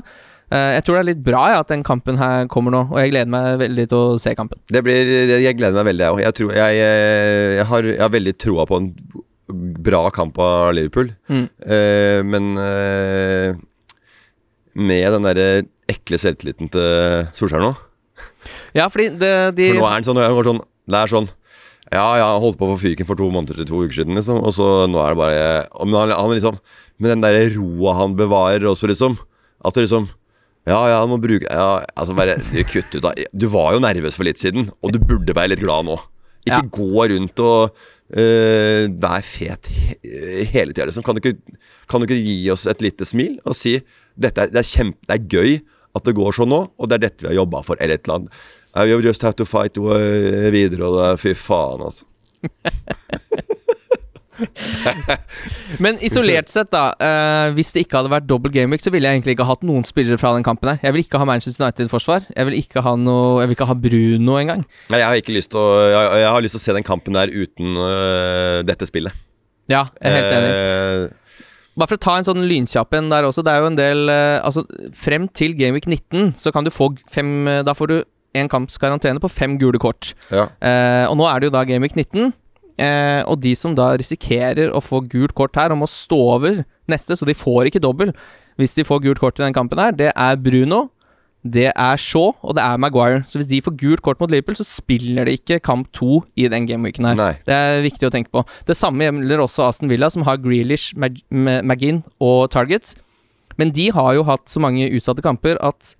Jeg 0.49 0.81
tror 0.85 0.95
det 0.95 0.99
er 1.01 1.07
litt 1.11 1.23
bra 1.25 1.41
ja, 1.51 1.57
at 1.59 1.67
den 1.67 1.83
kampen 1.83 2.15
her 2.17 2.47
kommer 2.49 2.71
nå, 2.71 2.85
og 2.89 2.97
jeg 2.97 3.11
gleder 3.11 3.27
meg 3.29 3.59
veldig 3.59 3.83
til 3.91 3.97
å 3.99 4.15
se 4.17 4.31
kampen. 4.33 4.57
Det 4.71 4.79
blir, 4.87 5.11
jeg 5.43 5.57
gleder 5.59 5.75
meg 5.83 5.89
veldig, 5.91 6.05
jeg 6.07 6.15
òg. 6.15 6.21
Jeg, 6.23 6.55
jeg, 6.55 6.79
jeg, 6.79 7.59
jeg 7.59 7.99
har 8.01 8.13
veldig 8.15 8.33
troa 8.39 8.65
på 8.71 8.79
en 8.79 8.87
bra 9.49 10.09
kamp 10.13 10.37
av 10.41 10.73
Liverpool. 10.77 11.11
Mm. 11.29 11.45
Eh, 11.65 12.19
men 12.27 12.49
eh, 12.61 13.57
med 14.79 15.13
den 15.15 15.25
derre 15.25 15.47
ekle 15.89 16.19
selvtilliten 16.21 16.69
til 16.71 17.29
Solskjær 17.37 17.63
nå 17.63 17.73
Ja, 18.77 18.85
fordi 18.91 19.09
det, 19.19 19.31
de 19.57 19.71
For 19.71 19.81
nå 19.81 19.87
er 19.87 19.95
han 19.97 20.05
sånn, 20.07 20.21
jeg 20.21 20.45
sånn 20.47 20.61
Det 20.89 20.99
er 20.99 21.11
sånn 21.11 21.29
Ja, 21.89 22.05
ja, 22.21 22.27
han 22.35 22.43
holdt 22.43 22.59
på 22.59 22.67
å 22.67 22.75
få 22.75 22.83
fyken 22.83 23.09
for 23.09 23.19
to 23.19 23.31
måneder 23.33 23.59
til 23.59 23.67
to 23.71 23.81
uker 23.81 23.97
siden, 24.01 24.19
liksom. 24.19 24.39
Og 24.45 24.53
så 24.55 24.85
nå 24.89 25.01
er 25.01 25.15
det 25.15 25.19
bare 25.19 25.41
Men 25.81 25.97
han, 26.03 26.15
han 26.15 26.35
liksom 26.35 26.61
Med 27.01 27.15
den 27.15 27.25
derre 27.25 27.49
roa 27.57 27.97
han 28.03 28.15
bevarer 28.19 28.69
også, 28.69 28.91
liksom. 28.91 29.17
At 29.65 29.75
det 29.75 29.87
liksom 29.87 30.11
ja, 30.67 30.77
ja, 30.91 30.97
han 31.01 31.09
må 31.09 31.17
bruke 31.23 31.47
Ja, 31.49 31.81
altså 31.97 32.13
bare 32.13 32.37
Kutt 32.69 32.93
ut, 32.93 33.01
da. 33.01 33.15
Du 33.33 33.47
var 33.49 33.73
jo 33.73 33.81
nervøs 33.81 34.19
for 34.19 34.27
litt 34.27 34.41
siden, 34.41 34.69
og 34.83 34.93
du 34.93 34.99
burde 35.01 35.33
være 35.33 35.55
litt 35.55 35.63
glad 35.63 35.87
nå. 35.87 35.95
Ikke 36.45 36.55
Ja. 36.55 36.61
gå 36.71 37.07
rundt 37.11 37.39
og 37.43 37.73
uh, 38.15 38.83
være 38.89 39.23
fet 39.27 39.67
he 39.69 39.97
hele 40.53 40.71
tida, 40.73 40.85
liksom. 40.89 41.03
Kan 41.05 41.15
du, 41.17 41.21
ikke, 41.21 41.57
kan 41.91 41.99
du 42.01 42.07
ikke 42.07 42.21
gi 42.23 42.37
oss 42.53 42.65
et 42.71 42.81
lite 42.81 43.05
smil 43.05 43.35
og 43.45 43.55
si 43.59 43.75
dette 44.19 44.41
er, 44.47 44.53
det, 44.53 44.63
er 44.63 44.69
kjempe, 44.71 44.99
det 45.07 45.15
er 45.17 45.27
gøy 45.35 45.59
at 45.95 46.05
det 46.05 46.15
går 46.17 46.35
sånn 46.37 46.49
nå, 46.51 46.61
og 46.77 46.89
det 46.89 46.97
er 46.99 47.03
dette 47.07 47.23
vi 47.25 47.29
har 47.31 47.37
jobba 47.41 47.61
for, 47.65 47.79
eller 47.81 47.95
et 47.99 48.07
eller 48.07 48.21
annet. 48.21 48.41
We 48.75 49.01
just 49.03 49.21
have 49.25 49.33
to 49.39 49.45
fight 49.45 49.77
uh, 49.77 50.49
videre, 50.53 50.85
og 50.85 50.97
det 50.99 51.19
fy 51.21 51.33
faen, 51.37 51.81
altså. 51.87 52.05
Men 55.83 55.99
isolert 56.05 56.51
sett, 56.51 56.69
da. 56.73 56.89
Uh, 56.99 57.53
hvis 57.57 57.71
det 57.75 57.85
ikke 57.85 57.99
hadde 57.99 58.11
vært 58.13 58.27
dobbel 58.29 58.53
gameweek, 58.53 58.83
så 58.83 58.91
ville 58.93 59.09
jeg 59.09 59.19
egentlig 59.19 59.35
ikke 59.37 59.47
hatt 59.49 59.63
noen 59.67 59.85
spillere 59.87 60.19
fra 60.21 60.33
den 60.35 60.45
kampen 60.45 60.71
her. 60.71 60.81
Jeg 60.83 60.95
vil 60.95 61.05
ikke 61.05 61.21
ha 61.21 61.27
Manchester 61.29 61.65
United-forsvar. 61.65 62.27
Jeg 62.35 62.49
vil 62.49 62.59
ikke 62.59 62.83
ha 62.85 62.95
noe 62.99 63.39
Jeg 63.43 63.49
vil 63.51 63.57
ikke 63.57 63.69
ha 63.69 63.77
Bruno 63.85 64.37
engang. 64.41 64.65
Jeg 64.93 65.05
har 65.05 65.21
ikke 65.21 65.35
lyst 65.35 65.53
til 65.53 65.61
å 65.61 65.69
jeg, 65.89 66.11
jeg 66.23 66.33
har 66.35 66.45
lyst 66.45 66.57
til 66.57 66.61
å 66.61 66.65
se 66.65 66.77
den 66.79 66.87
kampen 66.87 67.17
der 67.17 67.31
uten 67.33 67.79
uh, 67.79 68.59
dette 68.67 68.89
spillet. 68.89 69.25
Ja, 69.69 69.85
jeg 70.01 70.11
er 70.11 70.17
helt 70.17 70.37
enig. 70.37 70.53
Uh, 70.53 71.49
Bare 71.79 71.93
for 71.93 71.99
å 71.99 72.03
ta 72.03 72.15
en 72.19 72.27
sånn 72.27 72.43
lynkjapp 72.49 72.95
en 72.97 73.11
der 73.11 73.27
også. 73.27 73.43
Det 73.45 73.51
er 73.53 73.61
jo 73.63 73.67
en 73.69 73.77
del 73.77 74.09
Altså, 74.11 74.65
frem 74.97 75.29
til 75.31 75.53
Gameweek 75.55 75.85
19 75.87 76.33
så 76.35 76.51
kan 76.51 76.65
du 76.67 76.73
få 76.73 76.89
fem 77.07 77.47
Da 77.63 77.75
får 77.77 77.91
du 77.91 77.99
en 78.37 78.49
kamps 78.49 78.77
karantene 78.81 79.21
på 79.21 79.29
fem 79.31 79.57
gule 79.61 79.79
kort. 79.81 80.13
ja. 80.29 80.49
Eh, 80.61 81.05
og 81.09 81.17
nå 81.17 81.27
er 81.29 81.39
det 81.39 81.49
jo 81.49 81.55
da 81.55 81.63
Gameweek 81.65 81.95
19. 81.95 82.33
Eh, 82.79 83.21
og 83.27 83.41
de 83.43 83.51
som 83.59 83.73
da 83.75 83.91
risikerer 83.99 84.71
å 84.71 84.81
få 84.83 85.01
gult 85.11 85.35
kort 85.37 85.57
her, 85.59 85.73
og 85.73 85.81
må 85.81 85.89
stå 85.89 86.19
over 86.37 86.63
neste, 86.89 87.17
så 87.17 87.27
de 87.27 87.37
får 87.37 87.69
ikke 87.69 87.83
dobbel 87.83 88.13
hvis 88.59 88.75
de 88.75 88.83
får 88.83 89.03
gult 89.05 89.21
kort 89.23 89.39
i 89.39 89.45
den 89.45 89.55
kampen 89.55 89.79
her, 89.79 89.93
det 89.95 90.09
er 90.11 90.39
Bruno, 90.43 90.89
det 91.47 91.69
er 91.71 91.99
Shaw, 91.99 92.33
og 92.43 92.57
det 92.57 92.63
er 92.65 92.79
Maguire. 92.81 93.21
Så 93.31 93.39
hvis 93.39 93.47
de 93.47 93.61
får 93.63 93.77
gult 93.79 94.01
kort 94.03 94.19
mot 94.19 94.31
Liverpool, 94.31 94.57
så 94.59 94.65
spiller 94.67 95.29
de 95.29 95.37
ikke 95.37 95.61
kamp 95.63 95.87
to 95.95 96.25
i 96.35 96.49
den 96.51 96.67
gameweeken 96.67 97.07
her. 97.07 97.15
Nei. 97.15 97.31
Det 97.47 97.55
er 97.55 97.83
viktig 97.85 98.09
å 98.09 98.11
tenke 98.11 98.33
på. 98.35 98.43
Det 98.67 98.75
samme 98.75 99.07
gjelder 99.07 99.45
også 99.45 99.63
Aston 99.69 99.91
Villa, 99.91 100.09
som 100.11 100.27
har 100.27 100.41
Grealish, 100.43 100.91
Mag 100.99 101.21
Mag 101.31 101.63
McGinn 101.63 102.03
og 102.19 102.49
Target. 102.51 102.97
Men 103.55 103.71
de 103.75 103.87
har 103.95 104.11
jo 104.17 104.27
hatt 104.27 104.51
så 104.51 104.59
mange 104.63 104.91
utsatte 104.91 105.23
kamper 105.23 105.55
at 105.63 105.93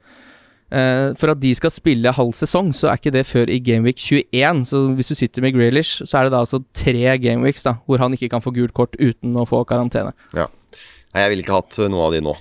for 0.70 1.32
at 1.34 1.40
de 1.42 1.56
skal 1.58 1.72
spille 1.74 2.12
halv 2.14 2.34
sesong, 2.38 2.70
så 2.76 2.92
er 2.92 3.00
ikke 3.00 3.12
det 3.16 3.26
før 3.26 3.50
i 3.50 3.58
Gameweek 3.60 3.98
21. 3.98 4.66
Så 4.70 4.82
hvis 4.94 5.08
du 5.10 5.16
sitter 5.18 5.42
med 5.42 5.54
Grealish, 5.56 6.04
så 6.06 6.20
er 6.20 6.28
det 6.28 6.34
da 6.36 6.44
altså 6.44 6.60
tre 6.78 7.18
Gameweeks 7.18 7.66
da, 7.66 7.74
hvor 7.88 7.98
han 8.04 8.14
ikke 8.14 8.30
kan 8.30 8.42
få 8.46 8.54
gult 8.54 8.74
kort 8.78 8.94
uten 9.02 9.34
å 9.40 9.48
få 9.50 9.64
karantene. 9.70 10.14
Nei, 10.36 11.24
jeg 11.24 11.30
ville 11.34 11.42
ikke 11.46 11.58
hatt 11.58 11.80
øh, 11.82 11.90
noe 11.90 12.06
av 12.06 12.14
de 12.14 12.22
nå. 12.22 12.36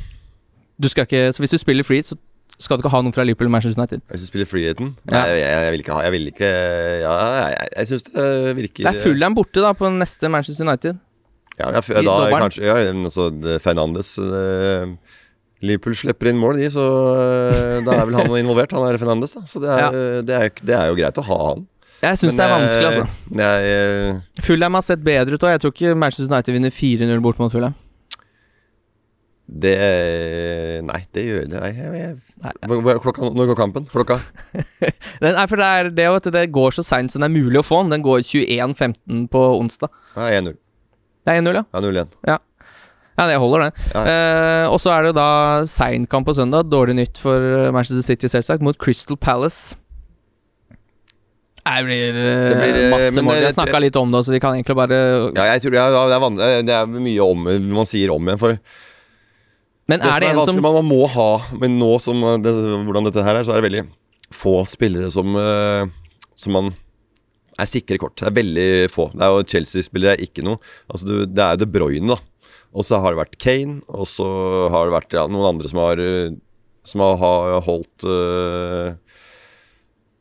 Du 0.78 0.88
skal 0.92 1.06
ikke, 1.08 1.30
så 1.32 1.40
hvis 1.42 1.54
du 1.56 1.58
spiller 1.58 1.86
free, 1.86 2.04
så 2.04 2.18
skal 2.60 2.76
du 2.76 2.82
ikke 2.84 2.92
ha 2.92 3.00
noen 3.00 3.14
fra 3.14 3.24
Liverpool 3.24 3.48
Manchester 3.50 3.80
United. 3.80 4.02
Hvis 4.10 4.26
du 4.26 4.28
spiller 4.28 4.48
Freehaten 4.50 4.90
Ja. 5.08 5.24
Jeg, 5.30 5.40
jeg, 5.40 5.50
jeg, 5.64 5.72
vil 5.72 5.82
ikke 5.84 5.94
ha 5.96 6.00
Jeg 6.04 6.12
vil 6.14 6.26
ikke 6.32 6.48
Ja, 7.04 7.12
jeg, 7.14 7.52
jeg, 7.54 7.68
jeg 7.76 7.88
syns 7.92 8.06
det 8.08 8.56
virker 8.58 8.82
Det 8.82 8.90
er 8.90 8.98
Fulham 9.04 9.36
borte 9.38 9.62
da 9.64 9.70
på 9.78 9.90
neste 9.94 10.30
Manchester 10.32 10.66
United. 10.66 10.98
Ja, 11.58 11.70
ja, 11.74 11.80
da 11.80 12.02
dobbelen. 12.02 12.42
kanskje 12.44 12.66
Ja, 12.66 12.74
altså 12.92 13.28
det- 13.34 13.60
Fernandes 13.62 14.12
øh, 14.18 14.92
Liverpool 15.64 15.96
slipper 15.98 16.28
inn 16.30 16.38
mål, 16.38 16.60
de, 16.60 16.68
så 16.70 16.84
øh, 17.18 17.80
da 17.86 17.96
er 17.98 18.04
vel 18.06 18.14
han 18.20 18.30
involvert. 18.38 18.70
Han 18.76 18.84
er 18.86 18.98
Fernandes, 19.00 19.32
da. 19.34 19.42
Så 19.50 19.58
det 19.64 19.72
er, 19.74 19.80
Ja. 19.82 20.22
det, 20.22 20.36
er, 20.36 20.52
det 20.62 20.76
er 20.78 20.86
jo 20.92 20.98
greit 21.00 21.18
å 21.18 21.24
ha 21.26 21.38
han. 21.48 21.64
Jeg 22.04 22.20
syns 22.20 22.36
det 22.38 22.44
er 22.44 22.52
vanskelig, 22.54 22.86
øh, 22.86 22.98
altså. 23.02 23.42
Jeg, 23.42 24.44
Fulham 24.46 24.76
har 24.78 24.84
sett 24.86 25.02
bedre 25.02 25.34
ut, 25.34 25.42
òg. 25.42 25.50
jeg 25.56 25.60
tror 25.64 25.72
ikke 25.74 25.96
Manchester 25.98 26.30
United 26.30 26.54
vinner 26.54 26.70
4-0 26.70 27.24
bort 27.24 27.40
mot 27.42 27.50
Fulham. 27.50 27.74
det 29.48 29.74
Nei, 30.84 30.98
det 31.16 31.22
gjør 31.24 31.46
det 31.48 31.60
Nei, 31.62 31.70
jeg, 31.72 31.92
jeg, 31.96 32.16
Nei. 32.44 32.52
Klokka, 33.00 33.30
Når 33.34 33.48
går 33.50 33.56
kampen? 33.58 33.86
Klokka? 33.88 34.18
Den, 35.22 35.34
nei, 35.34 35.46
for 35.48 35.56
det, 35.58 35.66
er, 35.66 35.88
det, 35.90 36.06
vet 36.14 36.28
du, 36.28 36.30
det 36.36 36.44
går 36.54 36.76
så 36.76 36.84
seint 36.86 37.10
som 37.10 37.24
det 37.24 37.30
er 37.30 37.34
mulig 37.34 37.58
å 37.58 37.64
få 37.66 37.80
den. 37.82 37.90
Den 37.96 38.04
går 38.04 38.22
21.15 38.28 39.24
på 39.32 39.40
onsdag. 39.58 39.90
Nei, 40.18 40.28
1-0. 40.38 40.52
Det 41.26 41.32
er 41.34 41.40
1-0, 41.42 41.58
ja. 41.58 41.64
Ja, 41.74 41.80
0-1. 41.82 42.12
Ja, 42.28 42.36
det 43.26 43.38
holder, 43.42 43.66
det. 43.66 43.86
Ja. 43.94 44.02
Eh, 44.06 44.66
og 44.70 44.78
så 44.78 44.92
er 44.94 45.02
det 45.02 45.10
jo 45.10 45.18
da 45.18 45.28
seinkamp 45.66 46.28
på 46.28 46.36
søndag. 46.38 46.68
Dårlig 46.70 46.94
nytt 47.00 47.18
for 47.18 47.42
eh, 47.42 47.70
Manchester 47.74 48.04
City, 48.06 48.28
selvsagt, 48.30 48.62
mot 48.62 48.78
Crystal 48.78 49.16
Palace. 49.18 49.74
Det 51.68 51.84
blir, 51.84 52.14
eh, 52.16 52.48
Det 52.48 52.56
blir, 52.56 52.76
eh, 52.84 52.90
masse 52.90 53.22
mål. 53.22 53.34
Vi 53.34 53.40
det- 53.40 53.44
har 53.44 53.64
snakka 53.64 53.80
litt 53.80 53.96
om 53.96 54.10
det, 54.10 54.24
så 54.24 54.32
vi 54.32 54.40
kan 54.40 54.54
egentlig 54.54 54.76
bare 54.76 55.32
Ja, 55.34 55.44
jeg 55.52 55.62
tror 55.62 55.70
det 55.70 55.80
er, 55.80 55.90
det 55.90 56.44
er, 56.44 56.62
det 56.62 56.74
er 56.74 56.86
mye 56.86 57.20
om 57.20 57.44
man 57.74 57.84
sier 57.84 58.10
om 58.14 58.24
igjen. 58.24 58.38
For 58.38 58.58
Men 59.88 60.00
er 60.00 60.20
det 60.20 60.28
som 60.28 60.30
en 60.30 60.36
vanskelig, 60.36 60.54
som 60.54 60.62
man, 60.62 60.74
man 60.74 60.84
må 60.84 61.08
ha 61.08 61.42
Men 61.58 61.78
nå 61.78 62.00
som 62.00 62.42
det, 62.42 62.52
hvordan 62.52 63.04
dette 63.04 63.24
her 63.24 63.36
er, 63.36 63.42
så 63.44 63.52
er 63.52 63.60
det 63.60 63.70
veldig 63.70 63.86
få 64.32 64.64
spillere 64.68 65.10
som 65.10 65.34
uh, 65.34 65.86
Som 66.36 66.52
man 66.52 66.74
er 67.58 67.64
sikre 67.66 67.98
kort. 67.98 68.14
Det 68.14 68.28
er 68.28 68.30
veldig 68.30 68.90
få. 68.90 69.10
Det 69.12 69.20
er 69.20 69.32
jo 69.34 69.42
Chelsea-spillere 69.42 70.12
er 70.14 70.22
ikke 70.22 70.44
noe. 70.44 70.58
Altså 70.88 71.06
du, 71.08 71.26
Det 71.26 71.42
er 71.42 71.56
jo 71.56 71.64
De 71.64 71.66
Bruyne, 71.66 72.06
da. 72.06 72.16
Og 72.76 72.84
så 72.84 72.98
har 73.00 73.14
det 73.14 73.22
vært 73.22 73.38
Kane, 73.40 73.80
og 73.88 74.04
så 74.10 74.26
har 74.72 74.88
det 74.88 74.96
vært 74.98 75.16
ja, 75.16 75.24
noen 75.30 75.54
andre 75.54 75.70
som 75.70 75.80
har 75.80 76.02
uh, 76.02 76.36
Som 76.86 77.04
har, 77.04 77.54
holdt 77.64 78.04
uh, 78.04 78.96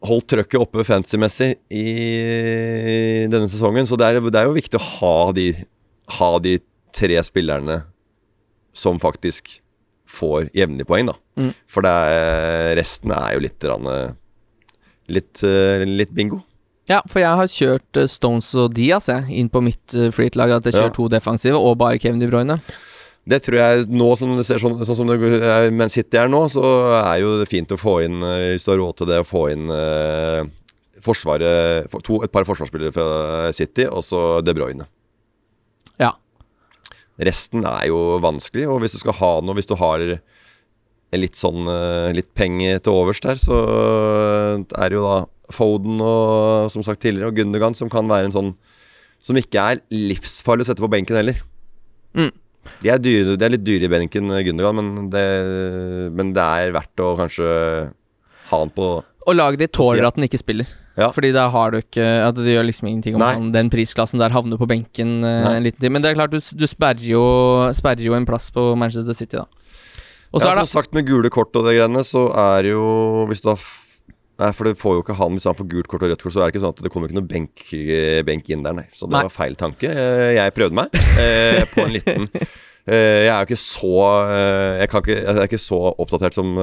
Holdt 0.08 0.30
trøkket 0.32 0.62
oppe 0.62 0.86
fancy-messig 0.86 1.56
i 1.74 1.86
denne 3.28 3.50
sesongen. 3.50 3.88
Så 3.90 3.98
det 3.98 4.12
er, 4.12 4.20
det 4.22 4.40
er 4.40 4.46
jo 4.46 4.56
viktig 4.56 4.78
å 4.78 4.88
ha 5.00 5.16
de, 5.34 5.48
ha 6.20 6.30
de 6.38 6.60
tre 6.94 7.18
spillerne 7.26 7.80
som 8.78 9.02
faktisk 9.02 9.58
får 10.08 10.52
jevnlige 10.56 10.88
poeng, 10.88 11.10
da. 11.10 11.18
Mm. 11.40 11.52
For 11.70 11.86
det 11.86 11.94
er, 12.14 12.76
resten 12.80 13.14
er 13.16 13.34
jo 13.36 13.44
litt 13.44 13.68
eh, 13.68 14.14
litt, 15.18 15.44
eh, 15.44 15.84
litt 15.88 16.14
bingo. 16.16 16.44
Ja, 16.88 17.02
for 17.12 17.20
jeg 17.20 17.36
har 17.36 17.50
kjørt 17.52 18.00
eh, 18.00 18.08
Stones 18.08 18.54
og 18.56 18.74
Diaz 18.78 19.10
jeg, 19.12 19.26
inn 19.36 19.50
på 19.52 19.60
mitt 19.66 19.96
uh, 19.98 20.08
freehit-lag. 20.16 20.54
At 20.56 20.68
jeg 20.70 20.78
kjører 20.78 20.94
Ja. 20.94 20.96
to 20.96 21.08
defensive 21.12 21.60
og 21.60 21.78
bare 21.82 22.00
Kevin 22.00 22.22
De 22.24 22.30
Bruyne. 22.32 22.60
Det 23.28 23.42
tror 23.44 23.58
jeg 23.60 23.88
nå 23.92 24.08
som 24.16 24.38
det 24.38 24.46
ser 24.48 24.62
sånn, 24.64 24.78
sånn 24.88 24.96
som 25.02 25.10
det 25.12 25.18
er 25.44 25.68
mens 25.76 25.98
City 25.98 26.16
er 26.16 26.30
nå, 26.32 26.46
så 26.48 26.64
er 27.02 27.18
jo 27.20 27.34
det 27.42 27.50
fint 27.52 27.74
å 27.76 27.80
få 27.80 27.98
inn, 28.06 28.22
eh, 28.24 28.54
hvis 28.54 28.64
du 28.64 28.72
har 28.72 28.80
råd 28.80 29.02
til 29.02 29.10
det, 29.12 29.18
å 29.20 29.28
få 29.28 29.42
inn 29.52 29.68
eh, 29.74 30.46
Forsvaret 31.04 31.92
to, 32.08 32.22
Et 32.26 32.32
par 32.32 32.48
forsvarsspillere 32.48 32.96
fra 32.96 33.52
City, 33.54 33.84
og 33.86 34.02
så 34.08 34.42
De 34.42 34.56
Bruyne. 34.56 34.88
Ja. 36.02 36.14
Resten 37.20 37.68
er 37.68 37.90
jo 37.92 38.18
vanskelig, 38.24 38.66
og 38.72 38.80
hvis 38.82 38.96
du 38.96 39.02
skal 39.04 39.14
ha 39.20 39.30
noe 39.42 39.56
Hvis 39.60 39.70
du 39.70 39.76
har 39.76 40.02
litt 41.18 41.36
sånn 41.40 41.68
eh, 41.68 42.14
Litt 42.16 42.32
penger 42.38 42.80
til 42.80 42.94
overs 42.96 43.22
der, 43.24 43.36
så 43.42 43.60
er 44.72 44.90
det 44.90 44.98
jo 44.98 45.04
da 45.06 45.20
Foden 45.54 46.02
og 46.04 46.72
som 46.74 46.84
sagt 46.84 47.02
tidligere, 47.04 47.32
og 47.32 47.38
Gundogan, 47.38 47.76
som 47.78 47.92
kan 47.92 48.10
være 48.10 48.28
en 48.28 48.36
sånn 48.36 48.50
Som 49.24 49.40
ikke 49.40 49.62
er 49.62 49.80
livsfarlig 49.92 50.66
å 50.66 50.70
sette 50.70 50.84
på 50.84 50.92
benken 50.92 51.18
heller. 51.18 51.40
Mm. 52.18 52.34
De 52.84 52.90
er, 52.92 53.00
dyre, 53.00 53.38
de 53.40 53.46
er 53.46 53.54
litt 53.54 53.64
dyre 53.66 53.88
i 53.88 53.92
benken, 53.92 54.28
Gundergan, 54.46 54.76
men 54.78 55.08
det, 55.14 55.24
men 56.14 56.34
det 56.36 56.44
er 56.44 56.74
verdt 56.76 57.04
å 57.04 57.14
kanskje 57.20 57.48
ha 58.52 58.60
han 58.60 58.74
på 58.76 58.90
Og 59.28 59.36
laget 59.36 59.64
ditt 59.64 59.74
tåler 59.76 60.08
at 60.08 60.20
den 60.20 60.28
ikke 60.28 60.42
spiller. 60.42 60.70
Ja. 60.98 61.12
Fordi 61.14 61.30
da 61.36 61.44
har 61.54 61.74
du 61.74 61.78
ikke 61.78 62.06
At 62.26 62.40
Det 62.40 62.56
gjør 62.56 62.66
liksom 62.66 62.88
ingenting 62.90 63.20
om 63.20 63.22
han, 63.22 63.52
den 63.54 63.70
prisklassen 63.70 64.18
der 64.18 64.34
havner 64.34 64.58
på 64.58 64.66
benken 64.66 65.20
eh, 65.22 65.44
Nei. 65.46 65.56
en 65.60 65.68
liten 65.68 65.84
tid. 65.84 65.94
Men 65.94 66.02
det 66.02 66.12
er 66.12 66.18
klart, 66.18 66.34
du, 66.34 66.42
du 66.42 66.66
sperrer, 66.70 67.04
jo, 67.06 67.24
sperrer 67.78 68.08
jo 68.08 68.16
en 68.18 68.26
plass 68.26 68.50
på 68.54 68.72
Manchester 68.80 69.14
City, 69.18 69.38
da. 69.38 69.46
Og 70.34 70.42
så 70.42 70.50
ja, 70.50 70.64
Som 70.66 70.82
sagt, 70.82 70.96
med 70.98 71.06
gule 71.08 71.30
kort 71.32 71.56
og 71.56 71.68
det 71.68 71.78
greiene, 71.78 72.04
så 72.04 72.28
er 72.34 72.72
jo 72.74 73.28
Hvis 73.30 73.46
du 73.46 73.52
har 73.54 73.62
Nei, 74.38 74.52
for 74.54 74.68
det 74.70 74.76
får 74.78 74.94
jo 74.98 75.02
ikke 75.02 75.16
han 75.18 75.34
Hvis 75.34 75.48
han 75.50 75.56
får 75.58 75.68
gult 75.72 75.88
kort 75.90 76.04
og 76.06 76.12
rødt 76.12 76.22
kort, 76.22 76.34
så 76.36 76.44
er 76.44 76.48
det 76.52 76.54
ikke 76.56 76.62
sånn 76.62 76.76
at 76.76 76.82
det 76.86 76.92
kommer 76.94 77.10
ikke 77.10 77.18
noen 77.18 77.30
benk, 77.32 77.64
benk 78.28 78.52
inn 78.54 78.66
der, 78.68 78.76
nei. 78.78 78.86
Så 78.94 79.08
det 79.10 79.16
Nei. 79.16 79.24
var 79.26 79.34
feil 79.34 79.58
tanke. 79.58 79.90
Eh, 79.90 80.36
Jeg 80.38 80.54
prøvde 80.58 80.78
meg 80.78 80.94
eh, 81.18 81.64
på 81.72 81.86
en 81.88 81.94
liten 81.96 82.28
eh, 82.38 83.26
Jeg 83.26 83.32
er 83.34 83.40
jo 83.42 83.48
ikke 83.50 83.60
så 83.64 83.94
Jeg, 84.84 84.90
kan 84.94 85.02
ikke, 85.06 85.16
jeg 85.24 85.34
er 85.34 85.48
ikke 85.50 85.62
så 85.66 85.80
oppdatert 85.96 86.38
som, 86.38 86.54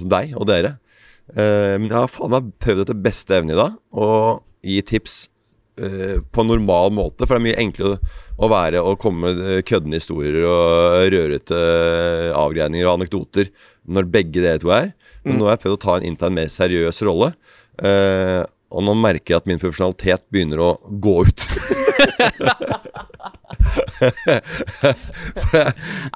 som 0.00 0.12
deg 0.12 0.32
og 0.38 0.48
dere. 0.48 0.76
Men 1.36 1.90
jeg 1.90 1.98
har 1.98 2.08
faen 2.08 2.32
meg 2.32 2.46
prøvd 2.64 2.86
etter 2.86 3.02
beste 3.04 3.36
evne 3.36 3.52
i 3.52 3.58
dag 3.58 3.74
å 3.92 4.06
gi 4.64 4.78
tips 4.88 5.26
på 5.78 6.42
en 6.42 6.48
normal 6.48 6.88
måte. 6.96 7.26
For 7.28 7.36
det 7.36 7.42
er 7.42 7.44
mye 7.44 7.60
enklere 7.60 7.98
å 8.40 8.48
være 8.50 8.80
å 8.80 8.96
komme 8.98 9.34
med 9.36 9.66
køddende 9.68 10.00
historier 10.00 10.40
og 10.48 11.04
rørete 11.12 11.58
avgreininger 12.32 12.88
og 12.88 12.96
anekdoter 12.96 13.52
når 13.92 14.08
begge 14.16 14.40
dere 14.40 14.62
to 14.64 14.72
er. 14.74 14.88
Men 15.28 15.40
nå 15.40 15.48
har 15.48 15.56
jeg 15.56 15.64
prøvd 15.66 15.78
å 15.78 15.82
ta 15.84 15.96
en 15.98 16.06
innta 16.10 16.28
en 16.30 16.38
mer 16.38 16.48
seriøs 16.52 17.02
rolle. 17.06 17.32
Uh, 17.78 18.42
og 18.74 18.84
nå 18.84 18.92
merker 18.98 19.34
jeg 19.34 19.42
at 19.42 19.48
min 19.48 19.60
profesjonalitet 19.60 20.26
begynner 20.32 20.60
å 20.60 20.70
gå 21.00 21.22
ut. 21.28 21.40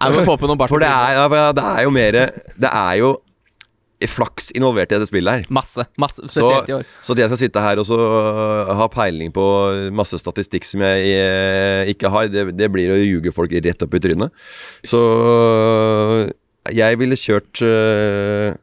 Jeg 0.02 0.24
på 0.38 0.48
noe. 0.48 0.68
For 0.70 0.82
det 0.82 0.88
er, 0.88 1.16
ja, 1.16 1.52
det 1.56 1.64
er 1.64 1.80
jo 1.84 1.92
mer 1.94 2.18
Det 2.60 2.70
er 2.70 2.94
jo 3.00 3.12
flaks 4.08 4.50
involvert 4.56 4.90
i 4.90 4.96
dette 4.96 5.06
spillet 5.06 5.32
her. 5.32 5.44
Masse. 5.52 5.84
masse 6.00 6.22
Så, 6.26 6.42
Spesielt 6.42 6.70
i 6.70 6.74
år. 6.80 6.88
så 7.06 7.14
det 7.14 7.22
jeg 7.22 7.30
skal 7.30 7.40
sitte 7.44 7.62
her 7.62 7.78
og 7.78 7.86
så 7.86 7.98
ha 8.80 8.88
peiling 8.90 9.30
på 9.34 9.44
masse 9.94 10.18
statistikk 10.18 10.66
som 10.66 10.82
jeg 10.82 11.12
eh, 11.14 11.92
ikke 11.92 12.10
har, 12.10 12.26
det, 12.32 12.48
det 12.58 12.70
blir 12.74 12.90
å 12.90 12.98
ljuge 12.98 13.30
folk 13.34 13.54
rett 13.54 13.84
opp 13.86 13.94
i 13.94 14.02
trynet. 14.02 14.34
Så 14.82 15.02
jeg 16.74 16.98
ville 16.98 17.18
kjørt 17.18 17.62
øh, 17.66 18.58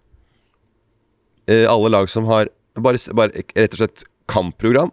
alle 1.70 1.89
lag 1.93 2.10
som 2.12 2.26
har 2.30 2.50
bare, 2.80 2.97
bare 3.18 3.43
rett 3.56 3.74
og 3.76 3.80
slett 3.82 4.04
kampprogram. 4.30 4.91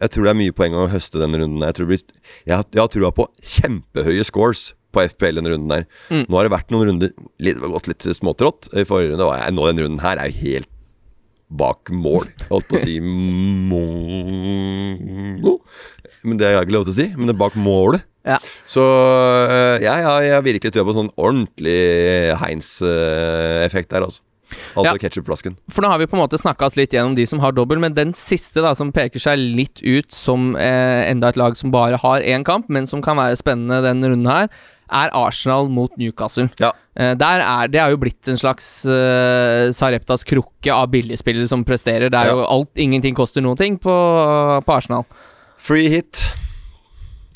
Jeg 0.00 0.08
tror 0.14 0.24
det 0.24 0.30
er 0.32 0.38
mye 0.40 0.54
poeng 0.56 0.74
å 0.80 0.86
høste 0.88 1.20
denne 1.20 1.36
runden. 1.42 1.60
Jeg, 1.66 1.74
tror 1.76 1.86
blir, 1.90 2.00
jeg, 2.46 2.54
har- 2.56 2.64
jeg 2.72 2.80
har 2.80 2.88
trua 2.94 3.10
på 3.12 3.26
kjempehøye 3.44 4.24
scores 4.24 4.70
på 4.94 5.02
FPL 5.06 5.36
denne 5.38 5.50
runden 5.52 5.68
der. 5.70 5.84
Mm. 6.10 6.24
Nå 6.26 6.34
har 6.38 6.44
det 6.48 6.54
vært 6.56 6.70
noen 6.72 6.86
runder 6.88 7.10
litt, 7.38 7.60
gått 7.60 7.86
litt 7.90 8.02
småtrått. 8.16 8.70
I 8.74 8.86
forrige 8.88 9.12
runde 9.12 9.26
var 9.28 9.42
jeg, 9.44 9.52
nå 9.54 9.66
denne 9.68 9.84
runden 9.84 10.00
her 10.02 10.16
er 10.18 10.26
jo 10.32 10.40
helt 10.48 10.70
bak 11.50 11.90
mål. 11.92 12.26
Jeg 12.40 12.48
holdt 12.48 12.68
på 12.70 12.78
å 12.78 12.82
si 12.84 12.96
mongo. 14.20 15.54
Men 16.26 16.38
det 16.40 16.46
har 16.46 16.52
jeg 16.58 16.68
ikke 16.68 16.76
lov 16.78 16.86
til 16.88 16.94
å 16.94 16.98
si. 17.00 17.06
Men 17.16 17.26
det 17.30 17.34
er 17.36 17.40
bak 17.42 17.56
målet. 17.60 18.02
Ja. 18.28 18.36
Så 18.68 18.82
jeg, 18.84 19.86
jeg, 19.86 20.04
har- 20.06 20.22
jeg 20.26 20.34
har 20.36 20.44
virkelig 20.44 20.72
trua 20.74 20.84
på 20.88 20.96
sånn 20.96 21.12
ordentlig 21.16 21.78
Heinz-effekt 22.42 23.90
der, 23.94 24.04
altså. 24.08 24.20
Altså 24.74 24.84
Ja. 24.84 24.94
ketsjupflasken. 24.98 25.56
For 25.70 25.82
nå 25.82 25.88
har 25.92 25.98
vi 25.98 26.06
på 26.10 26.16
en 26.18 26.22
måte 26.24 26.38
snakka 26.40 26.66
oss 26.66 26.76
litt 26.76 26.90
gjennom 26.92 27.14
de 27.16 27.26
som 27.26 27.38
har 27.40 27.52
dobbel, 27.52 27.78
men 27.78 27.94
den 27.94 28.12
siste 28.12 28.60
da 28.64 28.74
som 28.74 28.90
peker 28.92 29.20
seg 29.22 29.38
litt 29.38 29.80
ut 29.82 30.10
som 30.12 30.56
eh, 30.56 31.10
enda 31.10 31.28
et 31.28 31.36
lag 31.40 31.56
som 31.56 31.70
bare 31.70 31.96
har 32.02 32.20
én 32.20 32.44
kamp, 32.44 32.68
men 32.68 32.86
som 32.86 33.02
kan 33.02 33.16
være 33.16 33.36
spennende 33.38 33.82
denne 33.82 34.10
runden 34.10 34.26
her, 34.30 34.48
er 34.90 35.10
Arsenal 35.14 35.68
mot 35.70 35.92
Newcastle. 35.96 36.48
Ja. 36.58 36.72
Eh, 36.98 37.14
der 37.14 37.44
er, 37.46 37.68
det 37.70 37.78
er 37.80 37.90
jo 37.92 37.96
blitt 38.02 38.26
en 38.26 38.36
slags 38.40 38.84
eh, 38.90 39.70
Sareptas 39.70 40.24
krukke 40.26 40.72
av 40.74 40.88
billigspillere 40.90 41.46
som 41.46 41.62
presterer. 41.64 42.10
Det 42.10 42.18
er 42.18 42.26
Ja. 42.26 42.34
jo 42.34 42.44
alt, 42.46 42.72
Ingenting 42.76 43.14
koster 43.14 43.40
noen 43.40 43.56
ting 43.56 43.78
på, 43.78 43.94
på 44.66 44.74
Arsenal. 44.74 45.04
Free 45.56 45.88
hit. 45.88 46.24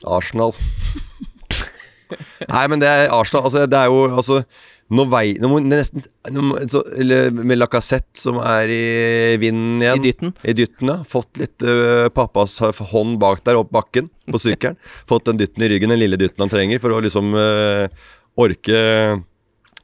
Arsenal. 0.04 0.52
Nei, 2.48 2.66
men 2.70 2.82
det 2.82 2.88
er 2.90 3.08
Arsenal 3.14 3.46
Altså, 3.48 3.64
det 3.70 3.78
er 3.78 3.86
jo 3.90 4.02
altså 4.18 4.42
Nå 4.94 5.04
vei 5.10 5.34
Nå 5.42 5.50
må 5.50 5.60
nesten 5.64 6.04
nå 6.34 6.44
må, 6.44 6.58
så, 6.70 6.82
Eller 7.00 7.32
med 7.34 7.58
Lacassette, 7.58 8.16
som 8.20 8.38
er 8.42 8.70
i 8.72 8.82
vinden 9.42 9.82
igjen. 9.82 10.00
I 10.00 10.04
dytten. 10.04 10.34
I 10.44 10.54
dytten, 10.56 10.90
ja. 10.92 10.98
Fått 11.08 11.40
litt 11.40 11.64
uh, 11.66 12.08
pappas 12.14 12.58
hånd 12.92 13.18
bak 13.22 13.42
der, 13.46 13.58
opp 13.60 13.72
bakken, 13.74 14.10
på 14.30 14.40
sykkelen. 14.40 14.78
Fått 15.10 15.26
den 15.28 15.40
dytten 15.40 15.64
i 15.64 15.70
ryggen, 15.72 15.92
den 15.92 16.02
lille 16.02 16.18
dytten 16.20 16.44
han 16.44 16.52
trenger 16.52 16.82
for 16.82 16.94
å 16.94 17.00
liksom 17.04 17.32
uh, 17.36 17.86
orke 18.40 18.78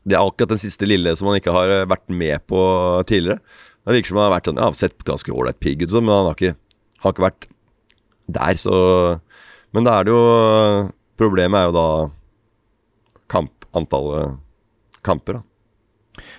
Det 0.00 0.16
er 0.16 0.20
akkurat 0.20 0.54
den 0.54 0.62
siste 0.62 0.88
lille 0.88 1.14
som 1.18 1.30
han 1.30 1.40
ikke 1.40 1.54
har 1.54 1.74
øh, 1.74 1.88
vært 1.90 2.08
med 2.08 2.46
på 2.50 2.60
tidligere. 3.08 3.40
Det 3.84 3.96
virker 3.98 4.12
som 4.12 4.20
han 4.20 4.28
har 4.28 4.36
vært 4.36 4.50
sånn 4.50 4.60
Ja, 4.60 4.68
sett 4.76 5.06
ganske 5.06 5.34
ålreit 5.34 5.60
pigg 5.62 5.84
ut, 5.84 5.90
sånn, 5.92 6.06
men 6.06 6.16
han 6.16 6.30
har 6.30 6.38
ikke, 6.38 6.54
har 7.04 7.14
ikke 7.14 7.26
vært 7.26 7.50
der, 8.30 8.60
så 8.60 8.74
Men 9.74 9.86
da 9.86 9.98
er 9.98 10.06
det 10.06 10.14
jo 10.14 10.22
Problemet 11.20 11.58
er 11.58 11.68
jo 11.68 11.74
da 11.76 11.88
kamp, 13.30 13.66
antallet 13.76 14.38
kamper, 15.06 15.40
da. 15.40 15.46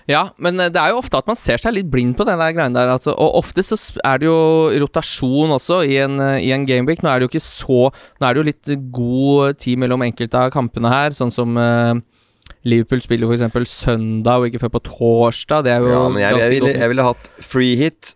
Ja, 0.09 0.21
men 0.41 0.59
eh, 0.59 0.69
det 0.73 0.79
er 0.81 0.93
jo 0.93 0.99
ofte 1.01 1.19
at 1.21 1.29
man 1.29 1.37
ser 1.39 1.61
seg 1.61 1.75
litt 1.75 1.89
blind 1.91 2.15
på 2.19 2.25
den 2.27 2.39
der 2.41 2.53
greia 2.55 2.69
der. 2.73 2.91
Altså. 2.93 3.13
Og 3.15 3.39
ofte 3.39 3.63
så 3.65 3.77
er 4.05 4.21
det 4.21 4.27
jo 4.29 4.69
rotasjon 4.83 5.55
også 5.55 5.81
i 5.87 5.97
en, 6.03 6.19
eh, 6.21 6.39
i 6.45 6.51
en 6.55 6.67
gameweek. 6.69 7.03
Nå 7.03 7.11
er 7.11 7.19
det 7.19 7.27
jo 7.27 7.33
ikke 7.33 7.45
så 7.45 7.81
Nå 7.89 8.27
er 8.27 8.33
det 8.33 8.41
jo 8.41 8.49
litt 8.49 8.73
god 8.93 9.61
tid 9.61 9.81
mellom 9.81 10.05
enkelte 10.05 10.37
av 10.37 10.53
kampene 10.53 10.91
her, 10.91 11.15
sånn 11.15 11.33
som 11.33 11.57
uh, 11.57 11.95
Liverpool 12.67 13.01
spiller 13.03 13.31
f.eks. 13.31 13.71
søndag 13.73 14.41
og 14.41 14.49
ikke 14.49 14.65
før 14.65 14.75
på 14.75 14.83
torsdag. 14.91 15.65
Det 15.65 15.75
er 15.75 15.85
jo 15.85 15.93
Ja, 15.93 16.03
men 16.09 16.21
jeg, 16.23 16.41
jeg, 16.43 16.53
ville, 16.57 16.73
jeg 16.75 16.93
ville 16.93 17.07
hatt 17.07 17.31
free 17.41 17.77
hit. 17.79 18.13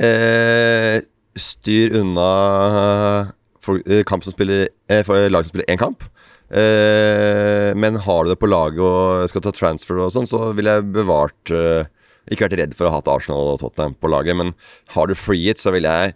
Eh, 0.00 0.98
styr 1.36 1.96
unna 2.00 3.32
for, 3.62 3.80
eh, 3.86 4.02
kamp 4.08 4.24
som 4.24 4.32
spiller 4.32 4.70
eh, 4.88 5.02
For 5.04 5.28
lag 5.28 5.44
som 5.44 5.52
spiller 5.52 5.68
én 5.72 5.80
kamp. 5.80 6.04
Eh, 6.52 7.72
men 7.80 7.96
har 8.04 8.24
du 8.24 8.32
det 8.32 8.40
på 8.42 8.50
laget 8.50 8.82
og 8.84 9.24
skal 9.30 9.44
ta 9.46 9.54
transfer 9.56 10.02
og 10.04 10.10
sånn, 10.12 10.28
så 10.28 10.50
ville 10.52 10.74
jeg 10.76 10.90
bevart 10.92 11.48
eh, 11.48 11.88
Ikke 12.28 12.44
vært 12.44 12.58
redd 12.60 12.74
for 12.76 12.90
å 12.90 12.92
ha 12.92 13.00
Arsenal 13.08 13.54
og 13.54 13.62
Tottenham 13.62 13.94
på 13.96 14.10
laget, 14.12 14.36
men 14.36 14.52
har 14.92 15.08
du 15.08 15.16
free 15.16 15.48
it, 15.48 15.62
så 15.62 15.72
ville 15.74 15.88
jeg 15.88 16.14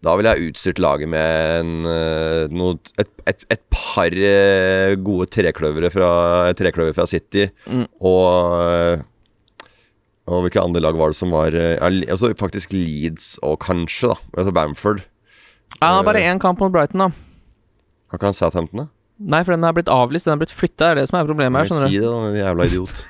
da 0.00 0.14
ville 0.16 0.30
jeg 0.32 0.48
utstyrt 0.48 0.78
laget 0.80 1.10
med 1.12 1.58
en, 1.58 1.72
eh, 1.84 2.52
noe, 2.56 2.78
et, 3.00 3.08
et, 3.28 3.42
et 3.52 3.60
par 3.68 4.14
gode 5.04 5.26
trekløvere 5.28 5.90
fra, 5.92 6.12
trekløver 6.56 6.96
fra 6.96 7.04
City. 7.10 7.50
Mm. 7.68 7.84
Og 8.00 9.04
Og 10.30 10.44
hvilke 10.46 10.62
andre 10.62 10.80
lag 10.80 10.96
var 10.96 11.10
det 11.10 11.18
som 11.18 11.34
var 11.34 11.52
altså 11.58 12.30
Faktisk 12.38 12.72
Leeds 12.72 13.34
og 13.42 13.58
kanskje, 13.60 14.12
da. 14.14 14.16
Altså 14.38 14.54
Bamford. 14.56 15.02
Ja, 15.82 16.00
bare 16.06 16.22
én 16.22 16.40
kamp 16.40 16.60
mot 16.60 16.72
Brighton, 16.72 17.04
da. 17.04 17.10
Har 18.08 18.20
ikke 18.20 18.30
han 18.30 18.40
Southampton, 18.40 18.84
da? 18.84 18.88
Nei, 19.20 19.42
for 19.44 19.52
den 19.52 19.64
er 19.68 19.74
blitt 19.76 19.90
avlyst. 19.92 20.24
Den 20.26 20.32
er 20.38 20.40
blitt 20.40 20.54
flytta. 20.56 20.84
Er 20.92 20.94
det 21.02 21.08
som 21.10 21.18
er 21.20 21.28
problemet 21.28 21.60
her. 21.60 21.66
skjønner 21.68 21.84
du 21.84 21.88
Si 21.92 22.00
det, 22.00 22.08
da, 22.08 22.16
jævla 22.40 22.62
idiot. 22.70 22.96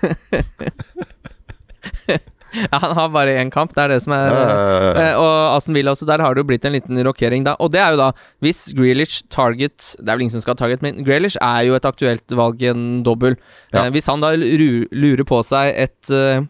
Ja, 2.50 2.78
Han 2.82 2.96
har 2.98 3.08
bare 3.14 3.36
én 3.38 3.46
kamp. 3.54 3.70
Det 3.76 3.82
er 3.84 3.88
det 3.94 4.00
som 4.02 4.10
er 4.16 4.24
Ja, 4.26 4.32
ja, 4.34 4.38
ja, 4.50 4.78
ja. 4.82 4.90
Eh, 5.04 5.14
Og 5.22 5.34
Aston 5.56 5.74
Villa 5.76 5.92
også, 5.94 6.06
der 6.08 6.18
har 6.24 6.30
det 6.34 6.40
jo 6.42 6.48
blitt 6.48 6.64
en 6.66 6.74
liten 6.74 6.98
rokering 7.06 7.44
da. 7.46 7.52
Og 7.62 7.68
det 7.70 7.78
er 7.78 7.90
jo 7.94 7.98
da, 8.00 8.08
hvis 8.42 8.64
Grealish 8.74 9.20
target 9.30 9.92
Det 10.00 10.08
er 10.08 10.14
vel 10.16 10.22
ingen 10.26 10.34
som 10.34 10.42
skal 10.42 10.54
ha 10.56 10.60
target, 10.64 10.82
men 10.82 10.98
Grealish 11.06 11.38
er 11.40 11.60
jo 11.68 11.74
et 11.78 11.86
aktuelt 11.86 12.26
valg 12.34 12.58
i 12.66 12.70
en 12.72 12.82
dobbel. 13.06 13.36
Ja. 13.72 13.84
Eh, 13.84 13.90
hvis 13.94 14.06
han 14.10 14.20
da 14.24 14.32
lu- 14.34 14.88
lurer 14.90 15.22
på 15.30 15.38
seg 15.46 15.70
et 15.78 16.10
eh, 16.10 16.42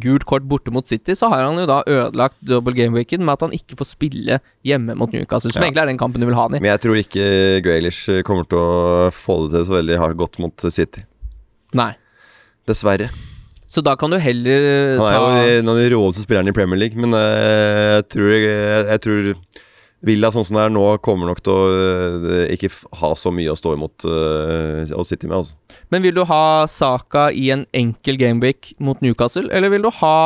gult 0.00 0.24
kort 0.28 0.46
borte 0.48 0.72
mot 0.74 0.86
City, 0.88 1.14
så 1.18 1.28
har 1.32 1.44
han 1.46 1.58
jo 1.60 1.66
da 1.68 1.80
ødelagt 1.86 2.38
double 2.46 2.74
game-weeken 2.76 3.24
med 3.24 3.34
at 3.36 3.44
han 3.46 3.54
ikke 3.56 3.76
får 3.80 3.90
spille 3.94 4.40
hjemme 4.66 4.96
mot 4.98 5.12
Newcastle, 5.12 5.50
som 5.52 5.62
Ja. 5.62 5.68
egentlig 5.68 5.82
er 5.82 5.86
den 5.92 5.98
kampen 5.98 6.20
du 6.20 6.26
vil 6.26 6.34
ha 6.38 6.46
han 6.48 6.56
i. 6.56 6.60
Men 6.60 6.72
jeg 6.74 6.80
tror 6.86 6.96
ikke 7.00 7.28
Graylish 7.66 8.22
kommer 8.24 8.48
til 8.48 8.58
å 8.58 9.10
få 9.14 9.38
det 9.46 9.56
til 9.58 9.64
så 9.70 9.78
veldig 9.80 10.16
godt 10.16 10.38
mot 10.42 10.66
City. 10.70 11.04
Nei. 11.74 11.92
Dessverre. 12.66 13.10
Så 13.66 13.82
da 13.82 13.96
kan 13.98 14.10
du 14.10 14.18
heller 14.22 14.98
Han 14.98 15.06
er 15.10 15.46
jo 15.50 15.58
en 15.60 15.68
av 15.72 15.76
de 15.80 15.88
råeste 15.90 16.22
spillerne 16.22 16.52
i 16.52 16.54
Premier 16.54 16.78
League, 16.78 16.96
men 16.96 17.12
eh, 17.18 17.96
jeg 17.98 18.08
tror, 18.14 18.30
jeg, 18.30 18.86
jeg 18.92 19.00
tror 19.02 19.32
Villa 20.04 20.28
sånn 20.32 20.44
som 20.44 20.58
det 20.58 20.66
er 20.66 20.72
nå, 20.74 20.82
kommer 21.04 21.30
nok 21.30 21.40
til 21.44 21.54
å 21.54 21.68
øh, 21.72 22.42
ikke 22.52 22.68
ha 23.00 23.10
så 23.16 23.32
mye 23.32 23.48
å 23.48 23.56
stå 23.56 23.72
imot 23.74 24.04
øh, 24.04 24.92
å 24.92 25.04
sitte 25.06 25.28
med. 25.28 25.38
Altså. 25.40 25.56
Men 25.94 26.04
vil 26.04 26.18
du 26.18 26.22
ha 26.28 26.66
Saka 26.68 27.30
i 27.32 27.48
en 27.54 27.64
enkel 27.76 28.20
gameweek 28.20 28.74
mot 28.82 29.00
Newcastle, 29.04 29.48
eller 29.48 29.72
vil 29.72 29.86
du 29.86 29.90
ha 30.02 30.18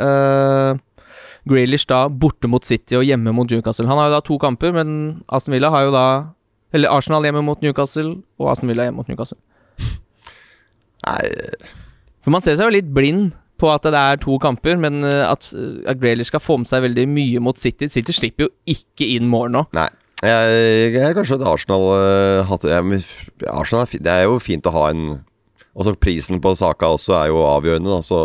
uh, 0.00 0.80
Grealish 1.50 1.84
da 1.90 2.06
borte 2.08 2.48
mot 2.48 2.64
City 2.64 2.96
og 2.96 3.04
hjemme 3.04 3.34
mot 3.36 3.50
Newcastle? 3.52 3.86
Han 3.90 4.00
har 4.00 4.08
jo 4.08 4.16
da 4.16 4.24
to 4.24 4.40
kamper, 4.40 4.72
men 4.72 4.96
Aston 5.28 5.54
Villa 5.56 5.72
har 5.74 5.88
jo 5.88 5.94
da 5.94 6.06
Eller 6.74 6.90
Arsenal 6.90 7.22
hjemme 7.22 7.44
mot 7.46 7.60
Newcastle 7.62 8.16
og 8.40 8.50
Aston 8.50 8.72
Villa 8.72 8.88
hjemme 8.88 8.98
mot 8.98 9.10
Newcastle. 9.10 9.38
Nei, 11.06 11.20
For 12.24 12.34
man 12.34 12.42
ser 12.42 12.56
seg 12.56 12.66
jo 12.66 12.74
litt 12.80 12.88
blind 12.90 13.36
på 13.64 13.72
at 13.72 13.88
det 13.88 14.00
er 14.00 14.22
to 14.22 14.38
kamper, 14.42 14.78
men 14.80 15.02
eh, 15.08 15.24
at, 15.26 15.50
at 15.88 16.00
Graylish 16.00 16.30
skal 16.32 16.44
få 16.44 16.60
med 16.60 16.70
seg 16.70 16.84
veldig 16.84 17.08
mye 17.10 17.42
mot 17.44 17.60
City 17.60 17.88
City 17.90 18.14
slipper 18.14 18.46
jo 18.46 18.52
ikke 18.70 19.08
inn 19.16 19.30
mål 19.32 19.54
nå. 19.56 19.68
nei. 19.76 19.90
Jeg, 20.24 20.92
jeg 20.94 21.14
kanskje 21.18 21.36
at 21.36 21.42
Arsenal 21.50 21.82
øh, 21.92 22.38
hatt, 22.48 22.62
jeg, 22.64 23.00
Arsenal 23.50 23.82
er, 23.82 24.04
Det 24.06 24.12
er 24.12 24.22
jo 24.24 24.38
fint 24.40 24.64
å 24.64 24.72
ha 24.72 24.84
en 24.88 25.02
Og 25.74 25.84
så 25.84 25.92
prisen 26.00 26.40
på 26.40 26.54
Saka 26.56 26.88
også 26.94 27.12
er 27.18 27.26
jo 27.28 27.42
avgjørende, 27.44 27.90
da, 27.92 28.00
så 28.00 28.20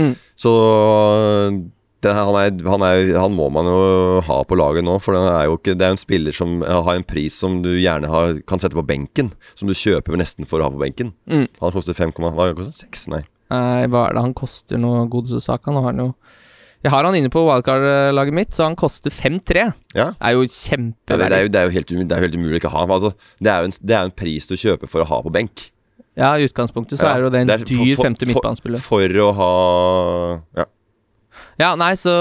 Mm. 0.00 0.14
Så 0.38 0.50
det, 2.00 2.12
han, 2.16 2.36
er, 2.38 2.54
han, 2.64 2.82
er, 2.86 3.10
han 3.20 3.34
må 3.36 3.50
man 3.52 3.66
jo 3.68 4.20
ha 4.24 4.38
på 4.48 4.56
laget 4.56 4.86
nå, 4.86 4.94
for 5.04 5.16
det 5.16 5.20
er 5.28 5.48
jo 5.50 5.58
ikke 5.58 5.74
Det 5.76 5.86
er 5.86 5.94
en 5.94 6.00
spiller 6.00 6.36
som 6.36 6.62
har 6.64 6.94
en 6.94 7.04
pris 7.04 7.36
som 7.36 7.58
du 7.64 7.74
gjerne 7.74 8.08
har, 8.08 8.38
kan 8.48 8.62
sette 8.62 8.78
på 8.78 8.86
benken. 8.86 9.34
Som 9.58 9.68
du 9.68 9.76
kjøper 9.76 10.16
nesten 10.16 10.48
for 10.48 10.62
å 10.62 10.68
ha 10.68 10.72
på 10.72 10.80
benken. 10.80 11.12
Mm. 11.28 11.46
Han 11.60 11.74
koster 11.76 11.96
5, 11.96 12.14
hva 12.16 12.48
koster 12.56 12.86
6? 12.86 13.04
Nei. 13.12 13.22
Nei, 13.50 13.86
hva 13.90 14.04
er 14.08 14.14
det 14.14 14.22
han 14.22 14.34
koster 14.38 14.78
nå, 14.78 14.92
godeste 15.10 15.40
Saka? 15.42 15.72
Nå 15.74 15.82
har 15.82 15.92
han 15.92 16.04
jo 16.04 16.14
Jeg 16.84 16.92
har 16.94 17.04
han 17.04 17.14
inne 17.18 17.28
på 17.28 17.42
wildcard-laget 17.44 18.32
mitt, 18.32 18.54
så 18.56 18.64
han 18.64 18.76
koster 18.78 19.10
5-3. 19.12 19.66
Ja. 19.94 20.12
Er 20.16 20.32
jo 20.32 20.46
Ja, 20.46 20.48
det, 20.48 20.54
er 20.54 20.76
kjempeverdig. 20.76 21.40
jo, 21.42 21.48
det, 21.52 21.58
er 21.60 21.64
jo 21.68 21.74
helt, 21.74 21.90
det 22.08 22.16
er 22.16 22.20
helt 22.24 22.34
umulig 22.38 22.60
ikke 22.62 22.70
å 22.70 22.76
ha. 22.78 22.84
Altså, 22.86 23.10
det, 23.42 23.50
er 23.52 23.58
jo 23.60 23.68
en, 23.68 23.74
det 23.84 23.96
er 23.96 24.00
jo 24.06 24.08
en 24.12 24.16
pris 24.22 24.46
du 24.48 24.54
kjøper 24.56 24.88
for 24.88 25.04
å 25.04 25.08
ha 25.10 25.18
på 25.26 25.32
benk. 25.34 25.66
Ja, 26.16 26.32
i 26.40 26.46
utgangspunktet 26.48 26.98
så 26.98 27.04
Ja, 27.06 27.12
er 27.18 27.26
jo 27.26 27.28
det 27.34 27.42
en 27.44 27.52
for- 27.52 27.68
dyr 27.68 27.94
for- 27.96 28.04
femte 28.08 28.24
for- 28.24 28.32
midtbanespiller. 28.32 28.80
For 28.80 29.08
å 29.26 29.28
ha 29.36 29.50
Ja. 30.56 30.64
Ja, 31.60 31.74
nei, 31.76 31.92
så 32.00 32.12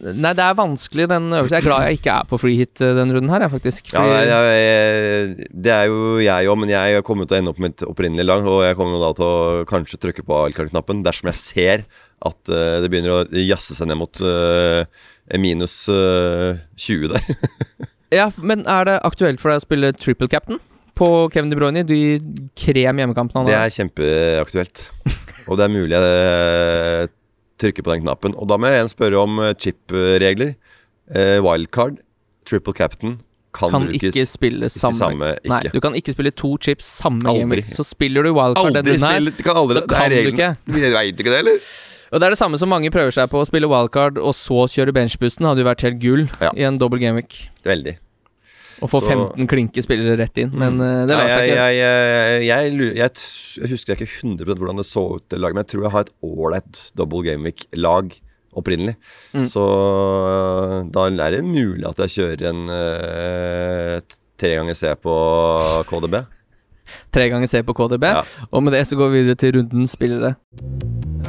Nei, 0.00 0.32
det 0.36 0.44
er 0.44 0.56
vanskelig, 0.56 1.06
den 1.10 1.28
øvelsen. 1.28 1.54
Jeg 1.56 1.60
er 1.62 1.66
glad 1.66 1.86
jeg 1.88 1.98
ikke 2.00 2.14
er 2.14 2.28
på 2.30 2.38
free 2.40 2.56
hit 2.60 2.80
eh, 2.84 2.94
den 2.96 3.12
runden 3.14 3.32
her, 3.32 3.44
jeg, 3.44 3.52
faktisk. 3.52 3.92
ja 3.92 4.00
Fordi- 4.00 4.28
jeg, 4.30 4.62
jeg, 4.64 5.48
det 5.66 5.74
er 5.74 5.90
jo 5.90 6.18
jeg 6.24 6.48
òg, 6.50 6.60
men 6.62 6.72
jeg 6.72 7.04
kommer 7.06 7.28
til 7.28 7.36
å 7.36 7.42
ende 7.42 7.52
opp 7.54 7.60
med 7.62 7.74
et 7.76 7.86
opprinnelig 7.88 8.26
lag. 8.28 8.48
Og 8.48 8.62
jeg 8.64 8.78
kommer 8.80 9.02
da 9.02 9.12
til 9.18 9.28
å 9.28 9.64
kanskje 9.68 10.00
trykke 10.00 10.24
på 10.26 10.40
wildcard-knappen 10.44 11.04
dersom 11.06 11.30
jeg 11.32 11.40
ser 11.40 11.84
at 12.20 12.52
uh, 12.52 12.80
det 12.84 12.90
begynner 12.92 13.14
å 13.14 13.44
jazze 13.44 13.72
seg 13.76 13.88
ned 13.88 13.96
mot 13.96 14.20
uh, 14.20 14.82
minus 15.40 15.86
uh, 15.88 16.58
20 16.76 17.14
der. 17.14 17.30
Ja, 18.10 18.24
men 18.42 18.64
er 18.66 18.88
det 18.88 18.96
aktuelt 19.06 19.38
for 19.38 19.52
deg 19.52 19.60
å 19.60 19.62
spille 19.62 19.92
triple 19.94 20.26
captain 20.26 20.58
på 20.98 21.06
Kevin 21.30 21.52
De 21.52 21.54
Bruyne? 21.54 21.84
De 21.86 22.18
krem 22.58 22.98
hjemmekampene 22.98 23.38
han 23.38 23.46
Det 23.46 23.54
er 23.54 23.70
kjempeaktuelt. 23.76 24.82
Og 25.46 25.60
det 25.60 25.68
er 25.68 25.70
mulig 25.70 25.94
jeg 25.94 27.12
trykker 27.60 27.84
på 27.86 27.92
den 27.94 28.04
knappen. 28.06 28.34
Og 28.40 28.48
da 28.50 28.56
må 28.60 28.70
jeg 28.70 28.78
igjen 28.80 28.92
spørre 28.92 29.20
om 29.22 29.40
eh, 29.44 29.54
chip-regler. 29.60 30.54
Eh, 31.10 31.38
wildcard, 31.44 31.98
triple 32.48 32.72
captain, 32.76 33.18
kan, 33.52 33.72
Kan 33.74 33.86
brukes 33.88 34.14
ikke 34.14 34.26
spille 34.30 34.68
i 34.68 34.70
samme, 34.70 35.32
ikke. 35.42 35.48
Nei, 35.50 35.62
du 35.74 35.80
kan 35.82 35.94
ikke 35.98 36.12
spille 36.14 36.30
to 36.38 36.52
chips 36.62 36.86
samme 37.00 37.18
Aldri. 37.26 37.40
gameweek. 37.42 37.70
Så 37.74 37.82
spiller 37.88 38.22
du 38.22 38.30
wildcard 38.36 38.70
Aldri 38.76 38.94
denne 38.94 39.10
her. 39.10 39.30
kan 39.42 39.58
aldri 39.58 39.80
så 39.82 39.88
kan 39.90 40.12
du 40.14 40.28
ikke. 40.30 40.50
Veit 40.94 41.18
ikke 41.24 41.32
det, 41.34 41.40
eller? 41.42 41.64
Og 42.12 42.18
det 42.20 42.26
er 42.26 42.34
det 42.34 42.38
samme 42.38 42.58
som 42.58 42.70
mange 42.70 42.90
prøver 42.94 43.14
seg 43.14 43.26
på, 43.30 43.38
å 43.42 43.46
spille 43.46 43.68
wildcard 43.70 44.18
og 44.18 44.34
så 44.38 44.64
kjøre 44.70 44.94
benchboosten. 44.94 45.46
Hadde 45.46 45.62
jo 45.62 45.66
vært 45.68 45.82
helt 45.86 45.98
gull 46.02 46.24
Ja. 46.40 46.50
i 46.54 46.62
en 46.66 46.78
dobbel 46.78 46.98
gameweek. 47.02 47.48
Veldig. 47.66 47.96
Å 48.80 48.88
få 48.88 49.02
15 49.04 49.48
klinke 49.50 49.82
spillere 49.84 50.16
rett 50.20 50.40
inn, 50.40 50.54
men 50.54 50.78
mm. 50.78 51.06
det 51.08 51.12
Nei, 51.12 51.20
lar 51.20 51.30
seg 51.30 51.50
ikke. 51.50 51.58
jeg, 51.58 51.76
jeg, 51.76 52.40
jeg, 52.48 52.72
jeg, 52.96 53.22
jeg 53.60 53.72
husker 53.74 53.98
ikke 53.98 54.08
100 54.08 54.56
hvordan 54.56 54.80
det 54.80 54.86
så 54.88 55.04
ut, 55.18 55.26
det 55.28 55.40
laget, 55.40 55.58
men 55.58 55.66
jeg 55.66 55.72
tror 55.74 55.86
jeg 55.86 55.94
har 55.96 56.08
et 56.08 56.14
ålreit 56.30 56.82
double 56.96 57.22
gameweek-lag 57.28 58.16
opprinnelig. 58.56 58.96
Mm. 59.32 59.46
Så 59.46 59.62
øh, 59.62 60.90
da 60.92 61.06
er 61.10 61.36
det 61.36 61.44
mulig 61.44 61.86
at 61.88 62.00
jeg 62.06 62.14
kjører 62.16 62.50
en 62.50 62.66
uh, 62.66 64.18
tre 64.40 64.54
ganger 64.56 64.74
C 64.74 64.94
på 64.98 65.14
KDB. 65.90 66.20
Tre 67.14 67.28
ganger 67.30 67.46
C 67.46 67.62
på 67.62 67.74
KDB. 67.76 68.04
Ja. 68.10 68.24
Og 68.50 68.64
med 68.66 68.74
det 68.74 68.82
så 68.90 68.96
går 68.98 69.12
vi 69.12 69.22
videre 69.22 69.38
til 69.38 69.54
rundens 69.58 69.94
spillere. 69.94 70.34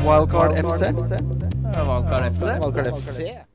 Wildcard 0.02 0.58
FC. 0.58 0.90
Wildcard 1.78 2.94
FC. 2.98 3.51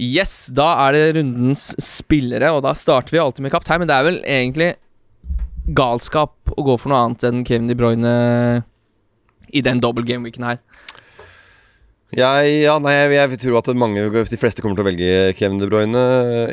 Yes, 0.00 0.48
da 0.50 0.72
er 0.88 0.96
det 0.96 1.02
rundens 1.20 1.68
spillere, 1.82 2.50
og 2.50 2.64
da 2.66 2.72
starter 2.74 3.14
vi 3.14 3.20
alltid 3.22 3.44
med 3.46 3.52
kaptein. 3.54 3.82
Men 3.82 3.90
det 3.90 3.96
er 3.96 4.08
vel 4.08 4.20
egentlig 4.26 4.72
galskap 5.76 6.34
å 6.50 6.64
gå 6.66 6.74
for 6.80 6.90
noe 6.90 7.02
annet 7.04 7.26
enn 7.28 7.44
Kevin 7.46 7.70
De 7.70 7.76
Bruyne 7.78 8.14
i 9.54 9.62
den 9.64 9.80
double 9.82 10.04
gameweeken 10.06 10.48
her. 10.48 10.58
Jeg, 12.14 12.50
ja, 12.62 12.74
nei, 12.82 12.92
jeg, 12.94 13.14
jeg 13.16 13.38
tror 13.42 13.60
at 13.62 13.70
mange, 13.78 14.02
de 14.06 14.38
fleste 14.38 14.62
kommer 14.62 14.78
til 14.78 14.84
å 14.84 14.88
velge 14.90 15.14
Kevin 15.38 15.62
De 15.62 15.70
Bruyne. 15.70 16.04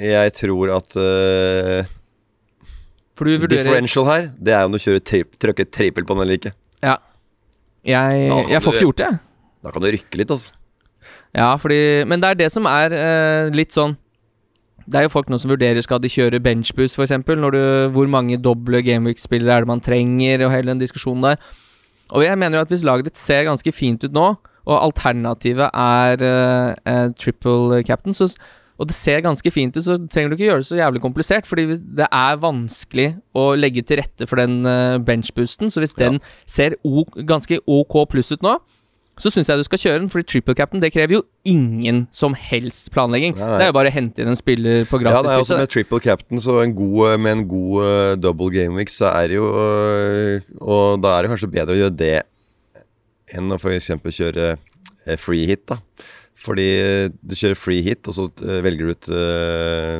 Jeg 0.01 0.37
tror 0.37 0.75
at 0.77 0.95
uh, 0.97 1.89
differential 3.21 4.07
her, 4.09 4.31
det 4.37 4.55
er 4.57 4.69
om 4.69 4.73
du 4.73 4.81
kjører 4.81 5.03
trip, 5.05 5.35
trykker 5.41 5.69
trippel 5.69 6.05
på 6.05 6.17
den 6.17 6.25
eller 6.27 6.39
ikke. 6.39 6.55
Ja. 6.81 6.97
Jeg, 7.85 8.25
jeg 8.53 8.61
får 8.61 8.77
ikke 8.77 8.89
gjort 8.91 9.01
det. 9.01 9.13
Da 9.61 9.73
kan 9.73 9.81
du 9.81 9.93
rykke 9.93 10.21
litt, 10.21 10.33
altså. 10.33 10.53
Ja, 11.37 11.55
fordi 11.55 12.05
Men 12.07 12.21
det 12.21 12.29
er 12.29 12.39
det 12.43 12.51
som 12.51 12.67
er 12.69 12.93
eh, 12.95 13.49
litt 13.55 13.73
sånn 13.75 13.97
Det 14.85 14.99
er 14.99 15.05
jo 15.05 15.13
folk 15.13 15.29
nå 15.29 15.37
som 15.39 15.51
vurderer 15.53 15.81
skal 15.85 16.01
de 16.01 16.09
kjøre 16.11 16.41
benchboost, 16.43 16.97
f.eks. 16.97 17.13
Hvor 17.93 18.07
mange 18.11 18.39
doble 18.41 18.81
gameweek-spillere 18.83 19.59
er 19.59 19.65
det 19.65 19.69
man 19.69 19.83
trenger, 19.83 20.45
og 20.45 20.51
hele 20.51 20.73
den 20.73 20.81
diskusjonen 20.81 21.29
der. 21.29 21.43
Og 22.11 22.25
jeg 22.25 22.37
mener 22.37 22.57
jo 22.57 22.65
at 22.65 22.73
hvis 22.73 22.83
laget 22.83 23.07
ditt 23.07 23.19
ser 23.19 23.45
ganske 23.47 23.71
fint 23.71 24.03
ut 24.03 24.15
nå, 24.15 24.33
og 24.65 24.77
alternativet 24.77 25.69
er 25.73 26.25
eh, 26.25 26.73
eh, 26.91 27.13
triple 27.17 27.83
captain, 27.87 28.13
så, 28.13 28.27
og 28.81 28.89
det 28.89 28.97
ser 28.97 29.23
ganske 29.25 29.51
fint 29.53 29.77
ut, 29.77 29.85
så 29.85 29.97
trenger 30.11 30.31
du 30.31 30.35
ikke 30.35 30.49
gjøre 30.49 30.63
det 30.63 30.67
så 30.67 30.79
jævlig 30.79 31.01
komplisert, 31.01 31.47
fordi 31.49 31.77
det 31.77 32.07
er 32.07 32.41
vanskelig 32.41 33.07
å 33.37 33.51
legge 33.57 33.83
til 33.85 34.01
rette 34.01 34.27
for 34.29 34.41
den 34.41 34.65
uh, 34.65 34.97
benchboosten. 35.05 35.69
Så 35.69 35.83
hvis 35.83 35.93
den 35.97 36.17
ser 36.49 36.77
ganske 37.29 37.59
ok 37.69 37.99
pluss 38.09 38.33
ut 38.33 38.45
nå, 38.45 38.55
så 39.19 39.29
syns 39.33 39.49
jeg 39.51 39.59
du 39.59 39.65
skal 39.67 39.81
kjøre 39.81 39.99
den, 39.99 40.09
fordi 40.13 40.27
triple 40.29 40.55
captain 40.57 40.81
det 40.81 40.93
krever 40.93 41.17
jo 41.17 41.21
ingen 41.45 42.05
som 42.15 42.33
helst 42.37 42.89
planlegging. 42.95 43.35
Nei, 43.35 43.43
nei. 43.43 43.57
Det 43.59 43.65
er 43.65 43.69
jo 43.71 43.75
bare 43.77 43.91
å 43.91 43.95
hente 43.97 44.23
inn 44.23 44.31
en 44.31 44.39
spiller 44.39 44.87
på 44.89 45.01
gratis. 45.01 45.17
Ja, 45.17 45.25
det 45.25 45.33
er 45.35 45.43
også 45.45 45.59
med 45.59 45.73
triple 45.73 46.01
captain, 46.01 46.41
så 46.41 46.61
en 46.63 46.73
god, 46.77 47.19
med 47.21 47.35
en 47.35 47.45
god 47.51 47.75
uh, 47.83 48.15
double 48.21 48.49
gameweek, 48.55 48.93
så 48.93 49.11
er 49.11 49.29
det 49.33 49.37
jo 49.41 49.51
uh, 49.51 50.49
Og 50.63 51.03
da 51.03 51.17
er 51.17 51.25
det 51.25 51.33
kanskje 51.33 51.51
bedre 51.53 51.75
å 51.75 51.81
gjøre 51.83 51.97
det 51.99 52.15
enn 53.35 53.51
å 53.53 53.59
f.eks. 53.59 53.91
kjøre 54.15 54.49
uh, 54.55 55.15
free 55.21 55.45
hit, 55.49 55.67
da. 55.71 55.81
Fordi 56.41 56.67
eh, 56.73 57.07
du 57.21 57.35
kjører 57.37 57.59
free 57.59 57.83
hit, 57.85 58.07
og 58.09 58.15
så 58.17 58.23
eh, 58.41 58.61
velger 58.65 58.87
du 58.87 58.95
ut 58.95 59.09
eh, 59.13 59.97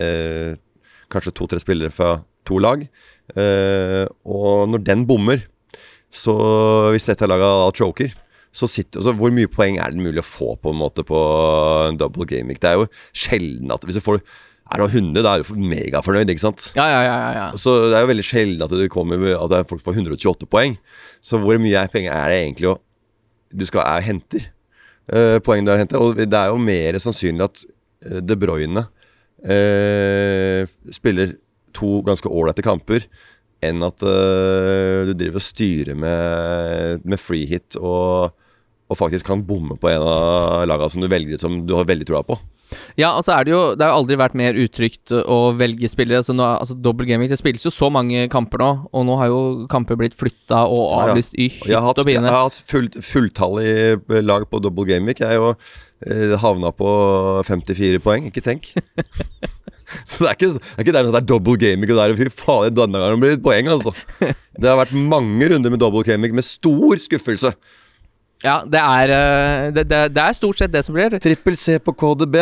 eh, 0.00 0.54
kanskje 1.12 1.34
to-tre 1.36 1.60
spillere 1.60 1.92
fra 1.92 2.14
to 2.48 2.56
lag. 2.62 2.86
Eh, 3.36 4.04
og 4.24 4.70
når 4.72 4.86
den 4.86 5.04
bommer, 5.08 5.44
så 6.12 6.32
hvis 6.92 7.08
dette 7.08 7.28
laget 7.28 7.44
da 7.44 7.68
choker 7.76 8.14
så 8.52 8.68
sitter, 8.68 9.00
altså 9.00 9.14
Hvor 9.16 9.32
mye 9.32 9.48
poeng 9.48 9.78
er 9.80 9.94
det 9.94 10.02
mulig 10.04 10.20
å 10.20 10.28
få 10.28 10.54
på 10.60 10.72
en 10.74 10.80
måte 10.82 11.04
på 11.08 11.18
en 11.88 11.96
double 12.00 12.26
gaming? 12.28 12.58
Det 12.60 12.68
er 12.68 12.80
jo 12.82 12.88
sjelden 13.16 13.72
at 13.72 13.86
Hvis 13.88 13.96
du 13.96 14.04
får 14.04 14.20
er 14.72 14.80
du 14.80 14.86
100, 14.86 15.20
da 15.24 15.34
er 15.34 15.42
du 15.42 15.58
megafornøyd, 15.68 16.30
ikke 16.32 16.44
sant? 16.46 16.70
Ja, 16.78 16.86
ja, 16.88 17.00
ja, 17.04 17.16
ja, 17.18 17.32
ja. 17.36 17.46
Så 17.60 17.74
det 17.90 17.96
er 17.98 18.06
jo 18.06 18.08
veldig 18.12 18.24
sjelden 18.24 18.62
at 18.64 18.72
du 18.72 18.86
kommer 18.92 19.20
At 19.34 19.50
det 19.52 19.58
er 19.58 19.68
folk 19.68 19.82
får 19.84 19.98
128 19.98 20.48
poeng. 20.48 20.78
Så 21.20 21.40
hvor 21.42 21.60
mye 21.60 21.82
er 21.82 21.92
penger 21.92 22.14
er 22.14 22.32
det 22.32 22.38
egentlig 22.38 22.70
å 22.70 22.78
du 23.52 23.66
skal 23.68 23.84
er 23.84 24.06
henter? 24.06 24.46
Uh, 25.12 25.36
poeng 25.44 25.66
du 25.66 25.72
har 25.72 25.82
hentet. 25.82 25.98
Og 26.00 26.16
det 26.16 26.38
er 26.38 26.48
jo 26.52 26.60
mer 26.62 26.96
sannsynlig 27.02 27.44
at 27.44 27.64
eh, 28.06 28.20
De 28.24 28.36
Bruyne 28.38 28.86
uh, 29.44 30.62
spiller 30.94 31.36
to 31.76 31.98
ganske 32.06 32.30
ålreite 32.30 32.64
kamper 32.64 33.04
enn 33.62 33.84
at 33.86 34.02
uh, 34.04 35.04
du 35.08 35.12
driver 35.12 35.38
og 35.38 35.44
styrer 35.44 35.98
med, 35.98 37.04
med 37.04 37.20
free 37.20 37.44
hit 37.50 37.76
og, 37.76 38.32
og 38.92 38.98
faktisk 39.00 39.28
kan 39.28 39.44
bomme 39.46 39.78
på 39.80 39.90
en 39.90 40.04
av 40.04 40.66
lagene 40.68 40.92
som 40.92 41.04
du 41.04 41.08
velger 41.10 41.40
som 41.40 41.62
du 41.66 41.76
har 41.78 41.88
veldig 41.88 42.08
troa 42.08 42.24
på. 42.26 42.38
Ja, 42.96 43.10
altså 43.12 43.34
er 43.34 43.44
det 43.44 43.52
jo 43.52 43.60
Det 43.76 43.84
har 43.84 43.92
jo 43.92 43.98
aldri 44.00 44.16
vært 44.16 44.36
mer 44.38 44.56
utrygt 44.56 45.12
å 45.12 45.52
velge 45.56 45.90
spillere. 45.92 46.22
Altså, 46.22 46.32
nå, 46.36 46.46
altså 46.56 46.72
Double 46.72 47.04
gaming 47.04 47.28
Det 47.28 47.36
spilles 47.36 47.66
jo 47.66 47.72
så 47.74 47.90
mange 47.92 48.24
kamper 48.32 48.62
nå, 48.62 48.70
og 48.88 49.06
nå 49.08 49.18
har 49.20 49.28
jo 49.32 49.40
kamper 49.72 49.98
blitt 50.00 50.16
flytta 50.16 50.64
og 50.72 50.94
avlyst 51.02 51.36
i 51.36 51.50
hytt 51.52 51.72
hatt, 51.72 52.00
og 52.00 52.08
jeg 52.08 52.24
har 52.24 52.38
hatt 52.46 52.60
fullt, 52.72 52.96
fulltallig 53.04 54.22
lag 54.24 54.48
på 54.48 54.62
double 54.64 54.88
gaming. 54.88 55.12
Jeg 55.12 55.28
er 55.28 55.40
jo 55.40 55.52
eh, 55.52 56.36
havna 56.40 56.72
på 56.72 56.92
54 57.48 58.00
poeng, 58.04 58.30
ikke 58.32 58.44
tenk. 58.44 58.72
Så 60.08 60.24
det 60.24 60.30
er 60.30 60.36
ikke, 60.36 60.48
det 60.54 60.72
er 60.72 60.84
ikke 60.86 60.94
der 60.94 61.08
at 61.08 61.12
det 61.12 61.20
er 61.20 61.28
double 61.28 61.58
Gaming 61.60 61.92
og 61.92 61.98
der 62.00 62.14
fy 62.16 62.28
faen, 62.32 62.74
denne 62.76 63.00
gangen 63.02 63.20
blir 63.20 63.34
det 63.34 63.40
et 63.40 63.44
poeng, 63.44 63.68
altså. 63.68 63.92
Det 64.62 64.68
har 64.68 64.78
vært 64.80 64.94
mange 64.96 65.48
runder 65.52 65.72
med 65.72 65.82
double 65.82 66.04
Gaming 66.06 66.32
med 66.36 66.46
stor 66.46 66.96
skuffelse. 67.00 67.52
Ja, 68.42 68.60
det 68.66 68.80
er, 68.82 69.12
eh, 69.14 69.66
det, 69.74 69.86
det, 69.90 70.00
det 70.16 70.22
er 70.22 70.36
stort 70.36 70.58
sett 70.58 70.72
det 70.72 70.82
som 70.86 70.96
blir. 70.96 71.14
Trippel 71.22 71.56
C 71.58 71.78
på 71.78 71.94
KDB. 71.94 72.38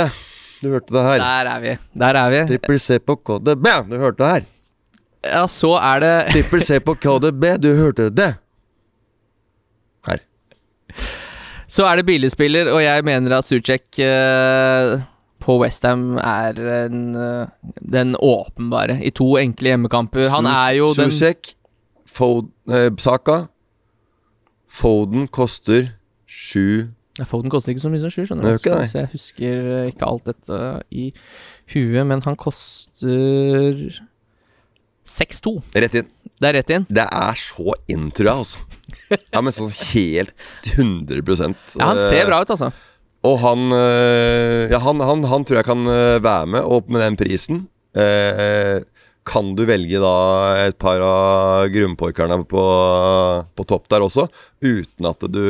Du 0.61 0.69
hørte 0.73 0.93
det 0.93 1.03
her. 1.05 1.21
Der 1.21 1.51
er 1.51 1.61
vi. 1.61 1.77
Der 2.01 2.19
er 2.21 2.33
vi. 2.33 2.41
Trippel 2.55 2.81
C 2.81 2.99
på 2.99 3.17
KDB. 3.17 3.67
Du 3.91 3.97
hørte 4.01 4.23
det 4.23 4.31
her. 4.33 4.49
Ja, 5.25 5.45
så 5.49 5.75
er 5.77 6.01
det 6.05 6.15
Trippel 6.33 6.65
C 6.65 6.81
på 6.85 6.97
KDB. 6.97 7.45
Du 7.61 7.71
hørte 7.77 8.09
det. 8.11 8.35
Her. 10.09 10.25
Så 11.69 11.87
er 11.87 12.01
det 12.01 12.07
billigspiller, 12.09 12.73
og 12.73 12.83
jeg 12.83 13.05
mener 13.05 13.37
at 13.37 13.47
Sucek 13.47 14.01
uh, 14.01 14.97
på 15.41 15.61
Westham 15.61 16.17
er 16.19 16.57
en, 16.87 17.05
uh, 17.15 17.77
den 17.93 18.17
åpenbare 18.19 18.99
i 19.05 19.13
to 19.15 19.37
enkle 19.39 19.75
hjemmekamper. 19.75 20.29
Han 20.33 20.49
er 20.51 20.81
jo 20.81 20.91
den 20.97 21.13
Fod, 22.11 22.49
eh, 22.73 22.91
Saka. 22.99 23.45
Foden 24.71 25.27
koster 25.33 25.91
sju 26.31 26.91
Ja, 27.19 27.27
Foden 27.27 27.51
koster 27.53 27.75
ikke 27.75 27.83
så 27.83 27.91
mye 27.91 28.01
som 28.05 28.13
sju, 28.15 28.23
skjønner 28.29 28.55
du. 28.55 28.61
Så 28.63 29.01
jeg 29.03 29.11
husker 29.13 29.57
eh, 29.75 29.89
ikke 29.91 30.07
alt 30.07 30.29
dette 30.31 30.61
i 30.95 31.09
huet, 31.75 32.05
men 32.07 32.23
han 32.25 32.39
koster 32.39 33.83
6-2. 35.11 35.57
Rett 35.75 35.97
inn. 36.01 36.09
Det 36.41 36.49
er 36.49 36.57
rett 36.61 36.71
inn. 36.73 36.87
Det 36.89 37.05
er 37.05 37.41
så 37.41 37.75
inn, 37.91 38.07
tror 38.15 38.31
jeg, 38.31 38.45
altså. 38.47 39.19
Ja, 39.35 39.43
men 39.43 39.53
sånn 39.53 39.75
helt 39.91 40.49
100% 40.79 41.77
Ja, 41.77 41.91
han 41.91 42.01
ser 42.01 42.31
bra 42.31 42.41
ut, 42.45 42.55
altså. 42.55 42.71
Og 43.27 43.37
han 43.43 43.67
øh, 43.75 44.71
Ja, 44.73 44.81
han, 44.87 45.03
han, 45.05 45.27
han 45.29 45.45
tror 45.45 45.61
jeg 45.61 45.69
kan 45.69 45.85
være 46.25 46.47
med, 46.55 46.63
og 46.65 46.89
med 46.89 47.05
den 47.05 47.19
prisen 47.21 47.65
øh, 47.99 48.81
kan 49.31 49.53
du 49.55 49.63
velge 49.69 50.01
da 50.03 50.15
et 50.67 50.79
par 50.81 51.03
av 51.05 51.69
grunnporkerne 51.71 52.41
på, 52.51 52.63
på 53.55 53.67
topp 53.69 53.91
der 53.93 54.05
også, 54.07 54.27
uten 54.65 55.07
at 55.11 55.27
du 55.31 55.45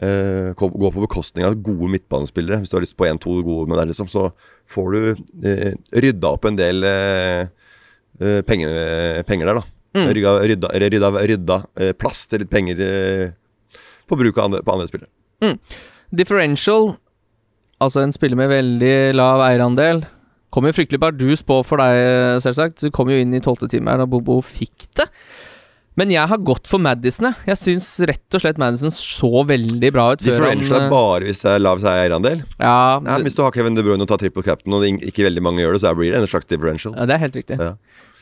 eh, 0.00 0.52
går 0.56 0.94
på 0.94 1.04
bekostning 1.04 1.44
av 1.46 1.58
gode 1.60 1.90
midtbanespillere. 1.92 2.62
Hvis 2.62 2.72
du 2.72 2.78
har 2.78 2.86
lyst 2.86 2.96
på 2.96 3.08
én-to 3.08 3.40
gode 3.44 3.68
med 3.68 3.80
deg, 3.80 3.90
liksom, 3.92 4.08
så 4.10 4.30
får 4.70 4.94
du 4.94 5.00
eh, 5.44 5.74
rydda 5.92 6.32
opp 6.32 6.48
en 6.48 6.56
del 6.60 6.86
øh, 6.86 7.42
øh, 8.22 8.40
penger, 8.48 9.22
penger 9.28 9.50
der, 9.50 9.60
da. 9.60 9.66
Mm. 9.98 10.06
Rydda, 10.14 10.32
rydda, 10.46 10.68
rydda, 10.78 11.10
rydda 11.32 11.60
øh, 11.82 11.92
plass 11.98 12.28
til 12.30 12.44
litt 12.44 12.52
penger 12.52 12.80
øh, 12.86 13.32
på 14.06 14.18
bruk 14.18 14.38
av 14.38 14.48
andre, 14.48 14.62
på 14.64 14.76
andre 14.76 14.86
spillere. 14.86 15.10
Differential, 16.14 16.94
altså 17.82 18.04
en 18.04 18.14
spiller 18.14 18.38
med 18.38 18.50
veldig 18.50 18.94
lav 19.18 19.42
eierandel, 19.44 20.04
kom 20.50 20.66
jo 20.66 20.72
fryktelig 20.76 21.00
bardus 21.02 21.42
på 21.46 21.60
for 21.66 21.80
deg, 21.82 22.40
selvsagt. 22.44 22.82
Du 22.84 22.90
kom 22.94 23.10
jo 23.12 23.18
inn 23.22 23.34
i 23.36 23.40
tolvte 23.44 23.68
time 23.70 23.90
her 23.92 24.02
da 24.02 24.06
Bobo 24.10 24.40
fikk 24.44 24.88
det. 24.98 25.06
Men 25.98 26.08
jeg 26.14 26.22
har 26.30 26.38
gått 26.46 26.68
for 26.70 26.80
Madison, 26.80 27.32
jeg. 27.46 27.58
Syns 27.58 27.88
rett 28.08 28.36
og 28.36 28.40
slett 28.40 28.60
Madison 28.62 28.92
så 28.94 29.42
veldig 29.44 29.90
bra 29.92 30.04
ut 30.14 30.22
Differential 30.22 30.78
er 30.78 30.84
eh, 30.86 30.92
bare 30.92 31.26
hvis 31.26 31.42
det 31.42 31.50
er 31.56 31.60
lav 31.60 31.82
eierandel. 31.82 32.44
Ja, 32.62 33.00
Ja, 33.04 33.18
hvis 33.20 33.34
du 33.36 33.42
har 33.42 33.52
Kevin 33.52 33.74
De 33.76 33.82
Bruyne 33.84 34.06
og 34.06 34.08
tar 34.08 34.22
triple 34.22 34.44
captain, 34.46 34.72
og 34.78 34.86
ikke 34.86 35.26
veldig 35.26 35.42
mange 35.44 35.60
gjør 35.64 35.76
det, 35.76 35.82
så 35.82 35.92
blir 35.98 36.14
det 36.14 36.22
en 36.22 36.30
slags 36.30 36.46
differential. 36.48 36.94
ja, 36.96 37.04
det 37.10 37.18
er 37.18 37.24
helt 37.26 37.36
riktig. 37.36 37.58
Ja. 37.58 37.74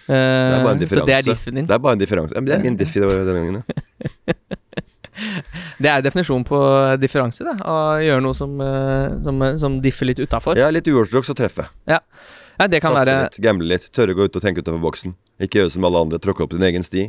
Eh, 0.09 0.17
Det 0.17 0.57
er 0.59 0.65
bare 0.65 0.73
en 0.73 0.83
differanse. 0.83 1.07
det 1.13 1.61
er. 1.61 1.67
Det 1.69 1.77
er 1.77 1.85
bare 1.85 1.93
en 1.93 2.03
differanse. 2.03 2.35
Det 2.49 2.55
er 2.57 2.65
min 2.65 2.77
diffi 2.81 3.01
denne 3.05 3.37
gangen. 3.37 3.63
ja. 3.69 4.35
Det 5.79 5.91
er 5.93 6.03
definisjonen 6.03 6.43
på 6.47 6.59
differanse, 6.99 7.45
Da. 7.47 7.55
Å 7.63 7.75
gjøre 8.03 8.23
noe 8.25 8.35
som, 8.35 8.57
eh, 8.61 9.15
som, 9.25 9.45
som 9.63 9.77
differ 9.83 10.11
litt 10.11 10.23
utafor. 10.23 10.59
Er 10.59 10.75
litt 10.75 10.89
uortodoks 10.91 11.31
å 11.31 11.37
treffe. 11.39 11.69
Nei, 11.87 12.67
det 12.67 12.81
kan 12.83 12.91
Satse 12.91 13.05
være 13.05 13.19
litt, 13.23 13.39
gamble 13.45 13.69
litt, 13.71 13.87
tørre 13.95 14.17
å 14.17 14.19
gå 14.19 14.27
ut 14.27 14.39
og 14.41 14.43
tenke 14.43 14.65
utenfor 14.65 14.83
boksen. 14.83 15.15
Ikke 15.39 15.61
gjøre 15.61 15.77
som 15.77 15.87
alle 15.87 16.03
andre, 16.03 16.19
tråkke 16.23 16.43
opp 16.43 16.57
sin 16.57 16.67
egen 16.67 16.87
sti. 16.87 17.07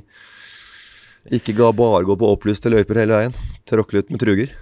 Ikke 1.34 1.56
ga 1.58 1.72
bare 1.76 2.06
gå 2.06 2.14
på 2.20 2.30
opplyste 2.30 2.70
løyper 2.70 3.02
hele 3.02 3.18
veien. 3.18 3.34
Tråkle 3.70 4.04
ut 4.04 4.14
med 4.14 4.22
truger. 4.22 4.54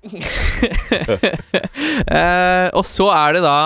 Eh, 0.00 2.68
og 2.72 2.86
så 2.88 3.10
er 3.12 3.34
det 3.36 3.42
da 3.44 3.56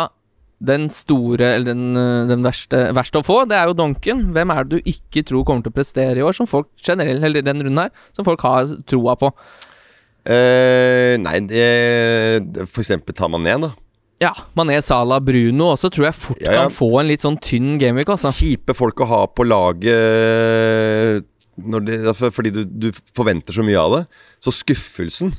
den 0.63 0.89
store, 0.93 1.55
eller 1.57 1.73
den, 1.73 1.97
eh, 1.99 2.27
den 2.31 2.45
verste, 2.47 2.95
verste 2.97 3.21
å 3.21 3.27
få, 3.27 3.43
det 3.49 3.57
er 3.59 3.69
jo 3.69 3.77
Donken. 3.77 4.33
Hvem 4.33 4.51
er 4.55 4.65
det 4.65 4.79
du 4.79 4.91
ikke 4.91 5.25
tror 5.27 5.45
kommer 5.45 5.63
til 5.65 5.73
å 5.73 5.77
prestere 5.77 6.21
i 6.21 6.25
år, 6.25 6.33
som 6.37 6.47
folk 6.47 6.69
generelt, 6.81 7.23
eller 7.25 7.43
den 7.43 7.61
runden 7.61 7.83
her, 7.87 7.91
som 8.15 8.25
folk 8.25 8.41
har 8.47 8.67
troa 8.87 9.17
på? 9.17 9.33
Eh, 10.25 11.17
nei, 11.21 11.41
det, 11.45 12.69
for 12.71 12.81
eksempel 12.81 13.15
tar 13.15 13.29
man 13.29 13.43
ned, 13.45 13.67
da. 13.67 13.75
Ja, 14.23 14.31
Mané, 14.57 14.79
Salah, 14.81 15.19
Bruno 15.21 15.73
også 15.75 15.91
tror 15.93 16.07
jeg 16.07 16.15
fort 16.15 16.41
Ja, 16.41 16.53
ja. 16.53 16.63
kan 16.63 16.73
få 16.73 16.87
en 17.01 17.09
litt 17.11 17.25
sånn 17.25 17.37
tynn 17.43 17.75
gameweek, 17.83 18.09
altså. 18.15 18.31
Kjipe 18.33 18.73
folk 18.77 19.03
å 19.05 19.09
ha 19.11 19.23
på 19.27 19.45
laget 19.45 21.27
når 21.61 21.85
de, 21.87 21.97
altså, 22.09 22.31
fordi 22.35 22.51
du, 22.55 22.63
du 22.65 22.89
forventer 23.15 23.55
så 23.55 23.63
mye 23.67 23.79
av 23.79 23.99
det. 23.99 24.05
Så 24.43 24.55
skuffelsen 24.55 25.35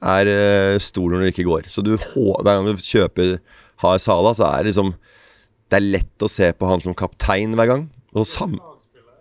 er 0.00 0.30
eh, 0.30 0.78
stor 0.82 1.12
når 1.12 1.26
det 1.26 1.34
ikke 1.34 1.48
går. 1.50 1.68
Så 1.70 1.84
du, 1.84 1.92
hver 1.98 2.46
gang 2.46 2.66
du 2.70 2.80
kjøper 2.80 3.36
har 3.82 4.00
Sala, 4.02 4.34
så 4.36 4.46
er 4.50 4.64
det 4.64 4.72
liksom 4.74 4.92
Det 5.70 5.78
er 5.78 5.86
lett 5.98 6.24
å 6.26 6.28
se 6.30 6.50
på 6.56 6.66
han 6.68 6.82
som 6.82 6.94
kaptein 6.98 7.54
hver 7.58 7.68
gang. 7.70 7.86
Og 8.16 8.26
sam... 8.26 8.56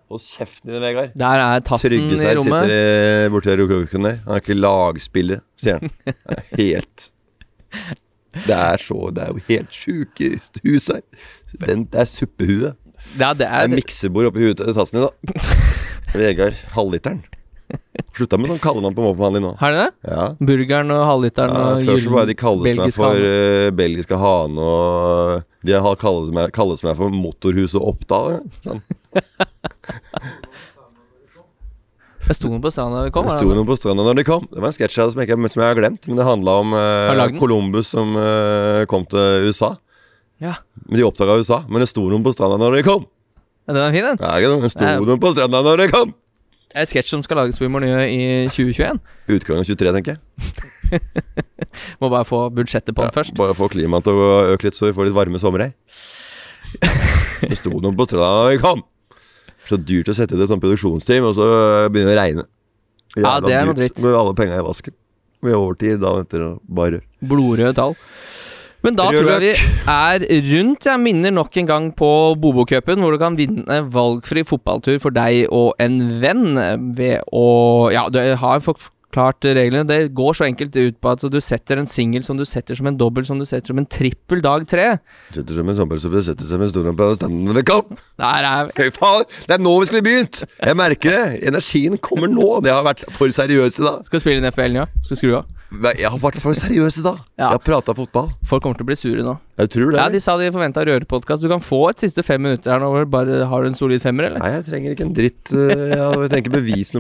Hold 0.10 0.24
kjeften 0.26 0.72
din, 0.72 0.82
Vegard. 0.82 1.12
Der 1.22 1.42
er 1.44 1.60
tassen 1.62 1.92
Trygge 1.92 2.16
i 2.16 2.18
seg 2.18 2.40
rommet. 2.40 2.64
sitter 2.66 3.26
eh, 3.28 3.28
borti 3.30 3.54
rokokoen 3.60 4.08
der. 4.08 4.16
Han 4.26 4.40
er 4.40 4.42
ikke 4.42 4.56
lagspiller, 4.58 5.44
sier 5.62 5.78
han. 5.78 5.92
Er 6.34 6.42
helt 6.58 7.12
Det 8.48 8.56
er 8.58 8.82
så 8.82 9.12
Det 9.14 9.28
er 9.28 9.36
jo 9.36 9.44
helt 9.52 9.78
sjuke 9.78 10.32
hus 10.66 10.90
her. 10.90 11.04
Den, 11.62 11.86
det 11.94 12.02
er 12.02 12.10
suppehue. 12.10 12.72
Ja, 13.20 13.30
det 13.38 13.44
Det 13.44 13.52
er 13.52 13.68
er 13.68 13.76
miksebord 13.76 14.32
oppi 14.32 14.48
huet 14.48 14.58
til 14.58 14.74
tassen 14.74 14.98
din, 14.98 15.06
da. 15.06 15.46
Vegard 16.18 16.58
halvliteren. 16.74 17.22
Slutta 18.18 18.40
med 18.40 18.50
sånn 18.52 18.62
kallenavn 18.62 18.96
på 18.98 19.04
moppen 19.06 19.38
din 19.38 19.46
nå. 19.46 19.54
Har 19.60 19.76
de 19.76 19.84
det? 19.84 19.90
Ja. 20.10 20.24
Burgeren 20.50 20.92
og 20.96 21.04
halvliteren 21.08 21.56
ja 21.56 21.68
og 21.76 21.86
Før 21.88 22.02
så 22.04 22.14
bare 22.16 22.30
de 22.30 22.36
kalles 22.40 22.80
meg 22.80 22.96
for 22.96 23.22
uh, 23.22 23.70
belgiske 23.76 24.20
hane, 24.20 24.60
og 24.60 25.68
de 25.68 25.78
har 25.86 26.00
kalles 26.02 26.34
meg, 26.36 26.52
kalles 26.56 26.84
meg 26.86 26.98
for 27.00 27.14
Motorhuset 27.14 27.80
Oppdal. 27.80 28.42
Sånn. 28.66 28.84
Det 32.30 32.36
sto 32.38 32.46
noen 32.52 32.62
på 32.62 32.70
stranda 32.70 33.00
da 33.00 33.08
de 33.08 33.14
kom. 33.16 33.26
Det 33.26 33.40
sto 33.40 33.54
noen 33.58 33.66
på 33.66 33.76
stranda 33.80 34.04
når 34.06 34.20
de 34.20 34.24
kom. 34.28 34.44
Det 34.52 34.62
var 34.62 34.70
en 34.70 34.76
sketsj 34.76 35.00
som 35.16 35.22
jeg, 35.24 35.38
som 35.50 35.64
jeg 35.64 35.72
har 35.72 35.80
glemt, 35.80 36.04
men 36.06 36.20
det 36.20 36.28
handla 36.28 36.58
om 36.62 36.76
uh. 36.78 37.24
Columbus 37.42 37.90
som 37.96 38.14
uh, 38.14 38.86
kom 38.92 39.08
til 39.10 39.48
USA. 39.50 39.72
Ja. 40.38 40.60
Men 40.86 41.00
De 41.00 41.08
oppdaga 41.08 41.40
USA, 41.42 41.64
men 41.66 41.82
det 41.82 41.90
sto 41.90 42.06
noen 42.06 42.22
på 42.22 42.36
stranda 42.36 42.60
når 42.62 42.78
de 42.78 42.84
kom. 42.86 43.08
ja, 43.66 43.74
den 43.74 43.82
er 43.82 43.96
fin, 43.96 44.06
den. 44.12 44.22
Ja, 44.22 44.60
det 44.62 44.72
sto 44.76 44.92
noen 45.10 45.24
på 45.24 45.34
stranda 45.34 45.64
når 45.66 45.82
de 45.82 45.90
kom! 45.96 46.14
Et 46.78 46.90
sketsj 46.90 47.10
som 47.16 47.22
skal 47.26 47.40
lages 47.42 47.58
på 47.58 47.66
Humornøye 47.66 48.04
i 48.14 48.20
2021. 48.54 49.00
Utgangen 49.34 49.64
av 49.64 49.70
23, 49.70 49.94
tenker 49.96 50.18
jeg. 50.18 51.00
Må 52.02 52.10
bare 52.12 52.28
få 52.30 52.44
budsjettet 52.54 52.94
på 52.94 53.02
den 53.02 53.10
Ja, 53.10 53.16
først. 53.16 53.34
Bare 53.40 53.56
få 53.58 53.70
klimaet 53.74 54.06
til 54.06 54.20
å 54.22 54.30
øke 54.54 54.68
litt, 54.70 54.78
så 54.78 54.90
vi 54.90 54.94
får 54.98 55.10
litt 55.10 55.18
varme 55.18 55.42
somre. 55.42 55.72
Det 57.50 57.58
sto 57.58 57.72
noen 57.74 57.98
på 57.98 58.06
stranda 58.06 58.30
da 58.44 58.48
vi 58.52 58.62
kom. 58.62 58.84
Så 59.70 59.78
dyrt 59.82 60.10
å 60.12 60.16
sette 60.18 60.36
ut 60.36 60.44
et 60.44 60.50
sånt 60.52 60.62
produksjonsteam, 60.62 61.26
og 61.30 61.38
så 61.38 61.46
begynner 61.90 62.14
det 62.14 62.18
å 62.18 62.22
regne. 62.22 62.46
Ja, 63.18 63.36
det 63.42 63.54
er 63.56 63.66
noe 63.66 63.78
dritt. 63.78 64.02
Med 64.04 64.18
alle 64.18 64.36
penga 64.38 64.60
i 64.60 64.66
vasken. 64.66 64.94
Med 65.46 65.56
overtid 65.56 66.02
dagen 66.04 66.28
etter 66.28 66.44
og 66.46 66.60
bare. 66.68 67.00
Blodrøde 67.26 67.74
tall. 67.78 67.96
Men 68.86 68.96
da 68.96 69.10
tror 69.12 69.34
jeg 69.34 69.42
vi 69.44 69.54
er 69.92 70.24
rundt. 70.54 70.88
Jeg 70.88 71.04
minner 71.04 71.34
nok 71.36 71.58
en 71.60 71.68
gang 71.70 71.90
på 71.96 72.12
Bobokupen, 72.40 73.02
hvor 73.04 73.16
du 73.16 73.20
kan 73.22 73.36
vinne 73.40 73.82
valgfri 73.92 74.46
fotballtur 74.48 75.02
for 75.04 75.16
deg 75.16 75.50
og 75.52 75.74
en 75.84 76.00
venn 76.22 76.54
ved 76.98 77.26
å 77.36 77.90
Ja, 77.92 78.06
du 78.14 78.20
har 78.40 78.64
forklart 78.64 79.44
reglene. 79.44 79.84
Det 79.90 80.14
går 80.16 80.38
så 80.40 80.48
enkelt 80.48 80.78
ut 80.80 81.00
på 81.02 81.12
at 81.12 81.26
du 81.34 81.40
setter 81.44 81.82
en 81.82 81.90
singel 81.90 82.24
som 82.24 82.40
du 82.40 82.46
setter 82.48 82.78
som 82.80 82.88
en 82.88 82.98
dobbel, 83.00 83.28
som 83.28 83.42
du 83.42 83.46
setter 83.50 83.74
som 83.74 83.82
en 83.84 83.90
trippel 83.90 84.44
dag 84.46 84.64
tre. 84.70 84.88
Setter 85.36 85.60
som 85.60 85.68
en 85.68 85.80
sommer, 85.82 86.00
så 86.00 86.14
vi 86.14 86.24
setter 86.30 86.48
som 86.48 86.64
en 86.64 86.72
stor 86.72 86.88
på 86.96 87.12
standen 87.20 87.52
ved 87.60 87.68
kamp. 87.68 88.00
Der 88.22 88.48
er 88.54 88.72
vi. 88.72 88.90
Faen, 88.96 89.28
det 89.44 89.58
er 89.60 89.64
nå 89.66 89.76
vi 89.82 89.92
skulle 89.92 90.08
begynt! 90.08 90.46
Jeg 90.56 90.80
merker 90.80 91.18
det. 91.18 91.48
Energien 91.52 92.00
kommer 92.00 92.32
nå. 92.32 92.62
Det 92.64 92.72
har 92.72 92.88
vært 92.88 93.04
for 93.18 93.28
seriøse 93.28 93.84
da. 93.84 93.98
Skal 94.08 94.22
du 94.22 94.24
spille 94.24 94.40
inn 94.40 94.54
FBL 94.54 94.78
nå? 94.80 94.88
Skal 95.04 95.18
du 95.18 95.26
skru 95.26 95.40
av? 95.44 95.56
Jeg 95.70 96.10
har 96.10 96.18
vært 96.18 96.40
for 96.42 96.50
i 96.58 97.02
dag. 97.06 97.20
Jeg 97.38 97.46
har 97.46 97.60
prata 97.62 97.94
fotball. 97.94 98.32
Folk 98.50 98.64
kommer 98.64 98.78
til 98.80 98.88
å 98.88 98.90
bli 98.90 98.96
sure 98.98 99.22
nå. 99.22 99.36
Jeg 99.62 99.70
tror 99.76 99.92
det. 99.94 100.00
Ja, 100.02 100.08
De 100.10 100.20
sa 100.24 100.34
de 100.40 100.48
forventa 100.50 100.82
rørepodkast. 100.88 101.44
Du 101.46 101.50
kan 101.52 101.62
få 101.62 101.92
et 101.92 102.02
siste 102.02 102.24
fem 102.26 102.42
minutter 102.42 102.74
her 102.74 102.82
nå. 102.82 102.90
hvor 102.90 103.06
Bare 103.06 103.46
Har 103.52 103.62
du 103.62 103.68
en 103.70 103.78
solid 103.78 104.02
femmer, 104.02 104.26
eller? 104.32 104.42
Nei, 104.42 104.50
jeg 104.56 104.66
trenger 104.66 104.96
ikke 104.96 105.06
en 105.06 105.14
dritt. 105.14 105.54
eh, 105.54 105.94
Jeg 105.94 106.32
trenger 106.34 106.42
ikke 106.42 106.56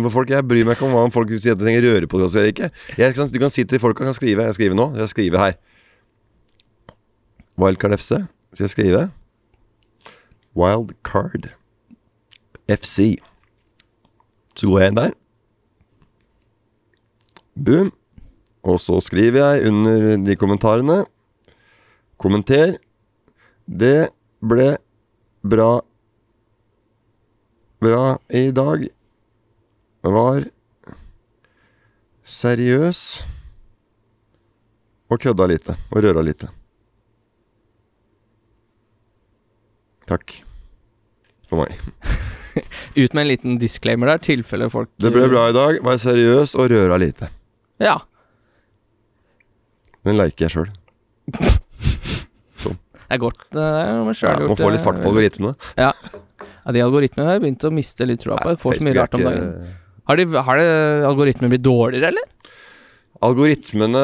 på 0.06 0.12
folk. 0.14 0.30
Jeg 0.30 0.46
bryr 0.46 0.66
meg 0.70 0.78
ikke 0.78 0.86
om 0.86 0.94
hva 0.94 1.08
folk 1.12 1.34
sier 1.34 1.58
at 1.58 1.60
de 1.60 1.66
trenger 1.66 1.82
rørepodkast 1.88 2.38
eller 2.38 2.54
ikke. 2.54 2.70
Jeg, 3.00 3.16
kan, 3.18 3.28
du 3.34 3.40
kan 3.42 3.50
si 3.50 3.66
til 3.66 3.82
folk 3.82 3.98
at 3.98 4.06
jeg 4.06 4.12
kan 4.14 4.20
skrive. 4.22 4.46
Jeg 4.52 4.54
skriver 4.60 4.76
nå. 4.78 4.88
Jeg 5.02 5.10
skriver 5.16 5.40
her. 5.48 5.58
Wildcard 7.58 7.98
FC. 7.98 8.22
Skal 8.54 8.68
jeg 8.68 8.76
skrive? 8.78 9.06
Wildcard 10.56 11.50
FC. 12.70 13.18
Så 14.54 14.70
går 14.70 14.80
jeg 14.86 14.94
inn 14.94 15.02
der. 15.02 15.18
Boom. 17.58 17.92
Og 18.68 18.80
så 18.84 19.00
skriver 19.04 19.40
jeg 19.40 19.72
under 19.72 20.18
de 20.26 20.36
kommentarene 20.36 21.04
Kommenter. 22.20 22.76
Det 23.64 24.10
ble 24.44 24.74
bra 25.48 25.80
Bra 27.80 28.18
i 28.36 28.50
dag 28.52 28.90
var 30.04 30.44
seriøs 32.28 33.04
Og 35.10 35.20
kødda 35.24 35.48
lite. 35.50 35.76
Og 35.90 36.04
røra 36.04 36.22
lite. 36.22 36.52
Takk. 40.10 40.36
For 41.50 41.64
meg. 41.64 41.74
Ut 43.00 43.14
med 43.14 43.24
en 43.24 43.30
liten 43.30 43.58
disclaimer 43.62 44.12
der, 44.12 44.22
tilfelle 44.22 44.68
folk 44.70 44.92
Det 45.02 45.12
ble 45.14 45.26
bra 45.32 45.48
i 45.50 45.56
dag. 45.56 45.80
Vær 45.86 45.98
seriøs 46.02 46.54
og 46.60 46.70
røra 46.74 47.00
lite. 47.02 47.32
Ja. 47.82 47.96
Den 50.08 50.20
liker 50.20 50.48
jeg 50.48 50.56
sjøl. 50.56 50.70
Det 53.10 53.18
er 53.18 53.22
godt. 53.24 53.40
Det 53.50 53.62
er 53.66 53.96
noe 53.98 54.12
Ja, 54.14 54.18
selv 54.20 54.52
må 54.52 54.56
få 54.58 54.68
litt 54.70 54.84
fart 54.86 55.00
på 55.02 55.08
eh, 55.08 55.10
algoritmene. 55.10 55.56
Ja. 55.82 55.90
ja, 56.46 56.74
de 56.76 56.82
algoritmene 56.84 57.26
har 57.26 57.40
begynt 57.42 57.64
å 57.66 57.72
miste 57.74 58.06
litt 58.06 58.22
troa 58.22 58.38
på. 58.38 58.54
Får 58.62 58.78
så 58.78 58.86
mye 58.86 58.98
rart 59.00 59.16
om 59.18 59.24
dagen. 59.26 59.48
Har, 60.06 60.20
de, 60.20 60.26
har 60.46 60.60
det, 60.62 60.68
algoritmene 61.10 61.50
blitt 61.56 61.64
dårligere, 61.66 62.12
eller? 62.12 62.54
Algoritmene 63.26 64.04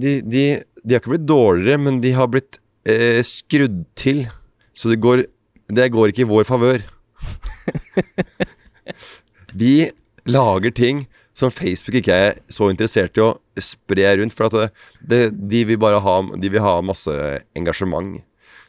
de, 0.00 0.14
de, 0.24 0.46
de 0.80 0.96
har 0.96 1.02
ikke 1.02 1.12
blitt 1.12 1.28
dårligere, 1.28 1.82
men 1.84 2.00
de 2.00 2.14
har 2.16 2.30
blitt 2.32 2.56
eh, 2.88 3.20
skrudd 3.28 3.82
til. 3.92 4.24
Så 4.72 4.94
det 4.94 4.96
går, 5.04 5.26
det 5.68 5.90
går 5.92 6.14
ikke 6.14 6.24
i 6.24 6.30
vår 6.32 6.48
favør. 6.48 6.80
Vi 9.60 9.74
lager 10.32 10.72
ting 10.72 11.04
som 11.36 11.52
Facebook 11.52 11.98
ikke 12.00 12.16
er 12.16 12.38
så 12.52 12.70
interessert 12.72 13.18
i 13.18 13.24
å 13.24 13.34
spre 13.60 14.14
rundt. 14.20 14.36
For 14.36 14.48
at 14.48 14.78
det, 15.04 15.28
de 15.36 15.66
vil 15.68 15.80
bare 15.80 16.00
ha, 16.00 16.16
de 16.32 16.52
vil 16.52 16.64
ha 16.64 16.78
masse 16.84 17.12
engasjement. 17.58 18.16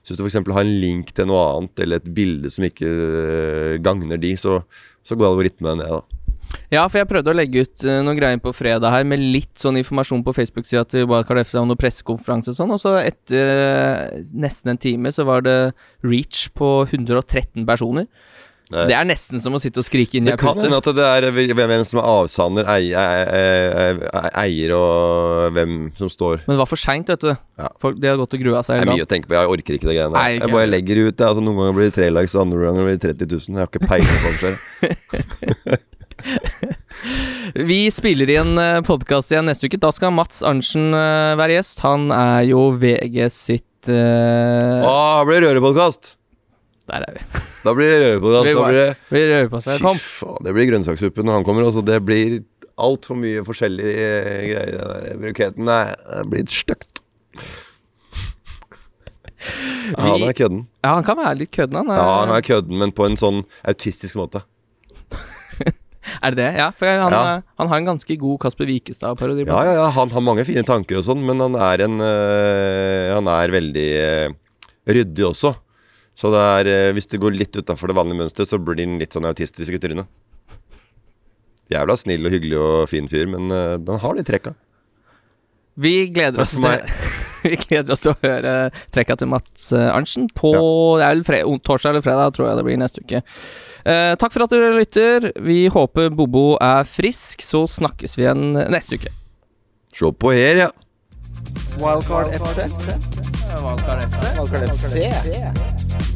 Så 0.03 0.13
hvis 0.13 0.19
du 0.19 0.27
f.eks. 0.27 0.39
har 0.55 0.63
en 0.63 0.77
link 0.81 1.11
til 1.15 1.27
noe 1.27 1.45
annet, 1.55 1.79
eller 1.83 1.99
et 1.99 2.13
bilde 2.15 2.51
som 2.51 2.63
ikke 2.67 2.87
øh, 2.87 3.73
gagner 3.83 4.19
de, 4.19 4.35
så, 4.39 4.61
så 5.03 5.17
går 5.19 5.33
algoritmene 5.33 5.81
ned, 5.81 5.97
da. 5.97 6.17
Ja, 6.71 6.85
for 6.87 7.01
jeg 7.01 7.09
prøvde 7.09 7.31
å 7.33 7.35
legge 7.35 7.65
ut 7.65 7.83
eh, 7.83 7.99
noen 8.03 8.15
greier 8.15 8.39
på 8.39 8.53
fredag 8.55 8.93
her 8.93 9.03
med 9.07 9.19
litt 9.19 9.59
sånn 9.59 9.79
informasjon 9.81 10.23
på 10.23 10.33
Facebook-sida 10.35 10.85
til 10.87 11.07
Wildcard 11.09 11.41
FC 11.43 11.57
om 11.59 11.67
noen 11.67 11.79
pressekonferanse 11.79 12.53
og 12.53 12.59
sånn, 12.59 12.71
og 12.75 12.79
så 12.79 12.93
etter 13.01 14.23
nesten 14.31 14.71
en 14.71 14.79
time 14.79 15.11
så 15.11 15.27
var 15.27 15.43
det 15.43 15.57
reach 16.07 16.47
på 16.55 16.71
113 16.85 17.67
personer. 17.67 18.07
Det- 18.67 18.87
Det 18.89 18.95
er 18.97 19.05
nesten 19.07 19.39
som 19.39 19.53
å 19.53 19.59
sitte 19.63 19.79
og 19.79 19.85
skrike 19.87 20.15
inn 20.19 20.27
i 20.27 20.31
ei 20.31 20.37
pute. 20.37 20.67
at 20.67 20.83
det 20.83 21.05
er 21.05 21.31
hvem 21.31 21.83
som 21.87 21.99
er 21.99 22.03
avsander, 22.03 22.65
eier, 24.43 24.71
og 24.75 25.53
hvem 25.55 25.91
som 25.95 26.09
står 26.11 26.41
Men 26.45 26.55
det 26.57 26.59
var 26.59 26.65
for 26.67 26.75
seint, 26.75 27.07
vet 27.07 27.19
du. 27.21 27.31
Ja. 27.57 27.69
Folk, 27.79 27.99
de 27.99 28.07
har 28.07 28.17
gått 28.19 28.33
og 28.33 28.39
grua 28.43 28.63
seg 28.63 28.81
Det 28.81 28.87
er 28.87 28.91
mye 28.91 29.05
å 29.05 29.07
tenke 29.07 29.27
på. 29.27 29.37
Jeg 29.39 29.47
orker 29.47 29.73
ikke 29.77 29.87
det 29.87 29.95
greiene 29.95 30.13
der. 30.13 30.39
Jeg 30.41 30.51
bare 30.51 30.67
legger 30.67 31.07
ut. 31.07 31.17
Altså, 31.17 31.41
noen 31.41 31.55
ganger 31.61 31.73
blir 31.79 31.87
det 31.87 31.95
tre 31.95 32.09
likes, 32.11 32.35
andre 32.35 32.59
ganger 32.67 32.83
blir 32.83 32.97
det 32.99 33.17
30 33.17 33.27
000. 33.31 33.39
Jeg 33.55 33.61
har 33.63 33.69
ikke 33.71 33.87
peiling 33.87 34.19
på 34.25 34.29
hva. 34.41 34.51
Vi 37.67 37.79
spiller 37.93 38.29
i 38.29 38.35
en 38.41 38.57
podkast 38.83 39.31
igjen 39.31 39.47
neste 39.47 39.69
uke. 39.69 39.79
Da 39.79 39.91
skal 39.95 40.11
Mats 40.11 40.43
Arntzen 40.43 40.91
eh, 40.91 41.37
være 41.39 41.55
gjest. 41.59 41.79
Han 41.85 42.11
er 42.11 42.43
jo 42.51 42.67
VG 42.75 43.29
sitt 43.31 43.87
uh... 43.87 44.83
Å, 44.83 45.23
det 45.23 45.29
blir 45.31 45.45
rørepodkast! 45.47 46.16
Der 46.87 47.03
er 47.07 47.17
vi. 47.17 47.23
Da 47.67 47.73
blir 47.75 47.97
det. 47.99 48.11
Da 48.23 48.41
blir 48.45 48.75
det 48.77 48.91
Vi 49.11 49.21
rører 49.27 49.49
på 49.51 49.59
seg. 49.65 49.79
Fy 49.81 49.83
Kom. 49.83 49.97
faen, 49.99 50.43
det 50.45 50.53
blir 50.55 50.69
grønnsakssuppe 50.69 51.25
når 51.25 51.39
han 51.41 51.43
kommer. 51.47 51.65
Altså, 51.67 51.81
det 51.83 51.97
blir 52.07 52.37
altfor 52.79 53.17
mye 53.19 53.41
forskjellige 53.43 54.05
greier. 54.47 54.69
i 54.69 54.77
Den 54.77 55.09
der 55.09 55.19
bruketen 55.25 55.65
Nei, 55.67 55.81
det 55.91 56.23
blir 56.31 56.45
stygt. 56.53 57.01
Ja, 59.93 60.03
han 60.15 60.23
er 60.27 60.33
kødden. 60.35 60.61
Ja, 60.83 60.93
han 60.97 61.03
kan 61.07 61.17
være 61.19 61.35
litt 61.43 61.51
kødden, 61.53 61.77
han. 61.81 61.91
Ja, 61.93 62.05
han 62.23 62.31
er 62.35 62.41
kødden, 62.45 62.77
men 62.81 62.91
på 62.95 63.05
en 63.07 63.17
sånn 63.19 63.43
autistisk 63.67 64.17
måte. 64.19 64.41
Er 66.23 66.31
det 66.31 66.39
det? 66.39 66.49
Ja, 66.55 66.69
for 66.71 66.87
han, 66.87 67.11
Ja. 67.11 67.21
eh, 67.35 67.41
han 67.59 67.67
har 67.67 67.81
en 67.81 67.89
ganske 67.89 68.15
god 68.19 68.39
Kasper 68.39 68.65
Wikestad-parodi. 68.69 69.43
Ja, 69.45 69.59
ja, 69.67 69.73
ja, 69.81 69.87
han 69.91 70.09
har 70.15 70.23
mange 70.23 70.45
fine 70.47 70.63
tanker 70.63 71.01
og 71.01 71.03
sånn, 71.03 71.19
men 71.27 71.43
han 71.43 71.55
er 71.59 71.83
en 71.83 71.99
øh, 71.99 73.15
Han 73.17 73.27
er 73.27 73.51
veldig 73.51 73.87
øh, 74.07 74.29
ryddig 74.87 75.25
også. 75.27 75.51
Så 76.17 76.31
det 76.33 76.41
er 76.41 76.71
øh, 76.73 76.93
hvis 76.97 77.09
det 77.11 77.21
går 77.21 77.35
litt 77.37 77.57
utafor 77.57 77.91
det 77.91 77.97
vanlige 77.97 78.23
mønsteret, 78.23 78.49
så 78.49 78.57
blir 78.57 78.79
den 78.79 78.97
litt 79.01 79.13
sånn 79.13 79.27
autistisk 79.29 79.77
i 79.77 79.81
trynet. 79.81 80.09
Jævla 81.69 81.97
snill 81.99 82.25
og 82.25 82.33
hyggelig 82.33 82.57
og 82.63 82.87
fin 82.89 83.09
fyr, 83.11 83.27
men 83.29 83.51
den 83.51 83.99
har 84.01 84.15
de 84.15 84.23
trekka. 84.25 84.53
Vi 85.77 86.07
gleder 86.09 86.41
oss 86.41 86.55
til 86.57 86.65
Vi 87.47 87.55
gleder 87.55 87.93
oss 87.93 88.03
til 88.03 88.13
å 88.13 88.19
høre 88.23 88.53
trekka 88.93 89.17
til 89.19 89.29
Mats 89.31 89.69
eh, 89.75 89.89
Arntzen 89.93 90.27
på 90.35 90.51
det 90.99 91.05
er 91.05 91.15
vel 91.15 91.23
fre 91.27 91.41
torsdag 91.63 91.93
eller 91.93 92.05
fredag, 92.05 92.33
tror 92.35 92.49
jeg 92.49 92.59
det 92.59 92.65
blir 92.67 92.81
neste 92.81 93.03
uke. 93.05 93.21
Eh, 93.87 94.13
takk 94.19 94.33
for 94.33 94.45
at 94.47 94.53
dere 94.53 94.73
lytter. 94.75 95.29
Vi 95.45 95.59
håper 95.71 96.11
Bobo 96.17 96.57
er 96.63 96.87
frisk, 96.89 97.45
så 97.45 97.63
snakkes 97.77 98.17
vi 98.17 98.25
igjen 98.25 98.49
neste 98.73 98.99
uke. 98.99 99.13
Se 99.95 100.11
på 100.11 100.33
her, 100.35 100.63
ja. 100.67 100.71
Wildcard 101.77 102.33
FC 102.33 102.65
Wildcard 103.61 104.07
FC. 104.09 104.23
Wildcard 104.39 104.73
FC. 104.73 105.86